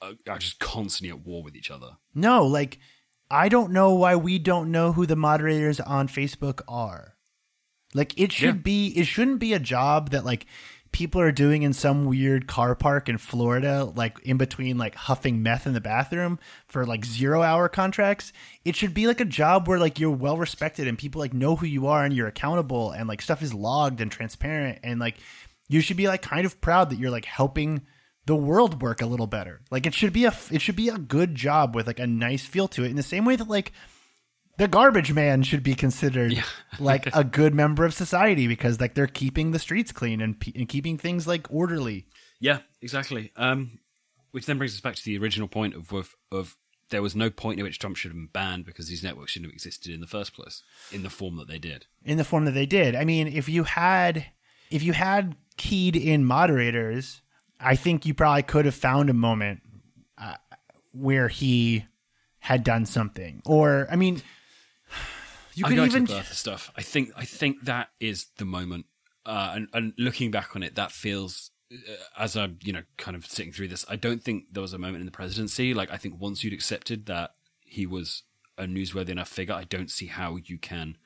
uh, 0.00 0.12
are 0.26 0.38
just 0.38 0.60
constantly 0.60 1.10
at 1.10 1.26
war 1.26 1.42
with 1.42 1.56
each 1.56 1.70
other. 1.70 1.98
No, 2.14 2.46
like 2.46 2.78
I 3.30 3.50
don't 3.50 3.70
know 3.70 3.92
why 3.92 4.16
we 4.16 4.38
don't 4.38 4.70
know 4.70 4.92
who 4.92 5.04
the 5.04 5.16
moderators 5.16 5.78
on 5.78 6.08
Facebook 6.08 6.62
are. 6.66 7.16
Like 7.94 8.18
it 8.18 8.32
should 8.32 8.56
yeah. 8.56 8.62
be 8.62 8.88
it 8.88 9.04
shouldn't 9.04 9.38
be 9.38 9.54
a 9.54 9.58
job 9.58 10.10
that 10.10 10.24
like 10.24 10.46
people 10.94 11.20
are 11.20 11.32
doing 11.32 11.62
in 11.62 11.72
some 11.72 12.04
weird 12.04 12.46
car 12.46 12.74
park 12.76 13.08
in 13.08 13.18
Florida, 13.18 13.84
like 13.96 14.18
in 14.20 14.36
between 14.36 14.78
like 14.78 14.94
huffing 14.94 15.42
meth 15.42 15.66
in 15.66 15.72
the 15.72 15.80
bathroom 15.80 16.38
for 16.68 16.86
like 16.86 17.04
zero 17.04 17.42
hour 17.42 17.68
contracts. 17.68 18.32
It 18.64 18.76
should 18.76 18.94
be 18.94 19.06
like 19.06 19.20
a 19.20 19.24
job 19.24 19.66
where 19.66 19.78
like 19.78 19.98
you're 19.98 20.10
well 20.10 20.36
respected 20.36 20.86
and 20.86 20.98
people 20.98 21.20
like 21.20 21.32
know 21.32 21.56
who 21.56 21.66
you 21.66 21.86
are 21.86 22.04
and 22.04 22.14
you're 22.14 22.28
accountable 22.28 22.92
and 22.92 23.08
like 23.08 23.22
stuff 23.22 23.42
is 23.42 23.52
logged 23.52 24.00
and 24.00 24.10
transparent 24.10 24.78
and 24.84 25.00
like 25.00 25.16
you 25.68 25.80
should 25.80 25.96
be 25.96 26.06
like 26.06 26.22
kind 26.22 26.46
of 26.46 26.60
proud 26.60 26.90
that 26.90 26.98
you're 26.98 27.10
like 27.10 27.24
helping 27.24 27.82
the 28.26 28.36
world 28.36 28.80
work 28.80 29.02
a 29.02 29.06
little 29.06 29.26
better. 29.26 29.60
Like 29.70 29.86
it 29.86 29.94
should 29.94 30.12
be 30.12 30.24
a 30.24 30.34
it 30.50 30.60
should 30.60 30.76
be 30.76 30.88
a 30.88 30.98
good 30.98 31.34
job 31.34 31.74
with 31.74 31.86
like 31.86 31.98
a 31.98 32.06
nice 32.06 32.46
feel 32.46 32.68
to 32.68 32.84
it 32.84 32.90
in 32.90 32.96
the 32.96 33.02
same 33.02 33.24
way 33.24 33.36
that 33.36 33.48
like 33.48 33.72
the 34.56 34.68
garbage 34.68 35.12
man 35.12 35.42
should 35.42 35.62
be 35.62 35.74
considered 35.74 36.32
yeah. 36.32 36.44
like 36.78 37.14
a 37.14 37.24
good 37.24 37.54
member 37.54 37.84
of 37.84 37.94
society 37.94 38.46
because 38.46 38.80
like 38.80 38.94
they're 38.94 39.06
keeping 39.06 39.50
the 39.50 39.58
streets 39.58 39.92
clean 39.92 40.20
and, 40.20 40.36
and 40.54 40.68
keeping 40.68 40.98
things 40.98 41.26
like 41.26 41.46
orderly. 41.50 42.06
Yeah, 42.40 42.58
exactly. 42.80 43.32
Um, 43.36 43.78
which 44.30 44.46
then 44.46 44.58
brings 44.58 44.74
us 44.74 44.80
back 44.80 44.96
to 44.96 45.04
the 45.04 45.18
original 45.18 45.48
point 45.48 45.74
of, 45.74 45.92
of 45.92 46.16
of 46.30 46.56
there 46.90 47.02
was 47.02 47.16
no 47.16 47.30
point 47.30 47.58
in 47.58 47.64
which 47.64 47.78
Trump 47.78 47.96
should 47.96 48.10
have 48.10 48.16
been 48.16 48.28
banned 48.32 48.64
because 48.64 48.88
these 48.88 49.02
networks 49.02 49.32
shouldn't 49.32 49.50
have 49.50 49.54
existed 49.54 49.92
in 49.92 50.00
the 50.00 50.06
first 50.06 50.34
place 50.34 50.62
in 50.92 51.02
the 51.02 51.10
form 51.10 51.36
that 51.36 51.48
they 51.48 51.58
did. 51.58 51.86
In 52.04 52.18
the 52.18 52.24
form 52.24 52.44
that 52.44 52.52
they 52.52 52.66
did. 52.66 52.94
I 52.94 53.04
mean, 53.04 53.26
if 53.26 53.48
you 53.48 53.64
had 53.64 54.26
if 54.70 54.82
you 54.82 54.92
had 54.92 55.36
keyed 55.56 55.96
in 55.96 56.24
moderators, 56.24 57.22
I 57.58 57.76
think 57.76 58.06
you 58.06 58.14
probably 58.14 58.42
could 58.42 58.64
have 58.64 58.74
found 58.74 59.08
a 59.08 59.14
moment 59.14 59.62
uh, 60.18 60.34
where 60.92 61.28
he 61.28 61.86
had 62.38 62.62
done 62.62 62.86
something. 62.86 63.40
Or 63.46 63.86
I 63.90 63.96
mean, 63.96 64.20
you 65.54 65.64
could 65.64 65.78
even 65.78 66.06
stuff. 66.06 66.70
I 66.76 66.82
think 66.82 67.10
I 67.16 67.24
think 67.24 67.64
that 67.64 67.88
is 68.00 68.26
the 68.38 68.44
moment. 68.44 68.86
Uh, 69.26 69.52
and, 69.54 69.68
and 69.72 69.92
looking 69.96 70.30
back 70.30 70.54
on 70.54 70.62
it, 70.62 70.74
that 70.74 70.92
feels 70.92 71.50
uh, 71.72 71.76
as 72.18 72.36
I'm 72.36 72.58
you 72.62 72.72
know 72.72 72.82
kind 72.96 73.16
of 73.16 73.26
sitting 73.26 73.52
through 73.52 73.68
this. 73.68 73.84
I 73.88 73.96
don't 73.96 74.22
think 74.22 74.44
there 74.52 74.62
was 74.62 74.72
a 74.72 74.78
moment 74.78 75.00
in 75.00 75.06
the 75.06 75.12
presidency. 75.12 75.74
Like 75.74 75.90
I 75.90 75.96
think 75.96 76.20
once 76.20 76.44
you'd 76.44 76.52
accepted 76.52 77.06
that 77.06 77.34
he 77.60 77.86
was 77.86 78.22
a 78.58 78.64
newsworthy 78.64 79.10
enough 79.10 79.28
figure, 79.28 79.54
I 79.54 79.64
don't 79.64 79.90
see 79.90 80.06
how 80.06 80.36
you 80.36 80.58
can. 80.58 80.96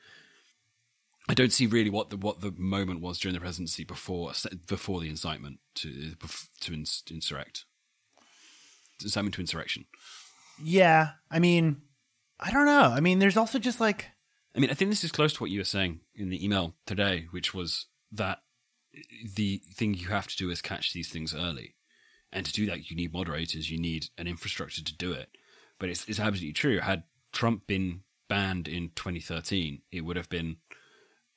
I 1.29 1.35
don't 1.35 1.53
see 1.53 1.67
really 1.67 1.91
what 1.91 2.11
the 2.11 2.17
what 2.17 2.41
the 2.41 2.53
moment 2.57 3.01
was 3.01 3.19
during 3.19 3.35
the 3.35 3.41
presidency 3.41 3.85
before 3.85 4.33
before 4.67 5.01
the 5.01 5.11
incitement 5.11 5.61
to 5.77 6.15
to 6.61 6.73
insurrect 7.11 7.65
incitement 9.03 9.35
to 9.35 9.41
insurrection. 9.41 9.85
Yeah, 10.63 11.11
I 11.31 11.39
mean, 11.39 11.83
I 12.41 12.51
don't 12.51 12.67
know. 12.67 12.93
I 12.95 13.01
mean, 13.01 13.19
there's 13.19 13.37
also 13.37 13.59
just 13.59 13.81
like 13.81 14.07
I 14.59 14.61
mean, 14.61 14.71
I 14.71 14.75
think 14.75 14.91
this 14.91 15.05
is 15.05 15.13
close 15.13 15.33
to 15.35 15.41
what 15.45 15.53
you 15.53 15.61
were 15.61 15.65
saying 15.65 16.01
in 16.17 16.31
the 16.31 16.45
email 16.45 16.75
today, 16.85 17.29
which 17.31 17.55
was 17.55 17.87
that 18.11 18.41
the 19.37 19.63
thing 19.73 19.95
you 19.95 20.09
have 20.09 20.27
to 20.27 20.37
do 20.37 20.51
is 20.51 20.61
catch 20.61 20.93
these 20.93 21.09
things 21.09 21.33
early. 21.33 21.77
And 22.33 22.45
to 22.45 22.53
do 22.53 22.67
that, 22.67 22.91
you 22.91 22.97
need 22.97 23.13
moderators, 23.13 23.71
you 23.71 23.79
need 23.79 24.07
an 24.19 24.27
infrastructure 24.27 24.83
to 24.83 24.97
do 24.97 25.13
it. 25.13 25.29
But 25.79 25.91
it's, 25.91 26.09
it's 26.09 26.19
absolutely 26.19 26.55
true. 26.55 26.81
Had 26.81 27.05
Trump 27.33 27.69
been 27.69 28.01
banned 28.29 28.67
in 28.67 28.91
2013, 28.97 29.83
it 29.93 30.01
would 30.01 30.17
have 30.17 30.29
been 30.29 30.57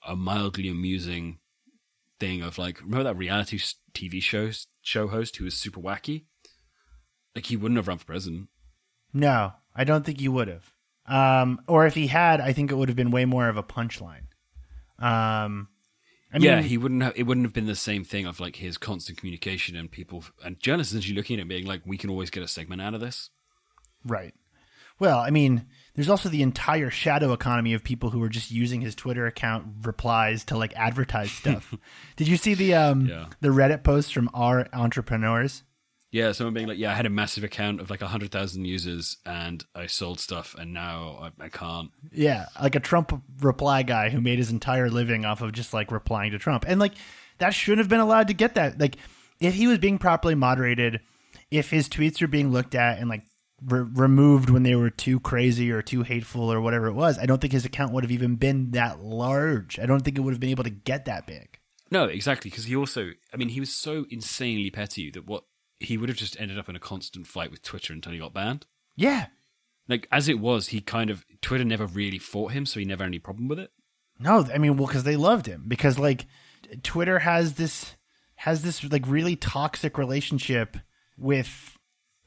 a 0.04 0.16
mildly 0.16 0.68
amusing 0.68 1.38
thing 2.20 2.42
of 2.42 2.58
like, 2.58 2.82
remember 2.82 3.04
that 3.04 3.18
reality 3.18 3.60
TV 3.94 4.20
show, 4.20 4.50
show 4.82 5.08
host 5.10 5.36
who 5.36 5.46
was 5.46 5.54
super 5.54 5.80
wacky? 5.80 6.24
Like, 7.36 7.46
he 7.46 7.56
wouldn't 7.56 7.78
have 7.78 7.88
run 7.88 8.00
for 8.00 8.06
president. 8.06 8.48
No, 9.14 9.54
I 9.76 9.84
don't 9.84 10.08
think 10.08 10.20
he 10.20 10.28
would 10.28 10.48
have. 10.48 10.74
Um, 11.06 11.62
or 11.68 11.86
if 11.86 11.96
he 11.96 12.08
had, 12.08 12.40
I 12.42 12.54
think 12.54 12.72
it 12.72 12.76
would 12.76 12.90
have 12.90 12.96
been 12.96 13.12
way 13.12 13.26
more 13.26 13.50
of 13.50 13.58
a 13.58 13.64
punchline. 13.64 14.28
Um, 15.00 15.68
I 16.34 16.38
mean, 16.38 16.44
yeah, 16.44 16.62
he 16.62 16.78
wouldn't 16.78 17.04
have. 17.04 17.14
It 17.16 17.24
wouldn't 17.24 17.46
have 17.46 17.54
been 17.54 17.66
the 17.66 17.76
same 17.76 18.04
thing 18.04 18.26
of 18.26 18.40
like 18.40 18.56
his 18.56 18.78
constant 18.78 19.18
communication 19.18 19.76
and 19.76 19.92
people 19.92 20.24
and 20.44 20.60
journalists 20.60 20.96
actually 20.96 21.16
looking 21.16 21.40
at 21.40 21.44
it 21.44 21.50
being 21.50 21.66
like, 21.66 21.82
we 21.86 21.98
can 21.98 22.10
always 22.10 22.30
get 22.30 22.44
a 22.44 22.48
segment 22.48 22.82
out 22.82 22.94
of 22.94 23.02
this. 23.02 23.30
Right. 24.06 24.34
Well, 24.98 25.18
I 25.18 25.32
mean, 25.32 25.66
there's 25.96 26.10
also 26.10 26.30
the 26.30 26.44
entire 26.44 26.92
shadow 26.92 27.34
economy 27.34 27.74
of 27.74 27.84
people 27.84 28.12
who 28.12 28.22
are 28.22 28.30
just 28.30 28.52
using 28.52 28.82
his 28.82 28.96
Twitter 28.96 29.26
account 29.26 29.66
replies 29.82 30.46
to 30.46 30.58
like 30.58 30.74
advertise 30.76 31.32
stuff. 31.32 31.74
Did 32.16 32.28
you 32.28 32.38
see 32.38 32.54
the 32.54 32.76
um 32.76 33.08
yeah. 33.08 33.26
the 33.42 33.50
Reddit 33.50 33.84
posts 33.84 34.12
from 34.12 34.30
our 34.34 34.68
entrepreneurs? 34.72 35.64
Yeah, 36.12 36.34
someone 36.34 36.54
being 36.54 36.68
like, 36.68 36.78
"Yeah, 36.78 36.92
I 36.92 36.96
had 36.96 37.06
a 37.06 37.10
massive 37.10 37.46
account 37.46 37.80
of 37.80 37.90
like 37.90 38.02
hundred 38.02 38.32
thousand 38.32 38.66
users, 38.66 39.18
and 39.26 39.64
I 39.74 39.88
sold 39.88 40.20
stuff, 40.20 40.56
and 40.60 40.74
now 40.74 41.32
I, 41.40 41.46
I, 41.46 41.50
can't." 41.50 41.90
Yeah, 42.12 42.48
like 42.62 42.76
a 42.76 42.82
Trump 42.82 43.24
reply 43.40 43.84
guy 43.84 44.10
who 44.10 44.20
made 44.20 44.38
his 44.38 44.52
entire 44.52 44.90
living 44.90 45.24
off 45.24 45.42
of 45.42 45.54
just 45.54 45.74
like 45.74 45.90
replying 45.90 46.32
to 46.32 46.38
Trump, 46.40 46.66
and 46.68 46.82
like 46.82 46.94
that 47.38 47.54
shouldn't 47.54 47.80
have 47.80 47.90
been 47.90 48.02
allowed 48.02 48.28
to 48.28 48.34
get 48.34 48.56
that. 48.56 48.78
Like, 48.78 48.98
if 49.40 49.54
he 49.54 49.68
was 49.68 49.78
being 49.78 49.98
properly 49.98 50.36
moderated, 50.36 51.00
if 51.50 51.70
his 51.70 51.88
tweets 51.88 52.22
are 52.22 52.28
being 52.28 52.52
looked 52.52 52.76
at 52.76 53.00
and 53.00 53.10
like 53.10 53.24
re- 53.66 53.88
removed 53.94 54.50
when 54.50 54.64
they 54.64 54.76
were 54.76 54.90
too 54.90 55.20
crazy 55.20 55.72
or 55.72 55.82
too 55.82 56.04
hateful 56.04 56.52
or 56.52 56.60
whatever 56.60 56.88
it 56.88 56.94
was, 56.94 57.18
I 57.18 57.26
don't 57.26 57.40
think 57.40 57.54
his 57.54 57.66
account 57.66 57.94
would 57.94 58.04
have 58.04 58.12
even 58.12 58.36
been 58.36 58.72
that 58.72 59.00
large. 59.00 59.80
I 59.80 59.86
don't 59.86 60.02
think 60.02 60.18
it 60.18 60.22
would 60.22 60.34
have 60.34 60.42
been 60.42 60.50
able 60.50 60.66
to 60.66 60.70
get 60.70 61.06
that 61.06 61.26
big. 61.26 61.58
No, 61.90 62.06
exactly, 62.06 62.50
because 62.50 62.66
he 62.66 62.76
also, 62.76 63.12
I 63.34 63.38
mean, 63.38 63.50
he 63.50 63.60
was 63.60 63.74
so 63.74 64.06
insanely 64.10 64.72
petty 64.72 65.12
that 65.12 65.28
what 65.28 65.44
he 65.82 65.98
would 65.98 66.10
have 66.10 66.18
just 66.18 66.40
ended 66.40 66.58
up 66.58 66.70
in 66.70 66.76
a 66.76 66.80
constant 66.80 67.28
fight 67.28 67.52
with 67.52 67.62
Twitter 67.62 67.94
until 67.94 68.12
he 68.12 68.20
got 68.20 68.34
banned. 68.34 68.66
Yeah. 68.96 69.28
Like 69.88 70.08
as 70.12 70.30
it 70.30 70.40
was, 70.40 70.70
he 70.70 70.82
kind 70.82 71.10
of 71.10 71.26
Twitter 71.42 71.66
never 71.66 71.86
really 71.86 72.20
fought 72.20 72.52
him, 72.52 72.66
so 72.66 72.80
he 72.80 72.86
never 72.86 73.04
had 73.04 73.10
any 73.10 73.20
problem 73.20 73.48
with 73.48 73.60
it. 73.60 73.72
No, 74.20 74.46
I 74.54 74.58
mean, 74.58 74.78
well, 74.78 74.88
because 74.88 75.04
they 75.04 75.16
loved 75.16 75.48
him 75.48 75.66
because 75.68 75.98
like 75.98 76.26
Twitter 76.84 77.20
has 77.20 77.56
this 77.56 77.96
has 78.36 78.62
this 78.62 78.84
like 78.92 79.08
really 79.08 79.36
toxic 79.36 79.98
relationship 79.98 80.78
with 81.18 81.78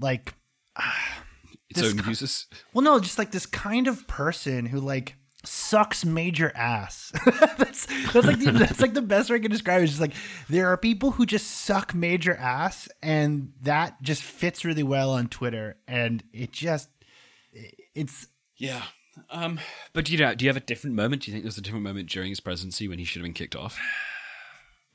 like 0.01 0.35
uh, 0.77 0.83
its 1.71 1.83
own 1.83 1.99
users. 2.07 2.47
Well, 2.73 2.85
no, 2.85 2.99
just 3.01 3.19
like 3.19 3.31
this 3.31 3.47
kind 3.47 3.89
of 3.89 4.07
person 4.07 4.67
who 4.67 4.81
like 4.81 5.17
sucks 5.47 6.05
major 6.05 6.53
ass. 6.55 7.13
that's 7.59 7.87
that's 8.13 8.27
like 8.27 8.39
the, 8.39 8.51
that's 8.53 8.81
like 8.81 8.95
the 8.95 9.03
best 9.03 9.31
way 9.31 9.37
I 9.37 9.41
can 9.41 9.51
describe 9.51 9.81
it. 9.81 9.85
It's 9.85 9.93
just 9.93 10.01
like 10.01 10.15
there 10.49 10.69
are 10.69 10.77
people 10.77 11.13
who 11.13 11.27
just 11.27 11.47
suck 11.49 11.95
major 11.95 12.35
ass, 12.35 12.89
and 13.03 13.53
that 13.63 14.03
just 14.03 14.23
fits 14.23 14.65
really 14.65 14.83
well 14.83 15.13
on 15.13 15.29
Twitter, 15.29 15.77
and 15.87 16.23
it 16.33 16.53
just 16.53 16.89
it's 17.95 18.29
yeah. 18.57 18.83
Um, 19.31 19.61
but 19.93 20.07
do 20.07 20.13
you 20.13 20.19
know, 20.19 20.35
do 20.35 20.45
you 20.45 20.49
have 20.49 20.57
a 20.57 20.61
different 20.61 20.97
moment? 20.97 21.23
Do 21.23 21.31
you 21.31 21.35
think 21.35 21.45
there's 21.45 21.59
a 21.59 21.63
different 21.63 21.85
moment 21.85 22.09
during 22.09 22.31
his 22.31 22.41
presidency 22.41 22.89
when 22.89 22.99
he 22.99 23.05
should 23.05 23.21
have 23.21 23.25
been 23.25 23.33
kicked 23.33 23.55
off? 23.55 23.79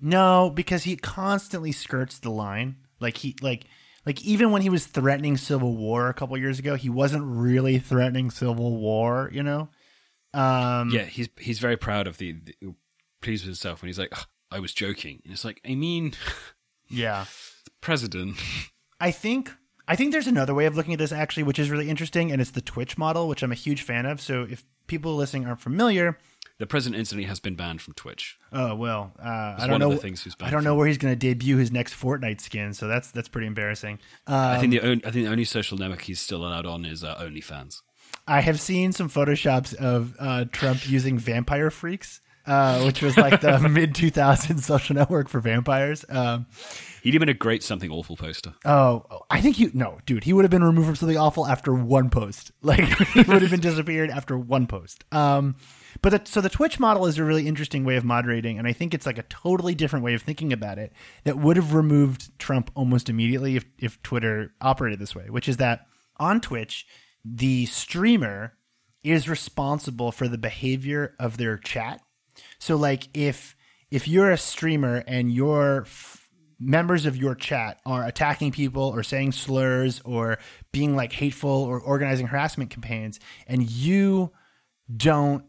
No, 0.01 0.49
because 0.49 0.83
he 0.83 0.95
constantly 0.95 1.71
skirts 1.71 2.19
the 2.19 2.29
line. 2.29 2.77
Like 2.99 3.17
he 3.17 3.35
like 3.41 3.65
like 4.05 4.21
even 4.23 4.51
when 4.51 4.61
he 4.61 4.69
was 4.69 4.87
threatening 4.87 5.37
civil 5.37 5.75
war 5.75 6.09
a 6.09 6.13
couple 6.13 6.37
years 6.37 6.59
ago, 6.59 6.75
he 6.75 6.89
wasn't 6.89 7.23
really 7.25 7.79
threatening 7.79 8.29
civil 8.29 8.77
war. 8.77 9.29
You 9.33 9.43
know 9.43 9.69
um, 10.34 10.89
yeah, 10.91 11.03
he's 11.03 11.30
he's 11.39 11.59
very 11.59 11.77
proud 11.77 12.07
of 12.07 12.17
the, 12.17 12.34
the 12.34 12.73
pleased 13.21 13.43
with 13.43 13.49
himself 13.49 13.82
when 13.82 13.88
he's 13.88 13.99
like, 13.99 14.13
"I 14.51 14.59
was 14.59 14.73
joking," 14.73 15.21
and 15.23 15.34
it's 15.34 15.45
like, 15.45 15.61
I 15.67 15.75
mean, 15.75 16.13
yeah, 16.89 17.25
president. 17.82 18.38
I 18.99 19.11
think 19.11 19.51
I 19.88 19.95
think 19.95 20.11
there's 20.11 20.27
another 20.27 20.53
way 20.53 20.65
of 20.65 20.75
looking 20.75 20.93
at 20.93 20.99
this 20.99 21.11
actually, 21.11 21.43
which 21.43 21.57
is 21.57 21.71
really 21.71 21.89
interesting, 21.89 22.32
and 22.32 22.39
it's 22.39 22.51
the 22.51 22.61
Twitch 22.61 22.97
model, 22.97 23.27
which 23.27 23.41
I'm 23.41 23.51
a 23.51 23.55
huge 23.55 23.82
fan 23.82 24.05
of. 24.05 24.21
So 24.21 24.45
if 24.49 24.63
people 24.88 25.15
listening 25.15 25.47
aren't 25.47 25.61
familiar, 25.61 26.17
the 26.59 26.67
president 26.67 26.99
instantly 26.99 27.25
has 27.25 27.39
been 27.39 27.55
banned 27.55 27.82
from 27.82 27.93
Twitch. 27.95 28.38
Oh 28.51 28.75
well, 28.75 29.13
uh, 29.17 29.55
I 29.57 29.65
don't 29.65 29.80
know. 29.80 29.95
things. 29.95 30.27
I 30.41 30.51
don't 30.51 30.63
know 30.63 30.71
from. 30.71 30.77
where 30.77 30.88
he's 30.88 30.99
going 30.99 31.13
to 31.13 31.19
debut 31.19 31.57
his 31.57 31.71
next 31.71 31.95
Fortnite 31.95 32.41
skin, 32.41 32.73
so 32.73 32.88
that's 32.88 33.09
that's 33.11 33.30
pretty 33.30 33.47
embarrassing. 33.47 33.97
Um, 34.27 34.36
I 34.36 34.59
think 34.59 34.73
the 34.73 34.82
only, 34.82 35.05
I 35.05 35.11
think 35.11 35.25
the 35.25 35.32
only 35.32 35.45
social 35.45 35.77
network 35.77 36.01
he's 36.01 36.19
still 36.19 36.45
allowed 36.45 36.65
on 36.67 36.86
is 36.86 37.03
uh, 37.03 37.15
OnlyFans. 37.15 37.82
I 38.30 38.41
have 38.41 38.61
seen 38.61 38.91
some 38.91 39.09
photoshops 39.09 39.73
of 39.73 40.15
uh, 40.19 40.45
Trump 40.51 40.88
using 40.88 41.17
Vampire 41.17 41.71
Freaks, 41.71 42.21
uh, 42.45 42.84
which 42.84 43.01
was 43.01 43.17
like 43.17 43.41
the 43.41 43.57
mid 43.69 43.95
2000s 43.95 44.59
social 44.59 44.95
network 44.95 45.30
for 45.30 45.39
vampires. 45.39 46.05
Um, 46.07 46.45
He'd 47.01 47.15
have 47.15 47.21
been 47.21 47.30
a 47.30 47.34
great 47.34 47.63
something 47.63 47.89
awful 47.89 48.15
poster. 48.15 48.53
Oh, 48.65 49.03
I 49.32 49.41
think 49.41 49.57
you 49.57 49.71
no, 49.73 49.97
dude. 50.05 50.25
He 50.25 50.34
would 50.34 50.45
have 50.45 50.51
been 50.51 50.63
removed 50.63 50.86
from 50.86 50.95
something 50.95 51.17
awful 51.17 51.47
after 51.47 51.73
one 51.73 52.11
post. 52.11 52.51
Like 52.61 52.82
he 52.82 53.21
would 53.23 53.41
have 53.41 53.49
been 53.49 53.61
disappeared 53.61 54.11
after 54.11 54.38
one 54.38 54.67
post. 54.67 55.05
Um, 55.11 55.55
but 56.03 56.09
the, 56.09 56.21
so 56.25 56.39
the 56.39 56.49
Twitch 56.49 56.80
model 56.80 57.07
is 57.07 57.17
a 57.17 57.23
really 57.23 57.47
interesting 57.47 57.84
way 57.84 57.95
of 57.95 58.05
moderating, 58.05 58.59
and 58.59 58.67
I 58.67 58.73
think 58.73 58.93
it's 58.93 59.07
like 59.07 59.17
a 59.17 59.23
totally 59.23 59.73
different 59.73 60.05
way 60.05 60.13
of 60.13 60.21
thinking 60.21 60.53
about 60.53 60.77
it 60.77 60.93
that 61.23 61.39
would 61.39 61.55
have 61.55 61.73
removed 61.73 62.38
Trump 62.38 62.69
almost 62.75 63.09
immediately 63.09 63.55
if 63.55 63.65
if 63.80 63.99
Twitter 64.03 64.53
operated 64.61 64.99
this 64.99 65.15
way. 65.15 65.30
Which 65.30 65.49
is 65.49 65.57
that 65.57 65.88
on 66.17 66.41
Twitch 66.41 66.86
the 67.24 67.65
streamer 67.65 68.53
is 69.03 69.30
responsible 69.30 70.11
for 70.11 70.28
the 70.28 70.38
behavior 70.38 71.15
of 71.20 71.38
their 71.38 71.57
chat. 71.57 72.01
So 72.59 72.76
like 72.76 73.07
if 73.13 73.55
if 73.91 74.07
you're 74.07 74.32
a 74.32 74.38
streamer 74.38 75.03
and 75.07 75.32
your 75.32 75.82
f- 75.82 76.30
members 76.59 77.05
of 77.05 77.15
your 77.15 77.34
chat 77.34 77.80
are 77.86 78.05
attacking 78.05 78.51
people 78.51 78.84
or 78.84 79.01
saying 79.01 79.32
slurs 79.32 80.01
or 80.05 80.38
being 80.72 80.95
like 80.95 81.13
hateful 81.13 81.49
or 81.49 81.80
organizing 81.80 82.28
harassment 82.28 82.70
campaigns 82.70 83.20
and 83.47 83.70
you 83.70 84.32
don't 84.95 85.45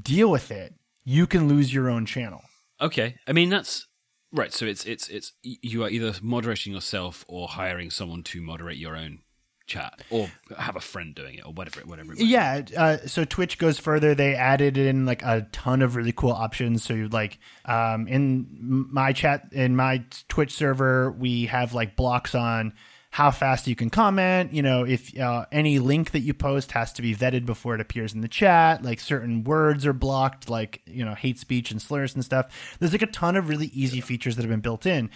deal 0.00 0.30
with 0.30 0.50
it, 0.50 0.74
you 1.04 1.26
can 1.26 1.48
lose 1.48 1.74
your 1.74 1.90
own 1.90 2.06
channel. 2.06 2.42
Okay. 2.80 3.16
I 3.26 3.32
mean 3.32 3.50
that's 3.50 3.86
right, 4.32 4.52
so 4.52 4.64
it's 4.64 4.84
it's 4.84 5.08
it's 5.08 5.32
you 5.42 5.84
are 5.84 5.90
either 5.90 6.14
moderating 6.22 6.72
yourself 6.72 7.24
or 7.28 7.48
hiring 7.48 7.90
someone 7.90 8.22
to 8.24 8.40
moderate 8.40 8.78
your 8.78 8.96
own 8.96 9.20
chat 9.66 10.02
or 10.10 10.30
have 10.58 10.76
a 10.76 10.80
friend 10.80 11.14
doing 11.14 11.36
it 11.36 11.46
or 11.46 11.52
whatever 11.52 11.80
whatever 11.86 12.14
yeah 12.14 12.62
uh, 12.76 12.96
so 13.06 13.24
twitch 13.24 13.58
goes 13.58 13.78
further. 13.78 14.14
They 14.14 14.34
added 14.34 14.76
in 14.76 15.06
like 15.06 15.22
a 15.22 15.46
ton 15.52 15.82
of 15.82 15.96
really 15.96 16.12
cool 16.12 16.32
options. 16.32 16.82
So 16.82 16.94
you 16.94 17.08
like 17.08 17.38
um, 17.64 18.06
in 18.08 18.46
my 18.90 19.12
chat 19.12 19.48
in 19.52 19.76
my 19.76 20.04
twitch 20.28 20.52
server 20.52 21.10
we 21.12 21.46
have 21.46 21.74
like 21.74 21.96
blocks 21.96 22.34
on 22.34 22.74
how 23.10 23.30
fast 23.30 23.66
you 23.66 23.76
can 23.76 23.90
comment. 23.90 24.52
You 24.52 24.62
know 24.62 24.84
if 24.84 25.18
uh, 25.18 25.46
any 25.52 25.78
link 25.78 26.12
that 26.12 26.20
you 26.20 26.34
post 26.34 26.72
has 26.72 26.92
to 26.94 27.02
be 27.02 27.14
vetted 27.14 27.46
before 27.46 27.74
it 27.74 27.80
appears 27.80 28.14
in 28.14 28.20
the 28.20 28.28
chat. 28.28 28.82
Like 28.82 29.00
certain 29.00 29.44
words 29.44 29.86
are 29.86 29.92
blocked 29.92 30.48
like 30.48 30.82
you 30.86 31.04
know 31.04 31.14
hate 31.14 31.38
speech 31.38 31.70
and 31.70 31.80
slurs 31.80 32.14
and 32.14 32.24
stuff. 32.24 32.76
There's 32.78 32.92
like 32.92 33.02
a 33.02 33.06
ton 33.06 33.36
of 33.36 33.48
really 33.48 33.66
easy 33.66 34.00
features 34.00 34.36
that 34.36 34.42
have 34.42 34.50
been 34.50 34.60
built 34.60 34.86
in 34.86 35.10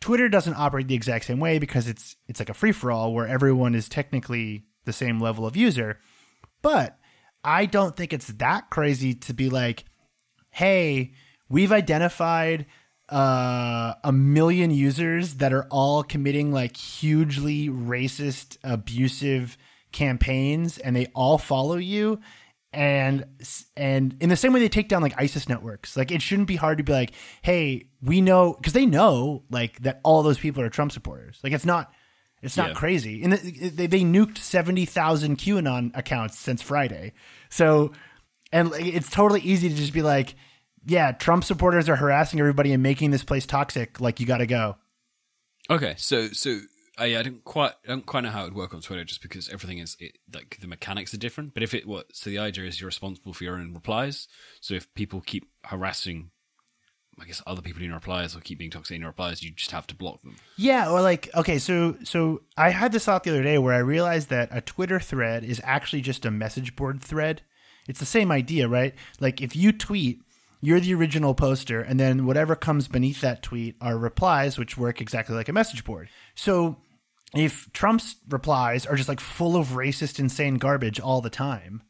Twitter 0.00 0.28
doesn't 0.28 0.54
operate 0.54 0.88
the 0.88 0.94
exact 0.94 1.24
same 1.24 1.40
way 1.40 1.58
because 1.58 1.88
it's 1.88 2.16
it's 2.28 2.40
like 2.40 2.50
a 2.50 2.54
free 2.54 2.72
for 2.72 2.90
all 2.90 3.14
where 3.14 3.26
everyone 3.26 3.74
is 3.74 3.88
technically 3.88 4.64
the 4.84 4.92
same 4.92 5.20
level 5.20 5.46
of 5.46 5.56
user. 5.56 5.98
But 6.62 6.98
I 7.44 7.66
don't 7.66 7.96
think 7.96 8.12
it's 8.12 8.28
that 8.28 8.70
crazy 8.70 9.14
to 9.14 9.34
be 9.34 9.50
like, 9.50 9.84
hey, 10.50 11.12
we've 11.48 11.72
identified 11.72 12.66
uh, 13.08 13.94
a 14.02 14.12
million 14.12 14.70
users 14.70 15.34
that 15.34 15.52
are 15.52 15.66
all 15.70 16.02
committing 16.02 16.52
like 16.52 16.76
hugely 16.76 17.68
racist, 17.68 18.58
abusive 18.64 19.56
campaigns, 19.92 20.78
and 20.78 20.96
they 20.96 21.06
all 21.14 21.38
follow 21.38 21.76
you 21.76 22.20
and 22.76 23.24
and 23.74 24.14
in 24.20 24.28
the 24.28 24.36
same 24.36 24.52
way 24.52 24.60
they 24.60 24.68
take 24.68 24.88
down 24.88 25.00
like 25.00 25.14
ISIS 25.16 25.48
networks, 25.48 25.96
like 25.96 26.12
it 26.12 26.20
shouldn't 26.20 26.46
be 26.46 26.56
hard 26.56 26.76
to 26.76 26.84
be 26.84 26.92
like, 26.92 27.12
hey, 27.40 27.88
we 28.02 28.20
know 28.20 28.52
because 28.52 28.74
they 28.74 28.84
know 28.84 29.44
like 29.50 29.80
that 29.80 30.00
all 30.04 30.22
those 30.22 30.38
people 30.38 30.62
are 30.62 30.68
Trump 30.68 30.92
supporters. 30.92 31.40
Like 31.42 31.54
it's 31.54 31.64
not 31.64 31.90
it's 32.42 32.56
not 32.56 32.68
yeah. 32.68 32.74
crazy. 32.74 33.22
And 33.22 33.32
they, 33.32 33.86
they 33.86 34.00
nuked 34.02 34.36
seventy 34.36 34.84
thousand 34.84 35.38
QAnon 35.38 35.96
accounts 35.96 36.38
since 36.38 36.60
Friday, 36.60 37.14
so 37.48 37.92
and 38.52 38.70
it's 38.74 39.10
totally 39.10 39.40
easy 39.40 39.70
to 39.70 39.74
just 39.74 39.94
be 39.94 40.02
like, 40.02 40.34
yeah, 40.84 41.12
Trump 41.12 41.44
supporters 41.44 41.88
are 41.88 41.96
harassing 41.96 42.40
everybody 42.40 42.74
and 42.74 42.82
making 42.82 43.10
this 43.10 43.24
place 43.24 43.46
toxic. 43.46 44.02
Like 44.02 44.20
you 44.20 44.26
got 44.26 44.38
to 44.38 44.46
go. 44.46 44.76
Okay, 45.70 45.94
so 45.96 46.28
so 46.28 46.60
I, 46.98 47.16
I 47.16 47.22
don't 47.22 47.44
quite 47.44 47.72
I 47.84 47.88
don't 47.88 48.06
quite 48.06 48.22
know 48.22 48.30
how 48.30 48.42
it 48.42 48.44
would 48.44 48.54
work 48.54 48.74
on 48.74 48.80
Twitter, 48.80 49.04
just 49.04 49.22
because 49.22 49.48
everything 49.48 49.78
is 49.78 49.96
it, 50.00 50.18
like 50.32 50.58
the 50.60 50.66
mechanics 50.66 51.12
are 51.12 51.18
different. 51.18 51.54
But 51.54 51.62
if 51.62 51.74
it 51.74 51.86
what 51.86 52.14
so 52.16 52.30
the 52.30 52.38
idea 52.38 52.64
is 52.64 52.80
you're 52.80 52.86
responsible 52.86 53.32
for 53.32 53.44
your 53.44 53.56
own 53.56 53.74
replies. 53.74 54.28
So 54.60 54.74
if 54.74 54.92
people 54.94 55.20
keep 55.20 55.48
harassing, 55.64 56.30
I 57.20 57.26
guess 57.26 57.42
other 57.46 57.62
people 57.62 57.82
in 57.82 57.88
your 57.88 57.96
replies 57.96 58.34
or 58.34 58.40
keep 58.40 58.58
being 58.58 58.70
toxic 58.70 58.94
in 58.94 59.02
your 59.02 59.10
replies, 59.10 59.42
you 59.42 59.50
just 59.50 59.72
have 59.72 59.86
to 59.88 59.94
block 59.94 60.22
them. 60.22 60.36
Yeah, 60.56 60.90
or 60.90 61.02
like 61.02 61.28
okay, 61.34 61.58
so 61.58 61.96
so 62.02 62.42
I 62.56 62.70
had 62.70 62.92
this 62.92 63.04
thought 63.04 63.24
the 63.24 63.30
other 63.30 63.42
day 63.42 63.58
where 63.58 63.74
I 63.74 63.78
realized 63.78 64.30
that 64.30 64.48
a 64.50 64.62
Twitter 64.62 65.00
thread 65.00 65.44
is 65.44 65.60
actually 65.64 66.02
just 66.02 66.24
a 66.24 66.30
message 66.30 66.76
board 66.76 67.02
thread. 67.02 67.42
It's 67.88 68.00
the 68.00 68.06
same 68.06 68.32
idea, 68.32 68.68
right? 68.68 68.94
Like 69.20 69.40
if 69.40 69.54
you 69.54 69.70
tweet, 69.70 70.22
you're 70.60 70.80
the 70.80 70.94
original 70.94 71.34
poster, 71.34 71.80
and 71.80 72.00
then 72.00 72.24
whatever 72.24 72.56
comes 72.56 72.88
beneath 72.88 73.20
that 73.20 73.42
tweet 73.42 73.76
are 73.80 73.98
replies, 73.98 74.58
which 74.58 74.78
work 74.78 75.00
exactly 75.00 75.36
like 75.36 75.48
a 75.48 75.52
message 75.52 75.84
board. 75.84 76.08
So 76.34 76.78
if 77.34 77.70
Trump's 77.72 78.16
replies 78.28 78.86
are 78.86 78.96
just 78.96 79.08
like 79.08 79.20
full 79.20 79.56
of 79.56 79.68
racist, 79.68 80.18
insane 80.18 80.56
garbage 80.56 81.00
all 81.00 81.20
the 81.20 81.30
time, 81.30 81.82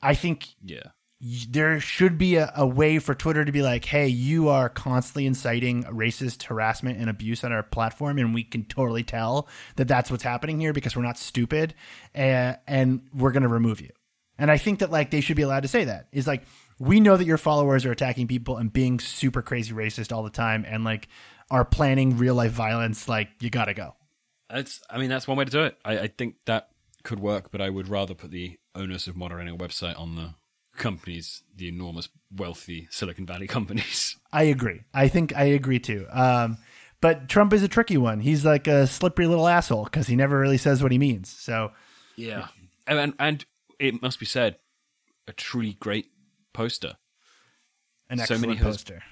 I 0.00 0.14
think 0.14 0.48
Yeah. 0.64 0.90
there 1.48 1.78
should 1.80 2.18
be 2.18 2.36
a, 2.36 2.52
a 2.56 2.66
way 2.66 2.98
for 2.98 3.14
Twitter 3.14 3.44
to 3.44 3.52
be 3.52 3.62
like, 3.62 3.84
hey, 3.84 4.08
you 4.08 4.48
are 4.48 4.68
constantly 4.68 5.26
inciting 5.26 5.84
racist 5.84 6.44
harassment 6.44 6.98
and 6.98 7.08
abuse 7.10 7.44
on 7.44 7.52
our 7.52 7.62
platform, 7.62 8.18
and 8.18 8.34
we 8.34 8.44
can 8.44 8.64
totally 8.64 9.02
tell 9.04 9.48
that 9.76 9.88
that's 9.88 10.10
what's 10.10 10.22
happening 10.24 10.58
here 10.58 10.72
because 10.72 10.96
we're 10.96 11.02
not 11.02 11.18
stupid, 11.18 11.74
uh, 12.14 12.54
and 12.66 13.02
we're 13.14 13.32
going 13.32 13.44
to 13.44 13.48
remove 13.48 13.80
you. 13.80 13.90
And 14.38 14.50
I 14.50 14.58
think 14.58 14.80
that 14.80 14.90
like 14.90 15.10
they 15.10 15.20
should 15.20 15.36
be 15.36 15.42
allowed 15.42 15.62
to 15.62 15.68
say 15.68 15.84
that 15.84 16.08
is 16.10 16.26
like 16.26 16.42
we 16.80 16.98
know 16.98 17.16
that 17.16 17.26
your 17.26 17.38
followers 17.38 17.84
are 17.84 17.92
attacking 17.92 18.26
people 18.26 18.56
and 18.56 18.72
being 18.72 18.98
super 18.98 19.42
crazy 19.42 19.72
racist 19.72 20.12
all 20.12 20.22
the 20.24 20.30
time, 20.30 20.64
and 20.66 20.82
like 20.82 21.08
are 21.50 21.64
planning 21.64 22.16
real 22.16 22.34
life 22.34 22.50
violence. 22.52 23.08
Like 23.08 23.28
you 23.40 23.50
got 23.50 23.66
to 23.66 23.74
go. 23.74 23.94
That's, 24.52 24.80
I 24.90 24.98
mean, 24.98 25.08
that's 25.08 25.26
one 25.26 25.36
way 25.36 25.44
to 25.44 25.50
do 25.50 25.62
it. 25.62 25.78
I, 25.84 25.98
I 26.00 26.06
think 26.08 26.36
that 26.46 26.68
could 27.02 27.20
work, 27.20 27.50
but 27.50 27.60
I 27.60 27.70
would 27.70 27.88
rather 27.88 28.14
put 28.14 28.30
the 28.30 28.58
onus 28.74 29.06
of 29.06 29.16
moderating 29.16 29.54
a 29.54 29.56
website 29.56 29.98
on 29.98 30.16
the 30.16 30.34
companies, 30.76 31.42
the 31.54 31.68
enormous, 31.68 32.08
wealthy 32.34 32.88
Silicon 32.90 33.26
Valley 33.26 33.46
companies. 33.48 34.16
I 34.32 34.44
agree. 34.44 34.82
I 34.94 35.08
think 35.08 35.34
I 35.36 35.44
agree 35.44 35.78
too. 35.78 36.06
Um, 36.10 36.58
but 37.00 37.28
Trump 37.28 37.52
is 37.52 37.62
a 37.62 37.68
tricky 37.68 37.96
one. 37.96 38.20
He's 38.20 38.44
like 38.44 38.66
a 38.66 38.86
slippery 38.86 39.26
little 39.26 39.48
asshole 39.48 39.84
because 39.84 40.06
he 40.06 40.16
never 40.16 40.38
really 40.38 40.58
says 40.58 40.82
what 40.82 40.92
he 40.92 40.98
means. 40.98 41.28
So 41.28 41.72
Yeah, 42.16 42.48
and, 42.86 42.98
and 42.98 43.14
and 43.18 43.44
it 43.78 44.00
must 44.00 44.20
be 44.20 44.26
said, 44.26 44.58
a 45.26 45.32
truly 45.32 45.74
great 45.74 46.06
poster. 46.52 46.96
an 48.08 48.18
So 48.18 48.38
many 48.38 48.56
poster. 48.56 49.02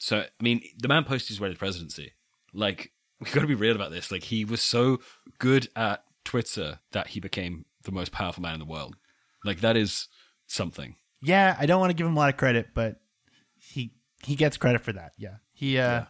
So 0.00 0.20
I 0.20 0.42
mean, 0.42 0.62
the 0.78 0.88
man 0.88 1.04
posted 1.04 1.28
his 1.28 1.40
way 1.40 1.48
to 1.48 1.54
the 1.54 1.58
presidency. 1.58 2.12
Like 2.54 2.92
we 3.20 3.30
got 3.30 3.40
to 3.42 3.46
be 3.46 3.54
real 3.54 3.74
about 3.76 3.90
this. 3.90 4.10
Like 4.10 4.22
he 4.24 4.44
was 4.44 4.60
so 4.62 5.00
good 5.38 5.68
at 5.76 6.02
Twitter 6.24 6.80
that 6.92 7.08
he 7.08 7.20
became 7.20 7.64
the 7.84 7.92
most 7.92 8.12
powerful 8.12 8.42
man 8.42 8.54
in 8.54 8.60
the 8.60 8.66
world. 8.66 8.96
Like 9.44 9.60
that 9.60 9.76
is 9.76 10.08
something. 10.46 10.96
Yeah, 11.20 11.56
I 11.58 11.66
don't 11.66 11.80
want 11.80 11.90
to 11.90 11.94
give 11.96 12.06
him 12.06 12.16
a 12.16 12.18
lot 12.18 12.28
of 12.30 12.36
credit, 12.36 12.68
but 12.74 13.00
he 13.56 13.92
he 14.24 14.34
gets 14.36 14.56
credit 14.56 14.82
for 14.82 14.92
that. 14.92 15.12
Yeah, 15.18 15.36
he 15.52 15.78
uh, 15.78 15.82
Yeah. 15.90 16.04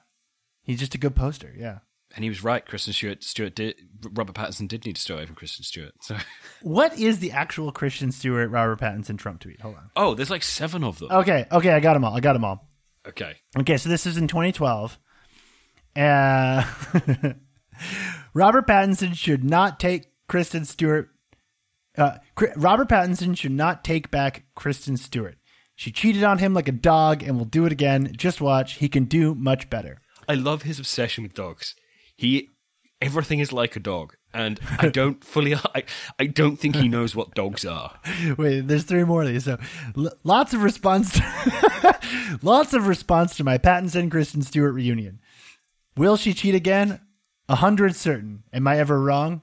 he's 0.62 0.78
just 0.78 0.94
a 0.94 0.98
good 0.98 1.14
poster. 1.14 1.52
Yeah. 1.56 1.78
And 2.14 2.24
he 2.24 2.30
was 2.30 2.42
right. 2.42 2.64
Kristen 2.64 2.94
Stewart, 2.94 3.22
Stewart 3.22 3.54
did. 3.54 3.74
Robert 4.14 4.34
Pattinson 4.34 4.66
did 4.66 4.86
need 4.86 4.96
to 4.96 5.00
stay 5.02 5.12
away 5.12 5.26
from 5.26 5.34
Kristen 5.34 5.62
Stewart. 5.62 5.92
So, 6.00 6.16
What 6.62 6.98
is 6.98 7.18
the 7.18 7.32
actual 7.32 7.70
Kristen 7.70 8.12
Stewart 8.12 8.50
Robert 8.50 8.80
Pattinson 8.80 9.18
Trump 9.18 9.40
tweet? 9.40 9.60
Hold 9.60 9.76
on. 9.76 9.90
oh, 9.94 10.14
there's 10.14 10.30
like 10.30 10.42
seven 10.42 10.82
of 10.84 10.98
them. 10.98 11.10
Okay, 11.12 11.46
okay, 11.52 11.70
I 11.72 11.80
got 11.80 11.92
them 11.94 12.04
all. 12.06 12.16
I 12.16 12.20
got 12.20 12.32
them 12.32 12.44
all. 12.46 12.66
Okay, 13.06 13.36
Okay, 13.58 13.76
so 13.76 13.88
this 13.90 14.06
is 14.06 14.16
in 14.16 14.26
2012. 14.26 14.98
Uh, 15.96 16.64
Robert 18.34 18.66
Pattinson 18.66 19.14
should 19.14 19.44
not 19.44 19.80
take 19.80 20.06
Kristen 20.28 20.64
Stewart. 20.64 21.10
Uh, 21.96 22.18
Robert 22.56 22.88
Pattinson 22.88 23.36
should 23.36 23.52
not 23.52 23.82
take 23.82 24.10
back 24.10 24.44
Kristen 24.54 24.96
Stewart. 24.96 25.36
She 25.74 25.90
cheated 25.90 26.24
on 26.24 26.38
him 26.38 26.54
like 26.54 26.68
a 26.68 26.72
dog 26.72 27.22
and 27.22 27.36
will 27.38 27.44
do 27.44 27.64
it 27.64 27.72
again. 27.72 28.12
Just 28.16 28.40
watch. 28.40 28.74
He 28.74 28.88
can 28.88 29.04
do 29.04 29.34
much 29.34 29.70
better. 29.70 30.00
I 30.28 30.34
love 30.34 30.62
his 30.62 30.78
obsession 30.78 31.24
with 31.24 31.34
dogs. 31.34 31.74
He 32.16 32.50
everything 33.00 33.38
is 33.38 33.52
like 33.52 33.76
a 33.76 33.80
dog, 33.80 34.14
and 34.34 34.60
I 34.78 34.88
don't 34.92 35.22
fully. 35.22 35.54
I, 35.54 35.84
I 36.18 36.26
don't 36.26 36.56
think 36.56 36.76
he 36.76 36.88
knows 36.88 37.14
what 37.14 37.34
dogs 37.34 37.64
are. 37.64 37.98
Wait, 38.38 38.66
there's 38.66 38.84
three 38.84 39.04
more 39.04 39.22
of 39.22 39.28
these. 39.28 39.44
So, 39.44 39.58
l- 39.96 40.12
lots 40.24 40.52
of 40.52 40.62
response. 40.62 41.12
To 41.12 41.98
lots 42.42 42.74
of 42.74 42.86
response 42.88 43.36
to 43.36 43.44
my 43.44 43.56
Pattinson 43.58 44.10
Kristen 44.10 44.42
Stewart 44.42 44.74
reunion. 44.74 45.20
Will 45.98 46.16
she 46.16 46.32
cheat 46.32 46.54
again? 46.54 47.00
A 47.48 47.56
hundred 47.56 47.96
certain. 47.96 48.44
Am 48.52 48.68
I 48.68 48.78
ever 48.78 49.00
wrong? 49.00 49.42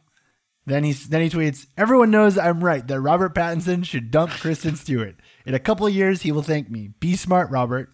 Then 0.65 0.83
he 0.83 0.93
then 0.93 1.21
he 1.21 1.29
tweets, 1.29 1.67
"Everyone 1.77 2.09
knows 2.09 2.37
I'm 2.37 2.63
right 2.63 2.85
that 2.87 3.01
Robert 3.01 3.35
Pattinson 3.35 3.85
should 3.85 4.09
dump 4.09 4.31
Kristen 4.31 4.75
Stewart. 4.75 5.15
In 5.45 5.53
a 5.53 5.59
couple 5.59 5.85
of 5.85 5.93
years, 5.93 6.21
he 6.21 6.31
will 6.31 6.41
thank 6.41 6.69
me. 6.69 6.91
Be 6.99 7.15
smart, 7.15 7.51
Robert." 7.51 7.89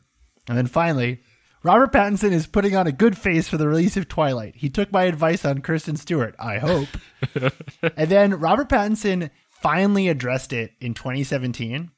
And 0.48 0.58
then 0.58 0.68
finally, 0.68 1.22
Robert 1.64 1.92
Pattinson 1.92 2.32
is 2.32 2.48
putting 2.48 2.76
on 2.76 2.88
a 2.88 2.92
good 2.92 3.18
face 3.18 3.48
for 3.48 3.58
the 3.58 3.68
release 3.68 3.98
of 3.98 4.08
Twilight. 4.08 4.56
He 4.56 4.70
took 4.70 4.92
my 4.92 5.04
advice 5.04 5.44
on 5.44 5.62
Kristen 5.62 5.96
Stewart. 5.96 6.36
I 6.40 6.60
hope. 6.60 6.90
and 7.98 8.10
then 8.10 8.40
Robert 8.40 8.70
Pattinson 8.70 9.32
finally 9.50 10.08
addressed 10.08 10.54
it 10.54 10.72
in 10.80 10.94
2017, 10.94 11.92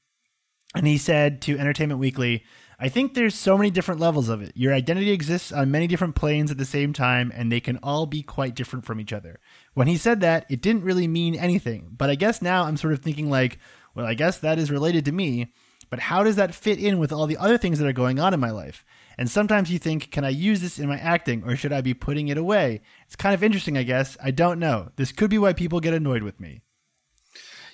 and 0.76 0.88
he 0.88 0.98
said 0.98 1.42
to 1.44 1.58
Entertainment 1.58 2.00
Weekly. 2.00 2.44
I 2.80 2.90
think 2.90 3.14
there's 3.14 3.36
so 3.36 3.58
many 3.58 3.70
different 3.70 4.02
levels 4.02 4.30
of 4.30 4.42
it. 4.42 4.52
Your 4.56 4.74
identity 4.74 5.12
exists 5.12 5.52
on 5.52 5.72
many 5.72 5.88
different 5.88 6.16
planes 6.16 6.52
at 6.52 6.58
the 6.58 6.66
same 6.66 6.94
time, 6.94 7.32
and 7.36 7.52
they 7.52 7.60
can 7.60 7.78
all 7.84 8.06
be 8.06 8.24
quite 8.24 8.56
different 8.56 8.86
from 8.86 9.00
each 9.00 9.14
other. 9.14 9.40
When 9.74 9.88
he 9.88 9.98
said 9.98 10.22
that, 10.22 10.46
it 10.50 10.62
didn't 10.62 10.84
really 10.84 11.08
mean 11.08 11.36
anything. 11.36 11.90
But 11.96 12.10
I 12.10 12.16
guess 12.16 12.42
now 12.42 12.64
I'm 12.64 12.78
sort 12.78 12.94
of 12.94 13.00
thinking, 13.00 13.30
like, 13.30 13.60
well, 13.96 14.06
I 14.06 14.14
guess 14.16 14.40
that 14.40 14.60
is 14.60 14.72
related 14.72 15.06
to 15.06 15.12
me, 15.12 15.54
but 15.90 16.00
how 16.00 16.24
does 16.24 16.36
that 16.38 16.56
fit 16.56 16.80
in 16.80 16.98
with 16.98 17.12
all 17.12 17.28
the 17.28 17.38
other 17.38 17.58
things 17.58 17.78
that 17.80 17.88
are 17.88 17.94
going 17.94 18.20
on 18.20 18.34
in 18.34 18.40
my 18.40 18.50
life? 18.50 18.84
And 19.18 19.30
sometimes 19.30 19.72
you 19.72 19.78
think, 19.78 20.10
can 20.10 20.26
I 20.26 20.30
use 20.30 20.60
this 20.62 20.80
in 20.80 20.90
my 20.90 20.98
acting, 20.98 21.44
or 21.44 21.56
should 21.56 21.72
I 21.72 21.82
be 21.82 21.94
putting 21.94 22.30
it 22.30 22.38
away? 22.38 22.82
It's 23.06 23.16
kind 23.16 23.36
of 23.36 23.44
interesting, 23.44 23.78
I 23.78 23.84
guess. 23.84 24.18
I 24.24 24.32
don't 24.32 24.58
know. 24.58 24.90
This 24.96 25.12
could 25.12 25.30
be 25.30 25.38
why 25.38 25.54
people 25.54 25.80
get 25.80 25.94
annoyed 25.94 26.24
with 26.24 26.40
me. 26.40 26.64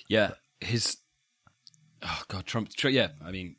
Yeah, 0.10 0.32
his. 0.60 0.98
Oh 2.02 2.22
God, 2.28 2.46
Trump. 2.46 2.70
Tr- 2.74 2.90
Yeah, 2.90 3.10
I 3.24 3.32
mean, 3.32 3.56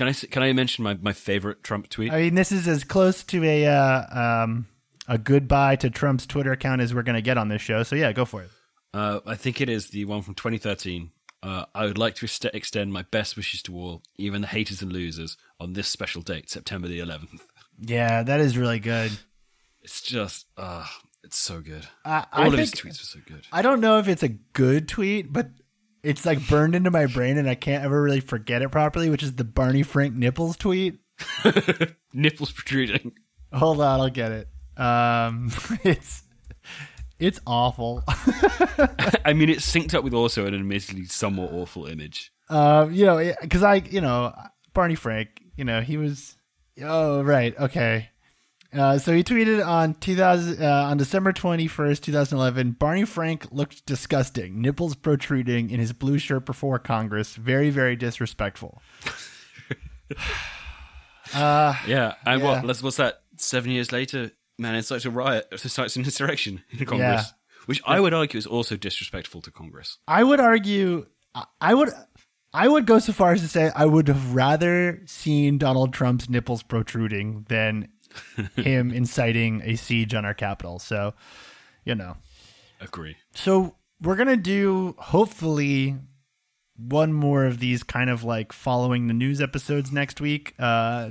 can 0.00 0.08
I 0.08 0.12
can 0.14 0.42
I 0.42 0.52
mention 0.54 0.82
my, 0.82 0.94
my 0.94 1.12
favorite 1.12 1.62
Trump 1.62 1.90
tweet? 1.90 2.10
I 2.10 2.22
mean, 2.22 2.34
this 2.34 2.52
is 2.52 2.66
as 2.66 2.84
close 2.84 3.22
to 3.24 3.44
a 3.44 3.66
uh, 3.66 4.44
um, 4.44 4.66
a 5.06 5.18
goodbye 5.18 5.76
to 5.76 5.90
Trump's 5.90 6.24
Twitter 6.24 6.52
account 6.52 6.80
as 6.80 6.94
we're 6.94 7.02
going 7.02 7.16
to 7.16 7.22
get 7.22 7.36
on 7.36 7.48
this 7.48 7.60
show. 7.60 7.82
So 7.82 7.96
yeah, 7.96 8.10
go 8.12 8.24
for 8.24 8.42
it. 8.42 8.50
Uh, 8.94 9.20
I 9.26 9.34
think 9.34 9.60
it 9.60 9.68
is 9.68 9.88
the 9.88 10.06
one 10.06 10.22
from 10.22 10.32
2013. 10.34 11.10
Uh, 11.42 11.66
I 11.74 11.84
would 11.84 11.98
like 11.98 12.14
to 12.16 12.28
extend 12.56 12.94
my 12.94 13.02
best 13.10 13.36
wishes 13.36 13.62
to 13.64 13.76
all, 13.76 14.02
even 14.16 14.40
the 14.40 14.46
haters 14.46 14.80
and 14.80 14.90
losers, 14.90 15.36
on 15.58 15.74
this 15.74 15.88
special 15.88 16.22
date, 16.22 16.48
September 16.48 16.88
the 16.88 17.00
11th. 17.00 17.40
Yeah, 17.78 18.22
that 18.22 18.40
is 18.40 18.56
really 18.56 18.78
good. 18.78 19.12
It's 19.82 20.00
just, 20.00 20.46
uh, 20.56 20.86
it's 21.24 21.38
so 21.38 21.60
good. 21.60 21.86
I, 22.04 22.26
All 22.32 22.44
I 22.44 22.46
of 22.48 22.58
his 22.58 22.72
tweets 22.72 23.00
were 23.00 23.06
so 23.06 23.20
good. 23.26 23.46
I 23.52 23.62
don't 23.62 23.80
know 23.80 23.98
if 23.98 24.08
it's 24.08 24.22
a 24.22 24.28
good 24.28 24.88
tweet, 24.88 25.32
but 25.32 25.48
it's 26.02 26.24
like 26.24 26.46
burned 26.48 26.74
into 26.74 26.90
my 26.90 27.06
brain, 27.06 27.38
and 27.38 27.48
I 27.48 27.54
can't 27.54 27.84
ever 27.84 28.02
really 28.02 28.20
forget 28.20 28.62
it 28.62 28.70
properly. 28.70 29.10
Which 29.10 29.22
is 29.22 29.34
the 29.34 29.44
Barney 29.44 29.82
Frank 29.82 30.14
nipples 30.14 30.56
tweet. 30.56 30.98
Nipples 32.12 32.52
protruding. 32.52 33.12
Hold 33.52 33.80
on, 33.80 34.00
I'll 34.00 34.10
get 34.10 34.32
it. 34.32 34.48
Um, 34.76 35.50
it's 35.84 36.22
it's 37.18 37.40
awful. 37.46 38.04
I 39.24 39.32
mean, 39.34 39.50
it's 39.50 39.70
synced 39.70 39.94
up 39.94 40.04
with 40.04 40.14
also 40.14 40.46
an 40.46 40.54
admittedly 40.54 41.04
somewhat 41.06 41.52
awful 41.52 41.86
image. 41.86 42.32
Um, 42.48 42.92
you 42.92 43.06
know, 43.06 43.32
because 43.40 43.62
I, 43.62 43.76
you 43.76 44.00
know, 44.00 44.34
Barney 44.72 44.94
Frank, 44.94 45.28
you 45.56 45.64
know, 45.64 45.80
he 45.80 45.96
was. 45.96 46.36
Oh 46.82 47.22
right, 47.22 47.56
okay. 47.58 48.09
Uh, 48.72 48.98
so 48.98 49.12
he 49.12 49.24
tweeted 49.24 49.66
on 49.66 49.94
2000 49.94 50.62
uh, 50.62 50.66
on 50.84 50.96
December 50.96 51.32
21st, 51.32 52.00
2011. 52.02 52.72
Barney 52.72 53.04
Frank 53.04 53.46
looked 53.50 53.84
disgusting, 53.84 54.60
nipples 54.60 54.94
protruding 54.94 55.70
in 55.70 55.80
his 55.80 55.92
blue 55.92 56.18
shirt 56.18 56.46
before 56.46 56.78
Congress. 56.78 57.34
Very, 57.34 57.70
very 57.70 57.96
disrespectful. 57.96 58.80
uh, 61.34 61.74
Yeah, 61.86 62.14
and 62.26 62.40
Yeah. 62.40 62.46
what? 62.46 62.64
Let's, 62.64 62.82
what's 62.82 62.96
that? 62.96 63.22
Seven 63.36 63.70
years 63.70 63.90
later, 63.92 64.30
man 64.58 64.74
it's 64.74 64.90
incites 64.90 65.04
a 65.06 65.10
riot, 65.10 65.48
incites 65.52 65.96
an 65.96 66.04
insurrection 66.04 66.62
in 66.70 66.84
Congress, 66.84 67.32
which 67.66 67.80
I 67.86 67.98
would 68.00 68.12
argue 68.14 68.38
is 68.38 68.46
also 68.46 68.76
disrespectful 68.76 69.40
to 69.42 69.50
Congress. 69.50 69.98
I 70.06 70.22
would 70.22 70.40
argue, 70.40 71.06
I 71.60 71.72
would, 71.74 71.88
I 72.52 72.68
would 72.68 72.84
go 72.86 72.98
so 72.98 73.12
far 73.12 73.32
as 73.32 73.40
to 73.40 73.48
say 73.48 73.70
I 73.74 73.86
would 73.86 74.08
have 74.08 74.34
rather 74.34 75.00
seen 75.06 75.56
Donald 75.56 75.92
Trump's 75.94 76.28
nipples 76.28 76.62
protruding 76.62 77.46
than 77.48 77.88
him 78.56 78.90
inciting 78.90 79.62
a 79.64 79.76
siege 79.76 80.14
on 80.14 80.24
our 80.24 80.34
capital. 80.34 80.78
So, 80.78 81.14
you 81.84 81.94
know, 81.94 82.16
Agree. 82.80 83.16
so 83.34 83.76
we're 84.00 84.16
gonna 84.16 84.36
do 84.36 84.94
hopefully 84.98 85.96
one 86.76 87.12
more 87.12 87.44
of 87.44 87.58
these 87.58 87.82
kind 87.82 88.08
of 88.10 88.24
like 88.24 88.52
following 88.52 89.06
the 89.06 89.14
news 89.14 89.40
episodes 89.40 89.92
next 89.92 90.20
week. 90.20 90.54
Uh, 90.58 91.10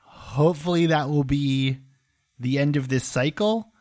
hopefully 0.00 0.86
that 0.86 1.08
will 1.08 1.24
be 1.24 1.78
the 2.38 2.58
end 2.58 2.76
of 2.76 2.88
this 2.88 3.04
cycle. 3.04 3.72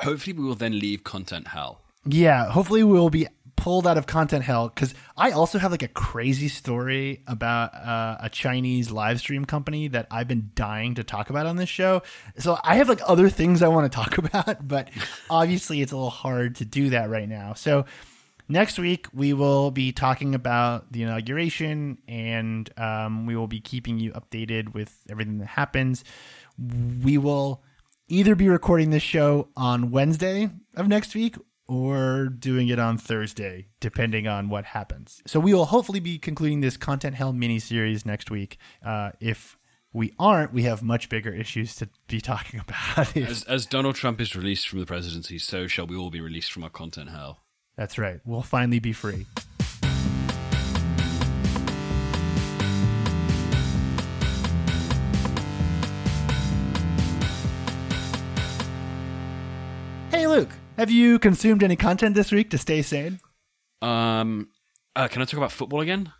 Hopefully, 0.00 0.32
we 0.36 0.44
will 0.44 0.54
then 0.54 0.78
leave 0.78 1.04
content 1.04 1.48
hell. 1.48 1.82
Yeah, 2.06 2.50
hopefully 2.50 2.82
we'll 2.82 3.10
be 3.10 3.26
pulled 3.60 3.86
out 3.86 3.98
of 3.98 4.06
content 4.06 4.42
hell 4.42 4.70
because 4.70 4.94
I 5.18 5.32
also 5.32 5.58
have 5.58 5.70
like 5.70 5.82
a 5.82 5.88
crazy 5.88 6.48
story 6.48 7.22
about 7.26 7.74
uh, 7.74 8.16
a 8.18 8.30
Chinese 8.30 8.90
live 8.90 9.20
stream 9.20 9.44
company 9.44 9.86
that 9.88 10.06
I've 10.10 10.26
been 10.26 10.50
dying 10.54 10.94
to 10.94 11.04
talk 11.04 11.28
about 11.28 11.44
on 11.44 11.56
this 11.56 11.68
show. 11.68 12.00
So 12.38 12.58
I 12.64 12.76
have 12.76 12.88
like 12.88 13.02
other 13.06 13.28
things 13.28 13.62
I 13.62 13.68
want 13.68 13.92
to 13.92 13.94
talk 13.94 14.16
about, 14.18 14.66
but 14.66 14.88
obviously 15.28 15.82
it's 15.82 15.92
a 15.92 15.94
little 15.94 16.08
hard 16.08 16.56
to 16.56 16.64
do 16.64 16.88
that 16.90 17.10
right 17.10 17.28
now. 17.28 17.52
So 17.52 17.84
next 18.48 18.78
week 18.78 19.08
we 19.12 19.34
will 19.34 19.70
be 19.70 19.92
talking 19.92 20.34
about 20.34 20.90
the 20.90 21.02
inauguration 21.02 21.98
and 22.08 22.70
um, 22.78 23.26
we 23.26 23.36
will 23.36 23.46
be 23.46 23.60
keeping 23.60 23.98
you 23.98 24.12
updated 24.12 24.72
with 24.72 24.96
everything 25.10 25.36
that 25.36 25.48
happens. 25.48 26.02
We 26.58 27.18
will 27.18 27.62
either 28.08 28.34
be 28.34 28.48
recording 28.48 28.88
this 28.88 29.02
show 29.02 29.48
on 29.54 29.90
Wednesday 29.90 30.48
of 30.76 30.88
next 30.88 31.14
week 31.14 31.36
or 31.70 32.26
doing 32.26 32.66
it 32.66 32.80
on 32.80 32.98
Thursday, 32.98 33.68
depending 33.78 34.26
on 34.26 34.48
what 34.48 34.64
happens. 34.64 35.22
So 35.24 35.38
we 35.38 35.54
will 35.54 35.66
hopefully 35.66 36.00
be 36.00 36.18
concluding 36.18 36.62
this 36.62 36.76
Content 36.76 37.14
Hell 37.14 37.32
mini 37.32 37.60
series 37.60 38.04
next 38.04 38.28
week. 38.28 38.58
Uh, 38.84 39.12
if 39.20 39.56
we 39.92 40.12
aren't, 40.18 40.52
we 40.52 40.64
have 40.64 40.82
much 40.82 41.08
bigger 41.08 41.32
issues 41.32 41.76
to 41.76 41.88
be 42.08 42.20
talking 42.32 42.58
about. 42.58 43.16
As, 43.16 43.44
as 43.44 43.66
Donald 43.66 43.94
Trump 43.94 44.20
is 44.20 44.34
released 44.34 44.68
from 44.68 44.80
the 44.80 44.86
presidency, 44.86 45.38
so 45.38 45.68
shall 45.68 45.86
we 45.86 45.96
all 45.96 46.10
be 46.10 46.20
released 46.20 46.52
from 46.52 46.64
our 46.64 46.70
content 46.70 47.10
hell. 47.10 47.38
That's 47.76 47.98
right. 47.98 48.20
We'll 48.24 48.42
finally 48.42 48.80
be 48.80 48.92
free. 48.92 49.26
Have 60.80 60.90
you 60.90 61.18
consumed 61.18 61.62
any 61.62 61.76
content 61.76 62.14
this 62.14 62.32
week 62.32 62.48
to 62.48 62.56
stay 62.56 62.80
sane? 62.80 63.20
Um, 63.82 64.48
uh, 64.96 65.08
can 65.08 65.20
I 65.20 65.26
talk 65.26 65.36
about 65.36 65.52
football 65.52 65.82
again? 65.82 66.10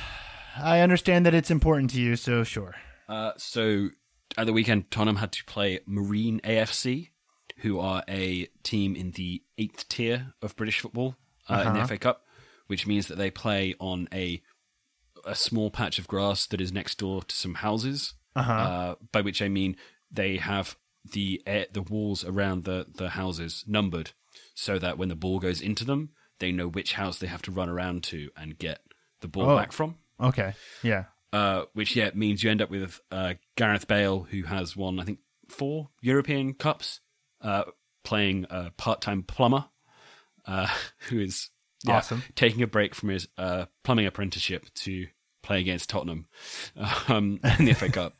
I 0.58 0.80
understand 0.80 1.26
that 1.26 1.34
it's 1.34 1.50
important 1.50 1.90
to 1.90 2.00
you, 2.00 2.16
so 2.16 2.42
sure. 2.42 2.76
Uh, 3.10 3.32
so 3.36 3.90
at 4.38 4.46
the 4.46 4.54
weekend, 4.54 4.90
Tottenham 4.90 5.16
had 5.16 5.32
to 5.32 5.44
play 5.44 5.80
Marine 5.86 6.40
AFC, 6.44 7.10
who 7.58 7.78
are 7.78 8.04
a 8.08 8.46
team 8.62 8.96
in 8.96 9.10
the 9.10 9.42
eighth 9.58 9.86
tier 9.86 10.32
of 10.40 10.56
British 10.56 10.80
football 10.80 11.16
uh, 11.50 11.64
in 11.66 11.74
the 11.74 11.80
Uh-huh. 11.80 11.86
FA 11.88 11.98
Cup, 11.98 12.22
which 12.68 12.86
means 12.86 13.08
that 13.08 13.18
they 13.18 13.30
play 13.30 13.74
on 13.78 14.08
a 14.14 14.40
a 15.26 15.34
small 15.34 15.70
patch 15.70 15.98
of 15.98 16.08
grass 16.08 16.46
that 16.46 16.60
is 16.62 16.72
next 16.72 16.96
door 16.96 17.22
to 17.22 17.36
some 17.36 17.56
houses. 17.56 18.14
Uh-huh. 18.34 18.50
Uh, 18.50 18.94
by 19.12 19.20
which 19.20 19.42
I 19.42 19.48
mean 19.50 19.76
they 20.10 20.38
have 20.38 20.74
the 21.12 21.42
air, 21.46 21.66
the 21.72 21.82
walls 21.82 22.24
around 22.24 22.64
the 22.64 22.86
the 22.94 23.10
houses 23.10 23.64
numbered, 23.66 24.12
so 24.54 24.78
that 24.78 24.98
when 24.98 25.08
the 25.08 25.14
ball 25.16 25.38
goes 25.38 25.60
into 25.60 25.84
them, 25.84 26.10
they 26.38 26.52
know 26.52 26.68
which 26.68 26.94
house 26.94 27.18
they 27.18 27.26
have 27.26 27.42
to 27.42 27.50
run 27.50 27.68
around 27.68 28.02
to 28.04 28.30
and 28.36 28.58
get 28.58 28.80
the 29.20 29.28
ball 29.28 29.50
Oh. 29.50 29.56
back 29.56 29.72
from 29.72 29.96
Okay. 30.20 30.54
Yeah. 30.82 31.04
uh, 31.32 31.64
which 31.74 31.96
yeah 31.96 32.10
means 32.14 32.42
you 32.42 32.50
end 32.50 32.62
up 32.62 32.70
with 32.70 33.00
uh, 33.10 33.34
Gareth 33.56 33.86
Bale, 33.88 34.22
who 34.30 34.42
has 34.44 34.76
won 34.76 35.00
I 35.00 35.04
think 35.04 35.18
four 35.48 35.90
European 36.00 36.54
Cups, 36.54 37.00
uh, 37.40 37.64
playing 38.04 38.46
a 38.50 38.70
part-time 38.76 39.22
plumber, 39.22 39.66
uh, 40.46 40.68
who 41.08 41.20
is 41.20 41.50
yeah, 41.84 41.96
Awesome. 41.98 42.22
taking 42.34 42.62
a 42.62 42.66
break 42.66 42.94
from 42.94 43.10
his 43.10 43.28
uh, 43.38 43.66
plumbing 43.84 44.06
apprenticeship 44.06 44.66
to 44.74 45.06
play 45.42 45.60
against 45.60 45.88
Tottenham 45.90 46.26
um, 47.08 47.38
in 47.58 47.66
the 47.66 47.74
FA 47.74 47.88
Cup. 47.90 48.14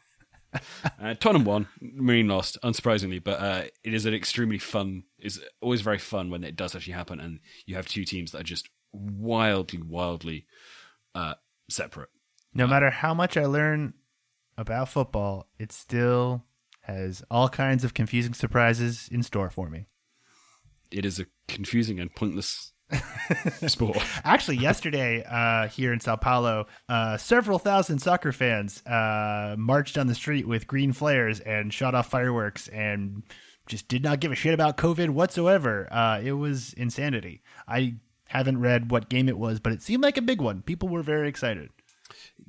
Uh, 1.02 1.14
Tottenham 1.14 1.44
won, 1.44 1.68
Marine 1.80 2.26
lost, 2.26 2.59
unsurprisingly, 2.64 3.22
but 3.22 3.38
uh, 3.38 3.62
it 3.84 3.92
is 3.92 4.07
an 4.07 4.14
extremely 4.14 4.59
fun. 4.59 5.04
It's 5.18 5.38
always 5.61 5.82
very 5.82 5.98
fun 5.98 6.30
when 6.30 6.42
it 6.42 6.57
does 6.57 6.74
actually 6.74 6.94
happen, 6.94 7.20
and 7.20 7.40
you 7.66 7.76
have 7.76 7.86
two 7.86 8.04
teams 8.04 8.32
that 8.32 8.40
are 8.40 8.44
just 8.44 8.68
wildly, 8.92 9.82
wildly 9.82 10.46
uh, 11.14 11.34
separate. 11.68 12.09
No 12.54 12.66
matter 12.66 12.90
how 12.90 13.12
much 13.14 13.36
I 13.36 13.44
learn 13.44 13.94
about 14.57 14.88
football, 14.88 15.48
it 15.59 15.70
still 15.70 16.44
has 16.82 17.22
all 17.30 17.48
kinds 17.48 17.84
of 17.84 17.92
confusing 17.94 18.32
surprises 18.32 19.09
in 19.12 19.22
store 19.22 19.50
for 19.50 19.68
me. 19.68 19.86
it 20.90 21.04
is 21.04 21.18
a 21.20 21.26
confusing 21.48 22.00
and 22.00 22.14
pointless 22.14 22.72
sport. 23.66 23.99
Actually, 24.24 24.59
yesterday 24.59 25.24
uh, 25.28 25.68
here 25.68 25.93
in 25.93 26.01
Sao 26.01 26.16
Paulo, 26.16 26.66
uh, 26.89 27.16
several 27.16 27.59
thousand 27.59 27.99
soccer 27.99 28.32
fans 28.32 28.84
uh, 28.87 29.57
marched 29.59 29.95
down 29.95 30.07
the 30.07 30.14
street 30.14 30.47
with 30.47 30.66
green 30.66 30.93
flares 30.93 31.41
and 31.41 31.72
shot 31.72 31.95
off 31.95 32.11
fireworks 32.11 32.68
and 32.68 33.22
just 33.66 33.89
did 33.89 34.03
not 34.03 34.20
give 34.20 34.32
a 34.32 34.37
shit 34.37 34.55
about 34.55 34.76
COVID 34.76 35.11
whatsoever. 35.11 35.89
Uh, 35.93 36.20
it 36.22 36.32
was 36.32 36.72
insanity. 36.74 37.43
I 37.66 37.97
haven't 38.28 38.61
read 38.61 38.91
what 38.91 39.09
game 39.09 39.28
it 39.28 39.39
was, 39.39 39.61
but 39.61 39.72
it 39.72 39.82
seemed 39.82 40.03
like 40.03 40.16
a 40.16 40.22
big 40.22 40.41
one. 40.41 40.62
People 40.62 40.89
were 40.89 41.03
very 41.03 41.28
excited. 41.28 41.70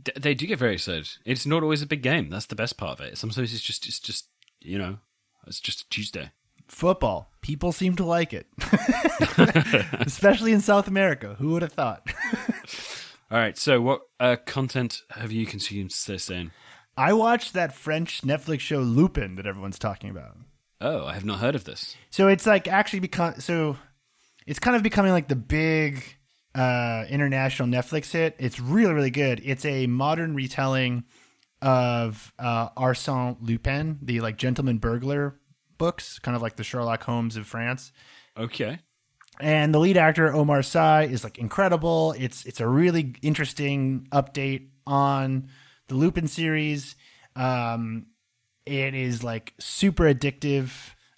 D- 0.03 0.11
they 0.15 0.35
do 0.35 0.45
get 0.45 0.59
very 0.59 0.73
excited. 0.73 1.09
It's 1.25 1.45
not 1.45 1.63
always 1.63 1.81
a 1.81 1.87
big 1.87 2.03
game. 2.03 2.29
That's 2.29 2.45
the 2.45 2.55
best 2.55 2.77
part 2.77 2.99
of 2.99 3.05
it. 3.05 3.17
Sometimes 3.17 3.53
it's 3.53 3.63
just, 3.63 3.87
it's 3.87 3.99
just, 3.99 4.27
you 4.59 4.77
know, 4.77 4.99
it's 5.47 5.59
just 5.59 5.81
a 5.81 5.89
Tuesday. 5.89 6.31
Football. 6.67 7.31
People 7.41 7.71
seem 7.71 7.95
to 7.95 8.03
like 8.05 8.33
it, 8.33 8.47
especially 10.05 10.51
in 10.51 10.59
South 10.59 10.87
America. 10.87 11.35
Who 11.39 11.51
would 11.51 11.61
have 11.61 11.71
thought? 11.71 12.05
All 13.31 13.37
right. 13.37 13.57
So, 13.57 13.79
what 13.81 14.01
uh, 14.19 14.35
content 14.45 15.03
have 15.11 15.31
you 15.31 15.45
consumed 15.45 15.93
since 15.93 16.25
then? 16.25 16.51
I 16.97 17.13
watched 17.13 17.53
that 17.53 17.73
French 17.73 18.21
Netflix 18.21 18.61
show 18.61 18.79
Lupin 18.79 19.35
that 19.35 19.45
everyone's 19.45 19.79
talking 19.79 20.09
about. 20.09 20.37
Oh, 20.81 21.05
I 21.05 21.13
have 21.13 21.25
not 21.25 21.39
heard 21.39 21.55
of 21.55 21.63
this. 21.63 21.95
So 22.09 22.27
it's 22.27 22.45
like 22.45 22.67
actually 22.67 22.99
become 22.99 23.39
so 23.39 23.77
it's 24.45 24.59
kind 24.59 24.75
of 24.75 24.83
becoming 24.83 25.11
like 25.11 25.27
the 25.27 25.35
big 25.35 26.03
uh 26.55 27.05
international 27.09 27.67
Netflix 27.67 28.11
hit. 28.11 28.35
It's 28.39 28.59
really 28.59 28.93
really 28.93 29.11
good. 29.11 29.41
It's 29.43 29.65
a 29.65 29.87
modern 29.87 30.35
retelling 30.35 31.05
of 31.61 32.33
uh 32.37 32.69
Arsène 32.69 33.37
Lupin, 33.41 33.99
the 34.01 34.21
like 34.21 34.37
gentleman 34.37 34.77
burglar 34.77 35.39
books, 35.77 36.19
kind 36.19 36.35
of 36.35 36.41
like 36.41 36.55
the 36.55 36.63
Sherlock 36.63 37.03
Holmes 37.03 37.37
of 37.37 37.47
France. 37.47 37.91
Okay. 38.37 38.79
And 39.39 39.73
the 39.73 39.79
lead 39.79 39.97
actor 39.97 40.33
Omar 40.33 40.63
Sy 40.63 41.03
is 41.03 41.23
like 41.23 41.37
incredible. 41.37 42.15
It's 42.17 42.45
it's 42.45 42.59
a 42.59 42.67
really 42.67 43.15
interesting 43.21 44.07
update 44.11 44.69
on 44.85 45.49
the 45.87 45.95
Lupin 45.95 46.27
series. 46.27 46.95
Um, 47.35 48.07
it 48.65 48.95
is 48.95 49.23
like 49.23 49.53
super 49.59 50.05
addictive. 50.05 50.71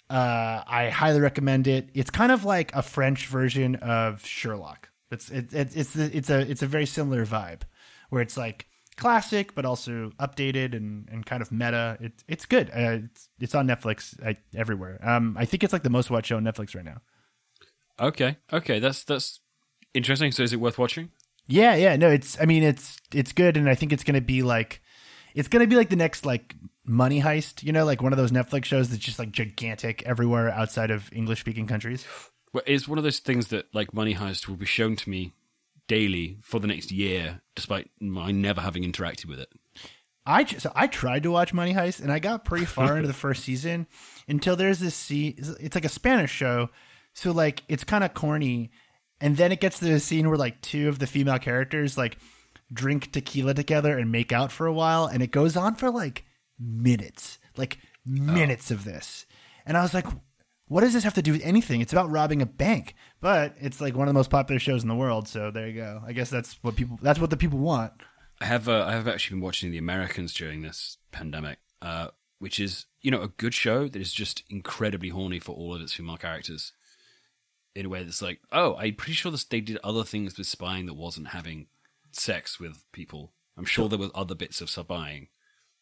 Uh, 0.08 0.62
I 0.66 0.90
highly 0.90 1.20
recommend 1.20 1.66
it. 1.66 1.88
It's 1.94 2.10
kind 2.10 2.32
of 2.32 2.44
like 2.44 2.74
a 2.74 2.82
French 2.82 3.26
version 3.26 3.76
of 3.76 4.24
Sherlock. 4.26 4.90
It's 5.10 5.30
it, 5.30 5.52
it, 5.52 5.70
it's 5.74 5.92
the, 5.92 6.16
it's 6.16 6.30
a 6.30 6.40
it's 6.40 6.62
a 6.62 6.66
very 6.66 6.86
similar 6.86 7.24
vibe 7.24 7.62
where 8.10 8.22
it's 8.22 8.36
like 8.36 8.66
classic 9.00 9.54
but 9.54 9.64
also 9.64 10.12
updated 10.20 10.76
and, 10.76 11.08
and 11.10 11.26
kind 11.26 11.42
of 11.42 11.50
meta. 11.50 11.98
It, 12.00 12.12
it's 12.28 12.46
good. 12.46 12.70
Uh, 12.70 13.02
it's 13.04 13.28
it's 13.40 13.54
on 13.54 13.66
Netflix 13.66 14.14
I, 14.24 14.36
everywhere. 14.54 15.00
Um, 15.02 15.36
I 15.38 15.44
think 15.44 15.64
it's 15.64 15.72
like 15.72 15.82
the 15.82 15.90
most 15.90 16.10
watched 16.10 16.28
show 16.28 16.36
on 16.36 16.44
Netflix 16.44 16.74
right 16.76 16.84
now. 16.84 17.00
Okay. 17.98 18.36
Okay. 18.52 18.78
That's 18.78 19.02
that's 19.04 19.40
interesting. 19.94 20.30
So, 20.30 20.42
is 20.42 20.52
it 20.52 20.60
worth 20.60 20.78
watching? 20.78 21.10
Yeah, 21.46 21.74
yeah, 21.74 21.96
no, 21.96 22.08
it's 22.08 22.40
I 22.40 22.44
mean 22.44 22.62
it's 22.62 22.96
it's 23.12 23.32
good 23.32 23.56
and 23.56 23.68
I 23.68 23.74
think 23.74 23.92
it's 23.92 24.04
going 24.04 24.14
to 24.14 24.20
be 24.20 24.42
like 24.42 24.80
it's 25.34 25.48
going 25.48 25.62
to 25.62 25.66
be 25.66 25.74
like 25.74 25.90
the 25.90 25.96
next 25.96 26.24
like 26.24 26.54
Money 26.84 27.20
Heist, 27.20 27.62
you 27.62 27.72
know, 27.72 27.84
like 27.84 28.02
one 28.02 28.12
of 28.12 28.16
those 28.16 28.30
Netflix 28.30 28.66
shows 28.66 28.88
that's 28.88 29.02
just 29.02 29.18
like 29.18 29.32
gigantic 29.32 30.02
everywhere 30.04 30.50
outside 30.50 30.90
of 30.90 31.12
English 31.12 31.40
speaking 31.40 31.66
countries. 31.66 32.06
Well, 32.52 32.64
it's 32.66 32.88
one 32.88 32.98
of 32.98 33.04
those 33.04 33.20
things 33.20 33.48
that, 33.48 33.66
like 33.72 33.94
Money 33.94 34.14
Heist, 34.14 34.48
will 34.48 34.56
be 34.56 34.66
shown 34.66 34.96
to 34.96 35.10
me 35.10 35.32
daily 35.90 36.38
for 36.40 36.60
the 36.60 36.68
next 36.68 36.92
year, 36.92 37.40
despite 37.56 37.90
my 38.00 38.30
never 38.30 38.60
having 38.60 38.84
interacted 38.84 39.26
with 39.26 39.40
it. 39.40 39.52
I 40.24 40.44
so 40.44 40.70
I 40.76 40.86
tried 40.86 41.24
to 41.24 41.32
watch 41.32 41.52
Money 41.52 41.74
Heist 41.74 42.00
and 42.00 42.12
I 42.12 42.20
got 42.20 42.44
pretty 42.44 42.64
far 42.64 42.96
into 42.96 43.08
the 43.08 43.12
first 43.24 43.42
season 43.42 43.88
until 44.28 44.54
there's 44.54 44.78
this 44.78 44.94
scene. 44.94 45.34
It's 45.36 45.74
like 45.74 45.84
a 45.84 45.88
Spanish 45.88 46.30
show, 46.30 46.70
so 47.12 47.32
like 47.32 47.64
it's 47.66 47.82
kind 47.82 48.04
of 48.04 48.14
corny, 48.14 48.70
and 49.20 49.36
then 49.36 49.50
it 49.50 49.60
gets 49.60 49.80
to 49.80 49.86
the 49.86 49.98
scene 49.98 50.28
where 50.28 50.38
like 50.38 50.60
two 50.60 50.88
of 50.88 51.00
the 51.00 51.08
female 51.08 51.40
characters 51.40 51.98
like 51.98 52.18
drink 52.72 53.10
tequila 53.10 53.52
together 53.52 53.98
and 53.98 54.12
make 54.12 54.30
out 54.30 54.52
for 54.52 54.68
a 54.68 54.72
while, 54.72 55.06
and 55.06 55.24
it 55.24 55.32
goes 55.32 55.56
on 55.56 55.74
for 55.74 55.90
like 55.90 56.24
minutes, 56.56 57.40
like 57.56 57.78
oh. 58.06 58.12
minutes 58.12 58.70
of 58.70 58.84
this, 58.84 59.26
and 59.66 59.76
I 59.76 59.82
was 59.82 59.92
like. 59.92 60.06
What 60.70 60.82
does 60.82 60.92
this 60.92 61.02
have 61.02 61.14
to 61.14 61.22
do 61.22 61.32
with 61.32 61.44
anything? 61.44 61.80
It's 61.80 61.92
about 61.92 62.12
robbing 62.12 62.40
a 62.40 62.46
bank, 62.46 62.94
but 63.20 63.56
it's 63.58 63.80
like 63.80 63.96
one 63.96 64.06
of 64.06 64.14
the 64.14 64.18
most 64.18 64.30
popular 64.30 64.60
shows 64.60 64.84
in 64.84 64.88
the 64.88 64.94
world. 64.94 65.26
So 65.26 65.50
there 65.50 65.66
you 65.66 65.74
go. 65.74 66.00
I 66.06 66.12
guess 66.12 66.30
that's 66.30 66.62
what 66.62 66.76
people. 66.76 66.96
That's 67.02 67.18
what 67.18 67.30
the 67.30 67.36
people 67.36 67.58
want. 67.58 67.92
I 68.40 68.44
have 68.44 68.68
uh, 68.68 68.84
I 68.86 68.92
have 68.92 69.08
actually 69.08 69.34
been 69.34 69.44
watching 69.44 69.72
The 69.72 69.78
Americans 69.78 70.32
during 70.32 70.62
this 70.62 70.98
pandemic, 71.10 71.58
uh, 71.82 72.10
which 72.38 72.60
is 72.60 72.86
you 73.02 73.10
know 73.10 73.20
a 73.20 73.26
good 73.26 73.52
show 73.52 73.88
that 73.88 74.00
is 74.00 74.12
just 74.12 74.44
incredibly 74.48 75.08
horny 75.08 75.40
for 75.40 75.56
all 75.56 75.74
of 75.74 75.82
its 75.82 75.94
female 75.94 76.16
characters. 76.16 76.72
In 77.74 77.86
a 77.86 77.88
way 77.88 78.04
that's 78.04 78.22
like, 78.22 78.38
oh, 78.52 78.76
I'm 78.76 78.94
pretty 78.94 79.14
sure 79.14 79.32
this, 79.32 79.42
they 79.42 79.60
did 79.60 79.78
other 79.82 80.04
things 80.04 80.38
with 80.38 80.46
spying 80.46 80.86
that 80.86 80.94
wasn't 80.94 81.28
having 81.28 81.66
sex 82.12 82.60
with 82.60 82.84
people. 82.92 83.32
I'm 83.58 83.64
sure 83.64 83.88
there 83.88 83.98
were 83.98 84.10
other 84.14 84.36
bits 84.36 84.60
of 84.60 84.70
spying. 84.70 85.30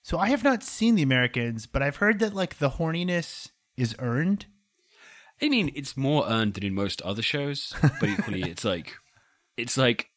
So 0.02 0.18
I 0.18 0.30
have 0.30 0.44
not 0.44 0.62
seen 0.62 0.94
the 0.94 1.02
Americans, 1.02 1.66
but 1.66 1.82
I've 1.82 1.96
heard 1.96 2.20
that 2.20 2.34
like 2.34 2.56
the 2.56 2.70
horniness 2.70 3.50
is 3.76 3.94
earned. 3.98 4.46
I 5.40 5.48
mean, 5.48 5.70
it's 5.74 5.96
more 5.96 6.26
earned 6.28 6.54
than 6.54 6.64
in 6.64 6.74
most 6.74 7.00
other 7.02 7.22
shows, 7.22 7.74
but 8.00 8.08
equally, 8.08 8.42
it's 8.42 8.64
like, 8.64 8.94
it's 9.56 9.76
like, 9.76 10.10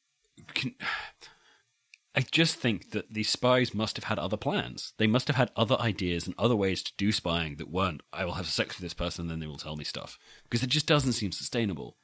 can, 0.54 0.74
I 2.16 2.22
just 2.30 2.58
think 2.58 2.92
that 2.92 3.14
these 3.14 3.30
spies 3.30 3.74
must 3.74 3.96
have 3.96 4.04
had 4.04 4.20
other 4.20 4.36
plans. 4.36 4.94
They 4.98 5.08
must 5.08 5.28
have 5.28 5.38
had 5.38 5.50
other 5.56 5.78
ideas 5.80 6.26
and 6.26 6.36
other 6.38 6.58
ways 6.58 6.84
to 6.84 6.92
do 6.98 7.14
spying 7.14 7.56
that 7.56 7.72
weren't. 7.72 8.04
I 8.12 8.26
will 8.26 8.34
have 8.34 8.48
sex 8.48 8.76
with 8.76 8.84
this 8.84 8.94
person, 8.94 9.24
and 9.24 9.32
then 9.32 9.40
they 9.40 9.48
will 9.48 9.58
tell 9.58 9.78
me 9.78 9.86
stuff 9.86 10.20
because 10.44 10.62
it 10.62 10.70
just 10.70 10.88
doesn't 10.88 11.14
seem 11.14 11.32
sustainable. 11.32 11.96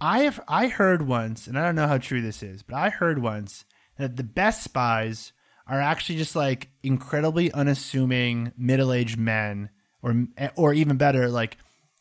I 0.00 0.20
have 0.20 0.40
I 0.46 0.66
heard 0.66 1.06
once, 1.06 1.46
and 1.46 1.58
I 1.58 1.64
don't 1.64 1.76
know 1.76 1.88
how 1.88 1.98
true 1.98 2.20
this 2.20 2.42
is, 2.42 2.62
but 2.62 2.74
I 2.74 2.90
heard 2.90 3.22
once 3.22 3.64
that 3.96 4.16
the 4.16 4.24
best 4.24 4.62
spies 4.62 5.32
are 5.66 5.80
actually 5.80 6.18
just 6.18 6.36
like 6.36 6.68
incredibly 6.82 7.50
unassuming 7.52 8.52
middle-aged 8.58 9.18
men, 9.18 9.70
or 10.02 10.26
or 10.56 10.74
even 10.74 10.98
better, 10.98 11.28
like 11.30 11.56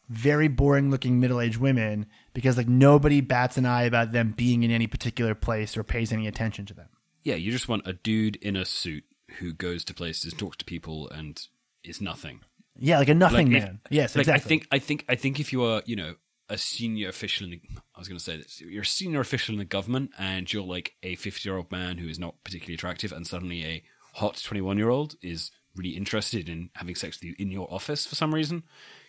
very 0.10 0.48
boring 0.48 0.90
looking 0.92 1.20
middle-aged 1.20 1.58
women, 1.58 2.06
because 2.34 2.58
like 2.58 2.68
nobody 2.68 3.22
bats 3.22 3.58
an 3.58 3.66
eye 3.66 3.84
about 3.84 4.12
them 4.12 4.34
being 4.36 4.64
in 4.64 4.72
any 4.72 4.88
particular 4.88 5.34
place 5.36 5.76
or 5.78 5.84
pays 5.84 6.12
any 6.12 6.28
attention 6.28 6.66
to 6.68 6.74
them. 6.74 6.90
Yeah, 7.24 7.36
you 7.36 7.52
just 7.52 7.68
want 7.70 7.88
a 7.88 7.94
dude 7.94 8.36
in 8.38 8.56
a 8.56 8.66
suit 8.66 9.06
who 9.40 9.54
goes 9.54 9.84
to 9.86 9.94
places, 9.94 10.34
talks 10.34 10.58
to 10.58 10.66
people, 10.66 11.10
and 11.10 11.42
is 11.84 12.02
nothing. 12.02 12.42
Yeah, 12.76 13.00
like 13.00 13.10
a 13.10 13.14
nothing 13.14 13.52
Like, 13.52 13.58
if- 13.58 13.64
man. 13.64 13.80
yes, 13.90 14.16
like 14.16 14.24
exactly. 14.24 14.44
I 14.46 14.48
think 14.48 14.68
I 14.72 14.80
think 14.80 15.06
I 15.10 15.16
think 15.16 15.40
if 15.40 15.54
you 15.54 15.64
are 15.64 15.82
you 15.86 15.96
know 15.96 16.16
a 16.50 16.58
senior 16.58 17.08
official 17.08 17.46
in 17.46 17.52
the, 17.52 17.62
I 17.96 18.00
was 18.00 18.08
going 18.10 18.18
to 18.18 18.24
say 18.24 18.36
this 18.36 18.60
you're 18.60 18.82
a 18.82 18.86
senior 18.86 19.22
official 19.22 19.54
in 19.54 19.60
the 19.60 19.66
government 19.66 20.12
and 20.20 20.52
you're 20.52 20.64
like 20.64 20.94
a 21.02 21.16
50 21.16 21.48
year 21.48 21.56
old 21.58 21.72
man 21.72 21.98
who 21.98 22.08
is 22.10 22.20
not 22.20 22.36
particularly 22.44 22.74
attractive 22.74 23.14
and 23.14 23.26
suddenly 23.26 23.64
a 23.64 23.84
hot 24.16 24.42
21 24.44 24.78
year 24.78 24.90
old 24.90 25.16
is 25.22 25.52
really 25.76 25.92
interested 25.92 26.50
in 26.50 26.70
having 26.76 26.96
sex 26.96 27.18
with 27.18 27.24
you 27.24 27.36
in 27.40 27.50
your 27.50 27.72
office 27.74 28.06
for 28.06 28.16
some 28.16 28.34
reason 28.36 28.64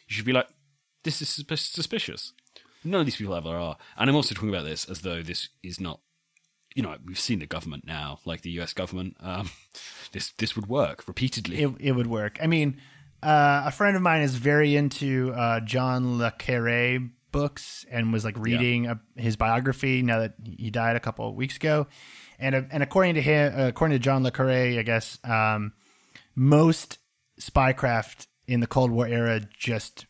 you 0.08 0.14
should 0.14 0.24
be 0.24 0.32
like 0.32 0.48
this 1.04 1.22
is 1.22 1.28
suspicious 1.28 2.32
none 2.82 3.00
of 3.00 3.06
these 3.06 3.16
people 3.16 3.34
ever 3.34 3.50
are 3.50 3.76
and 3.96 4.10
I'm 4.10 4.16
also 4.16 4.34
talking 4.34 4.50
about 4.50 4.64
this 4.64 4.84
as 4.86 5.00
though 5.00 5.22
this 5.22 5.48
is 5.62 5.80
not 5.80 6.00
you 6.74 6.82
know 6.82 6.96
we've 7.04 7.18
seen 7.18 7.38
the 7.38 7.46
government 7.46 7.86
now 7.86 8.18
like 8.24 8.42
the 8.42 8.50
US 8.60 8.72
government 8.72 9.16
um, 9.20 9.50
this 10.12 10.32
this 10.38 10.56
would 10.56 10.66
work 10.66 11.06
repeatedly 11.06 11.62
it, 11.62 11.70
it 11.80 11.92
would 11.92 12.06
work. 12.06 12.38
I 12.42 12.46
mean, 12.46 12.80
uh, 13.22 13.62
a 13.66 13.70
friend 13.70 13.96
of 13.96 14.02
mine 14.02 14.22
is 14.22 14.34
very 14.34 14.76
into 14.76 15.32
uh, 15.34 15.60
John 15.60 16.18
Le 16.18 16.30
Carre 16.32 16.98
books 17.32 17.84
and 17.90 18.12
was 18.12 18.24
like 18.24 18.38
reading 18.38 18.86
uh 18.86 18.94
his 19.16 19.34
biography 19.34 20.02
now 20.02 20.20
that 20.20 20.34
he 20.44 20.70
died 20.70 20.94
a 20.94 21.00
couple 21.00 21.28
of 21.28 21.34
weeks 21.34 21.56
ago. 21.56 21.86
And 22.38 22.54
uh, 22.54 22.62
and 22.70 22.82
according 22.82 23.14
to 23.14 23.22
him, 23.22 23.58
uh, 23.58 23.68
according 23.68 23.94
to 23.96 23.98
John 23.98 24.22
Le 24.22 24.30
Carre, 24.30 24.78
I 24.78 24.82
guess 24.82 25.18
um, 25.24 25.72
most 26.34 26.98
spycraft 27.40 28.26
in 28.46 28.60
the 28.60 28.66
Cold 28.66 28.90
War 28.90 29.06
era 29.06 29.40
just 29.58 30.06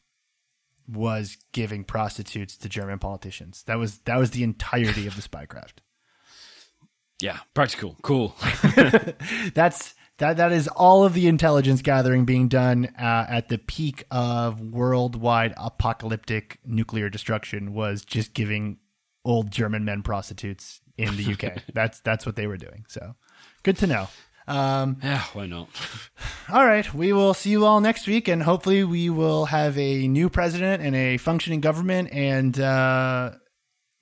was 0.89 1.37
giving 1.53 1.85
prostitutes 1.85 2.57
to 2.59 2.69
German 2.69 2.99
politicians. 2.99 3.63
That 3.67 3.79
was 3.79 3.99
that 4.01 4.19
was 4.19 4.33
the 4.33 4.43
entirety 4.43 5.07
of 5.07 5.17
the 5.17 5.23
spycraft. 5.23 5.75
yeah 7.21 7.39
practical 7.55 7.97
cool 8.03 8.35
That's 9.55 9.95
that. 10.19 10.37
That 10.37 10.53
is 10.53 10.69
all 10.69 11.05
of 11.05 11.15
the 11.15 11.27
intelligence 11.27 11.83
gathering 11.83 12.25
being 12.25 12.49
done 12.49 12.87
uh, 12.99 13.27
at 13.29 13.49
the 13.49 13.59
peak 13.59 14.05
of 14.11 14.61
worldwide 14.61 15.55
apocalyptic 15.57 16.59
nuclear 16.65 17.09
destruction. 17.09 17.75
Was 17.75 18.05
just 18.05 18.35
giving 18.35 18.79
old 19.25 19.51
German 19.51 19.85
men 19.85 20.03
prostitutes 20.03 20.81
in 20.97 21.17
the 21.17 21.33
UK. 21.33 21.63
that's 21.75 22.01
that's 22.01 22.27
what 22.27 22.37
they 22.37 22.47
were 22.47 22.57
doing. 22.57 22.85
So 22.89 23.15
good 23.63 23.77
to 23.79 23.87
know. 23.87 24.09
Um, 24.47 24.99
yeah 25.03 25.23
why 25.33 25.47
not 25.47 25.69
all 26.53 26.67
right, 26.67 26.93
we 26.93 27.13
will 27.13 27.33
see 27.33 27.51
you 27.51 27.65
all 27.65 27.81
next 27.81 28.07
week, 28.07 28.29
and 28.29 28.43
hopefully 28.43 28.85
we 28.85 29.09
will 29.09 29.47
have 29.47 29.79
a 29.79 30.07
new 30.07 30.29
president 30.29 30.83
and 30.83 30.95
a 30.95 31.17
functioning 31.17 31.61
government. 31.61 32.11
And 32.13 32.59
uh, 32.61 33.33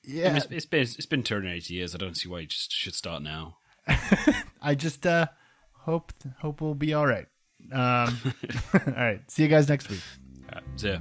yeah, 0.03 0.37
It's, 0.37 0.47
it's 0.51 0.67
been 0.67 0.83
it's 0.83 1.07
been 1.07 1.23
280 1.23 1.75
years. 1.75 1.95
I 1.95 1.99
don't 1.99 2.17
see 2.17 2.29
why 2.29 2.41
you 2.41 2.47
just 2.47 2.73
should 2.73 2.95
start 2.95 3.23
now. 3.23 3.59
I 4.61 4.75
just 4.75 5.07
uh, 5.07 5.27
hope 5.85 6.13
hope 6.41 6.61
we'll 6.61 6.75
be 6.75 6.95
all 6.95 7.07
right. 7.07 7.27
Um, 7.73 8.19
all 8.75 8.81
right, 8.97 9.21
see 9.29 9.45
you 9.45 9.49
guys 9.49 9.69
next 9.69 9.89
week. 9.89 10.01
Uh, 10.53 10.61
so 10.77 10.89
yeah. 10.89 10.99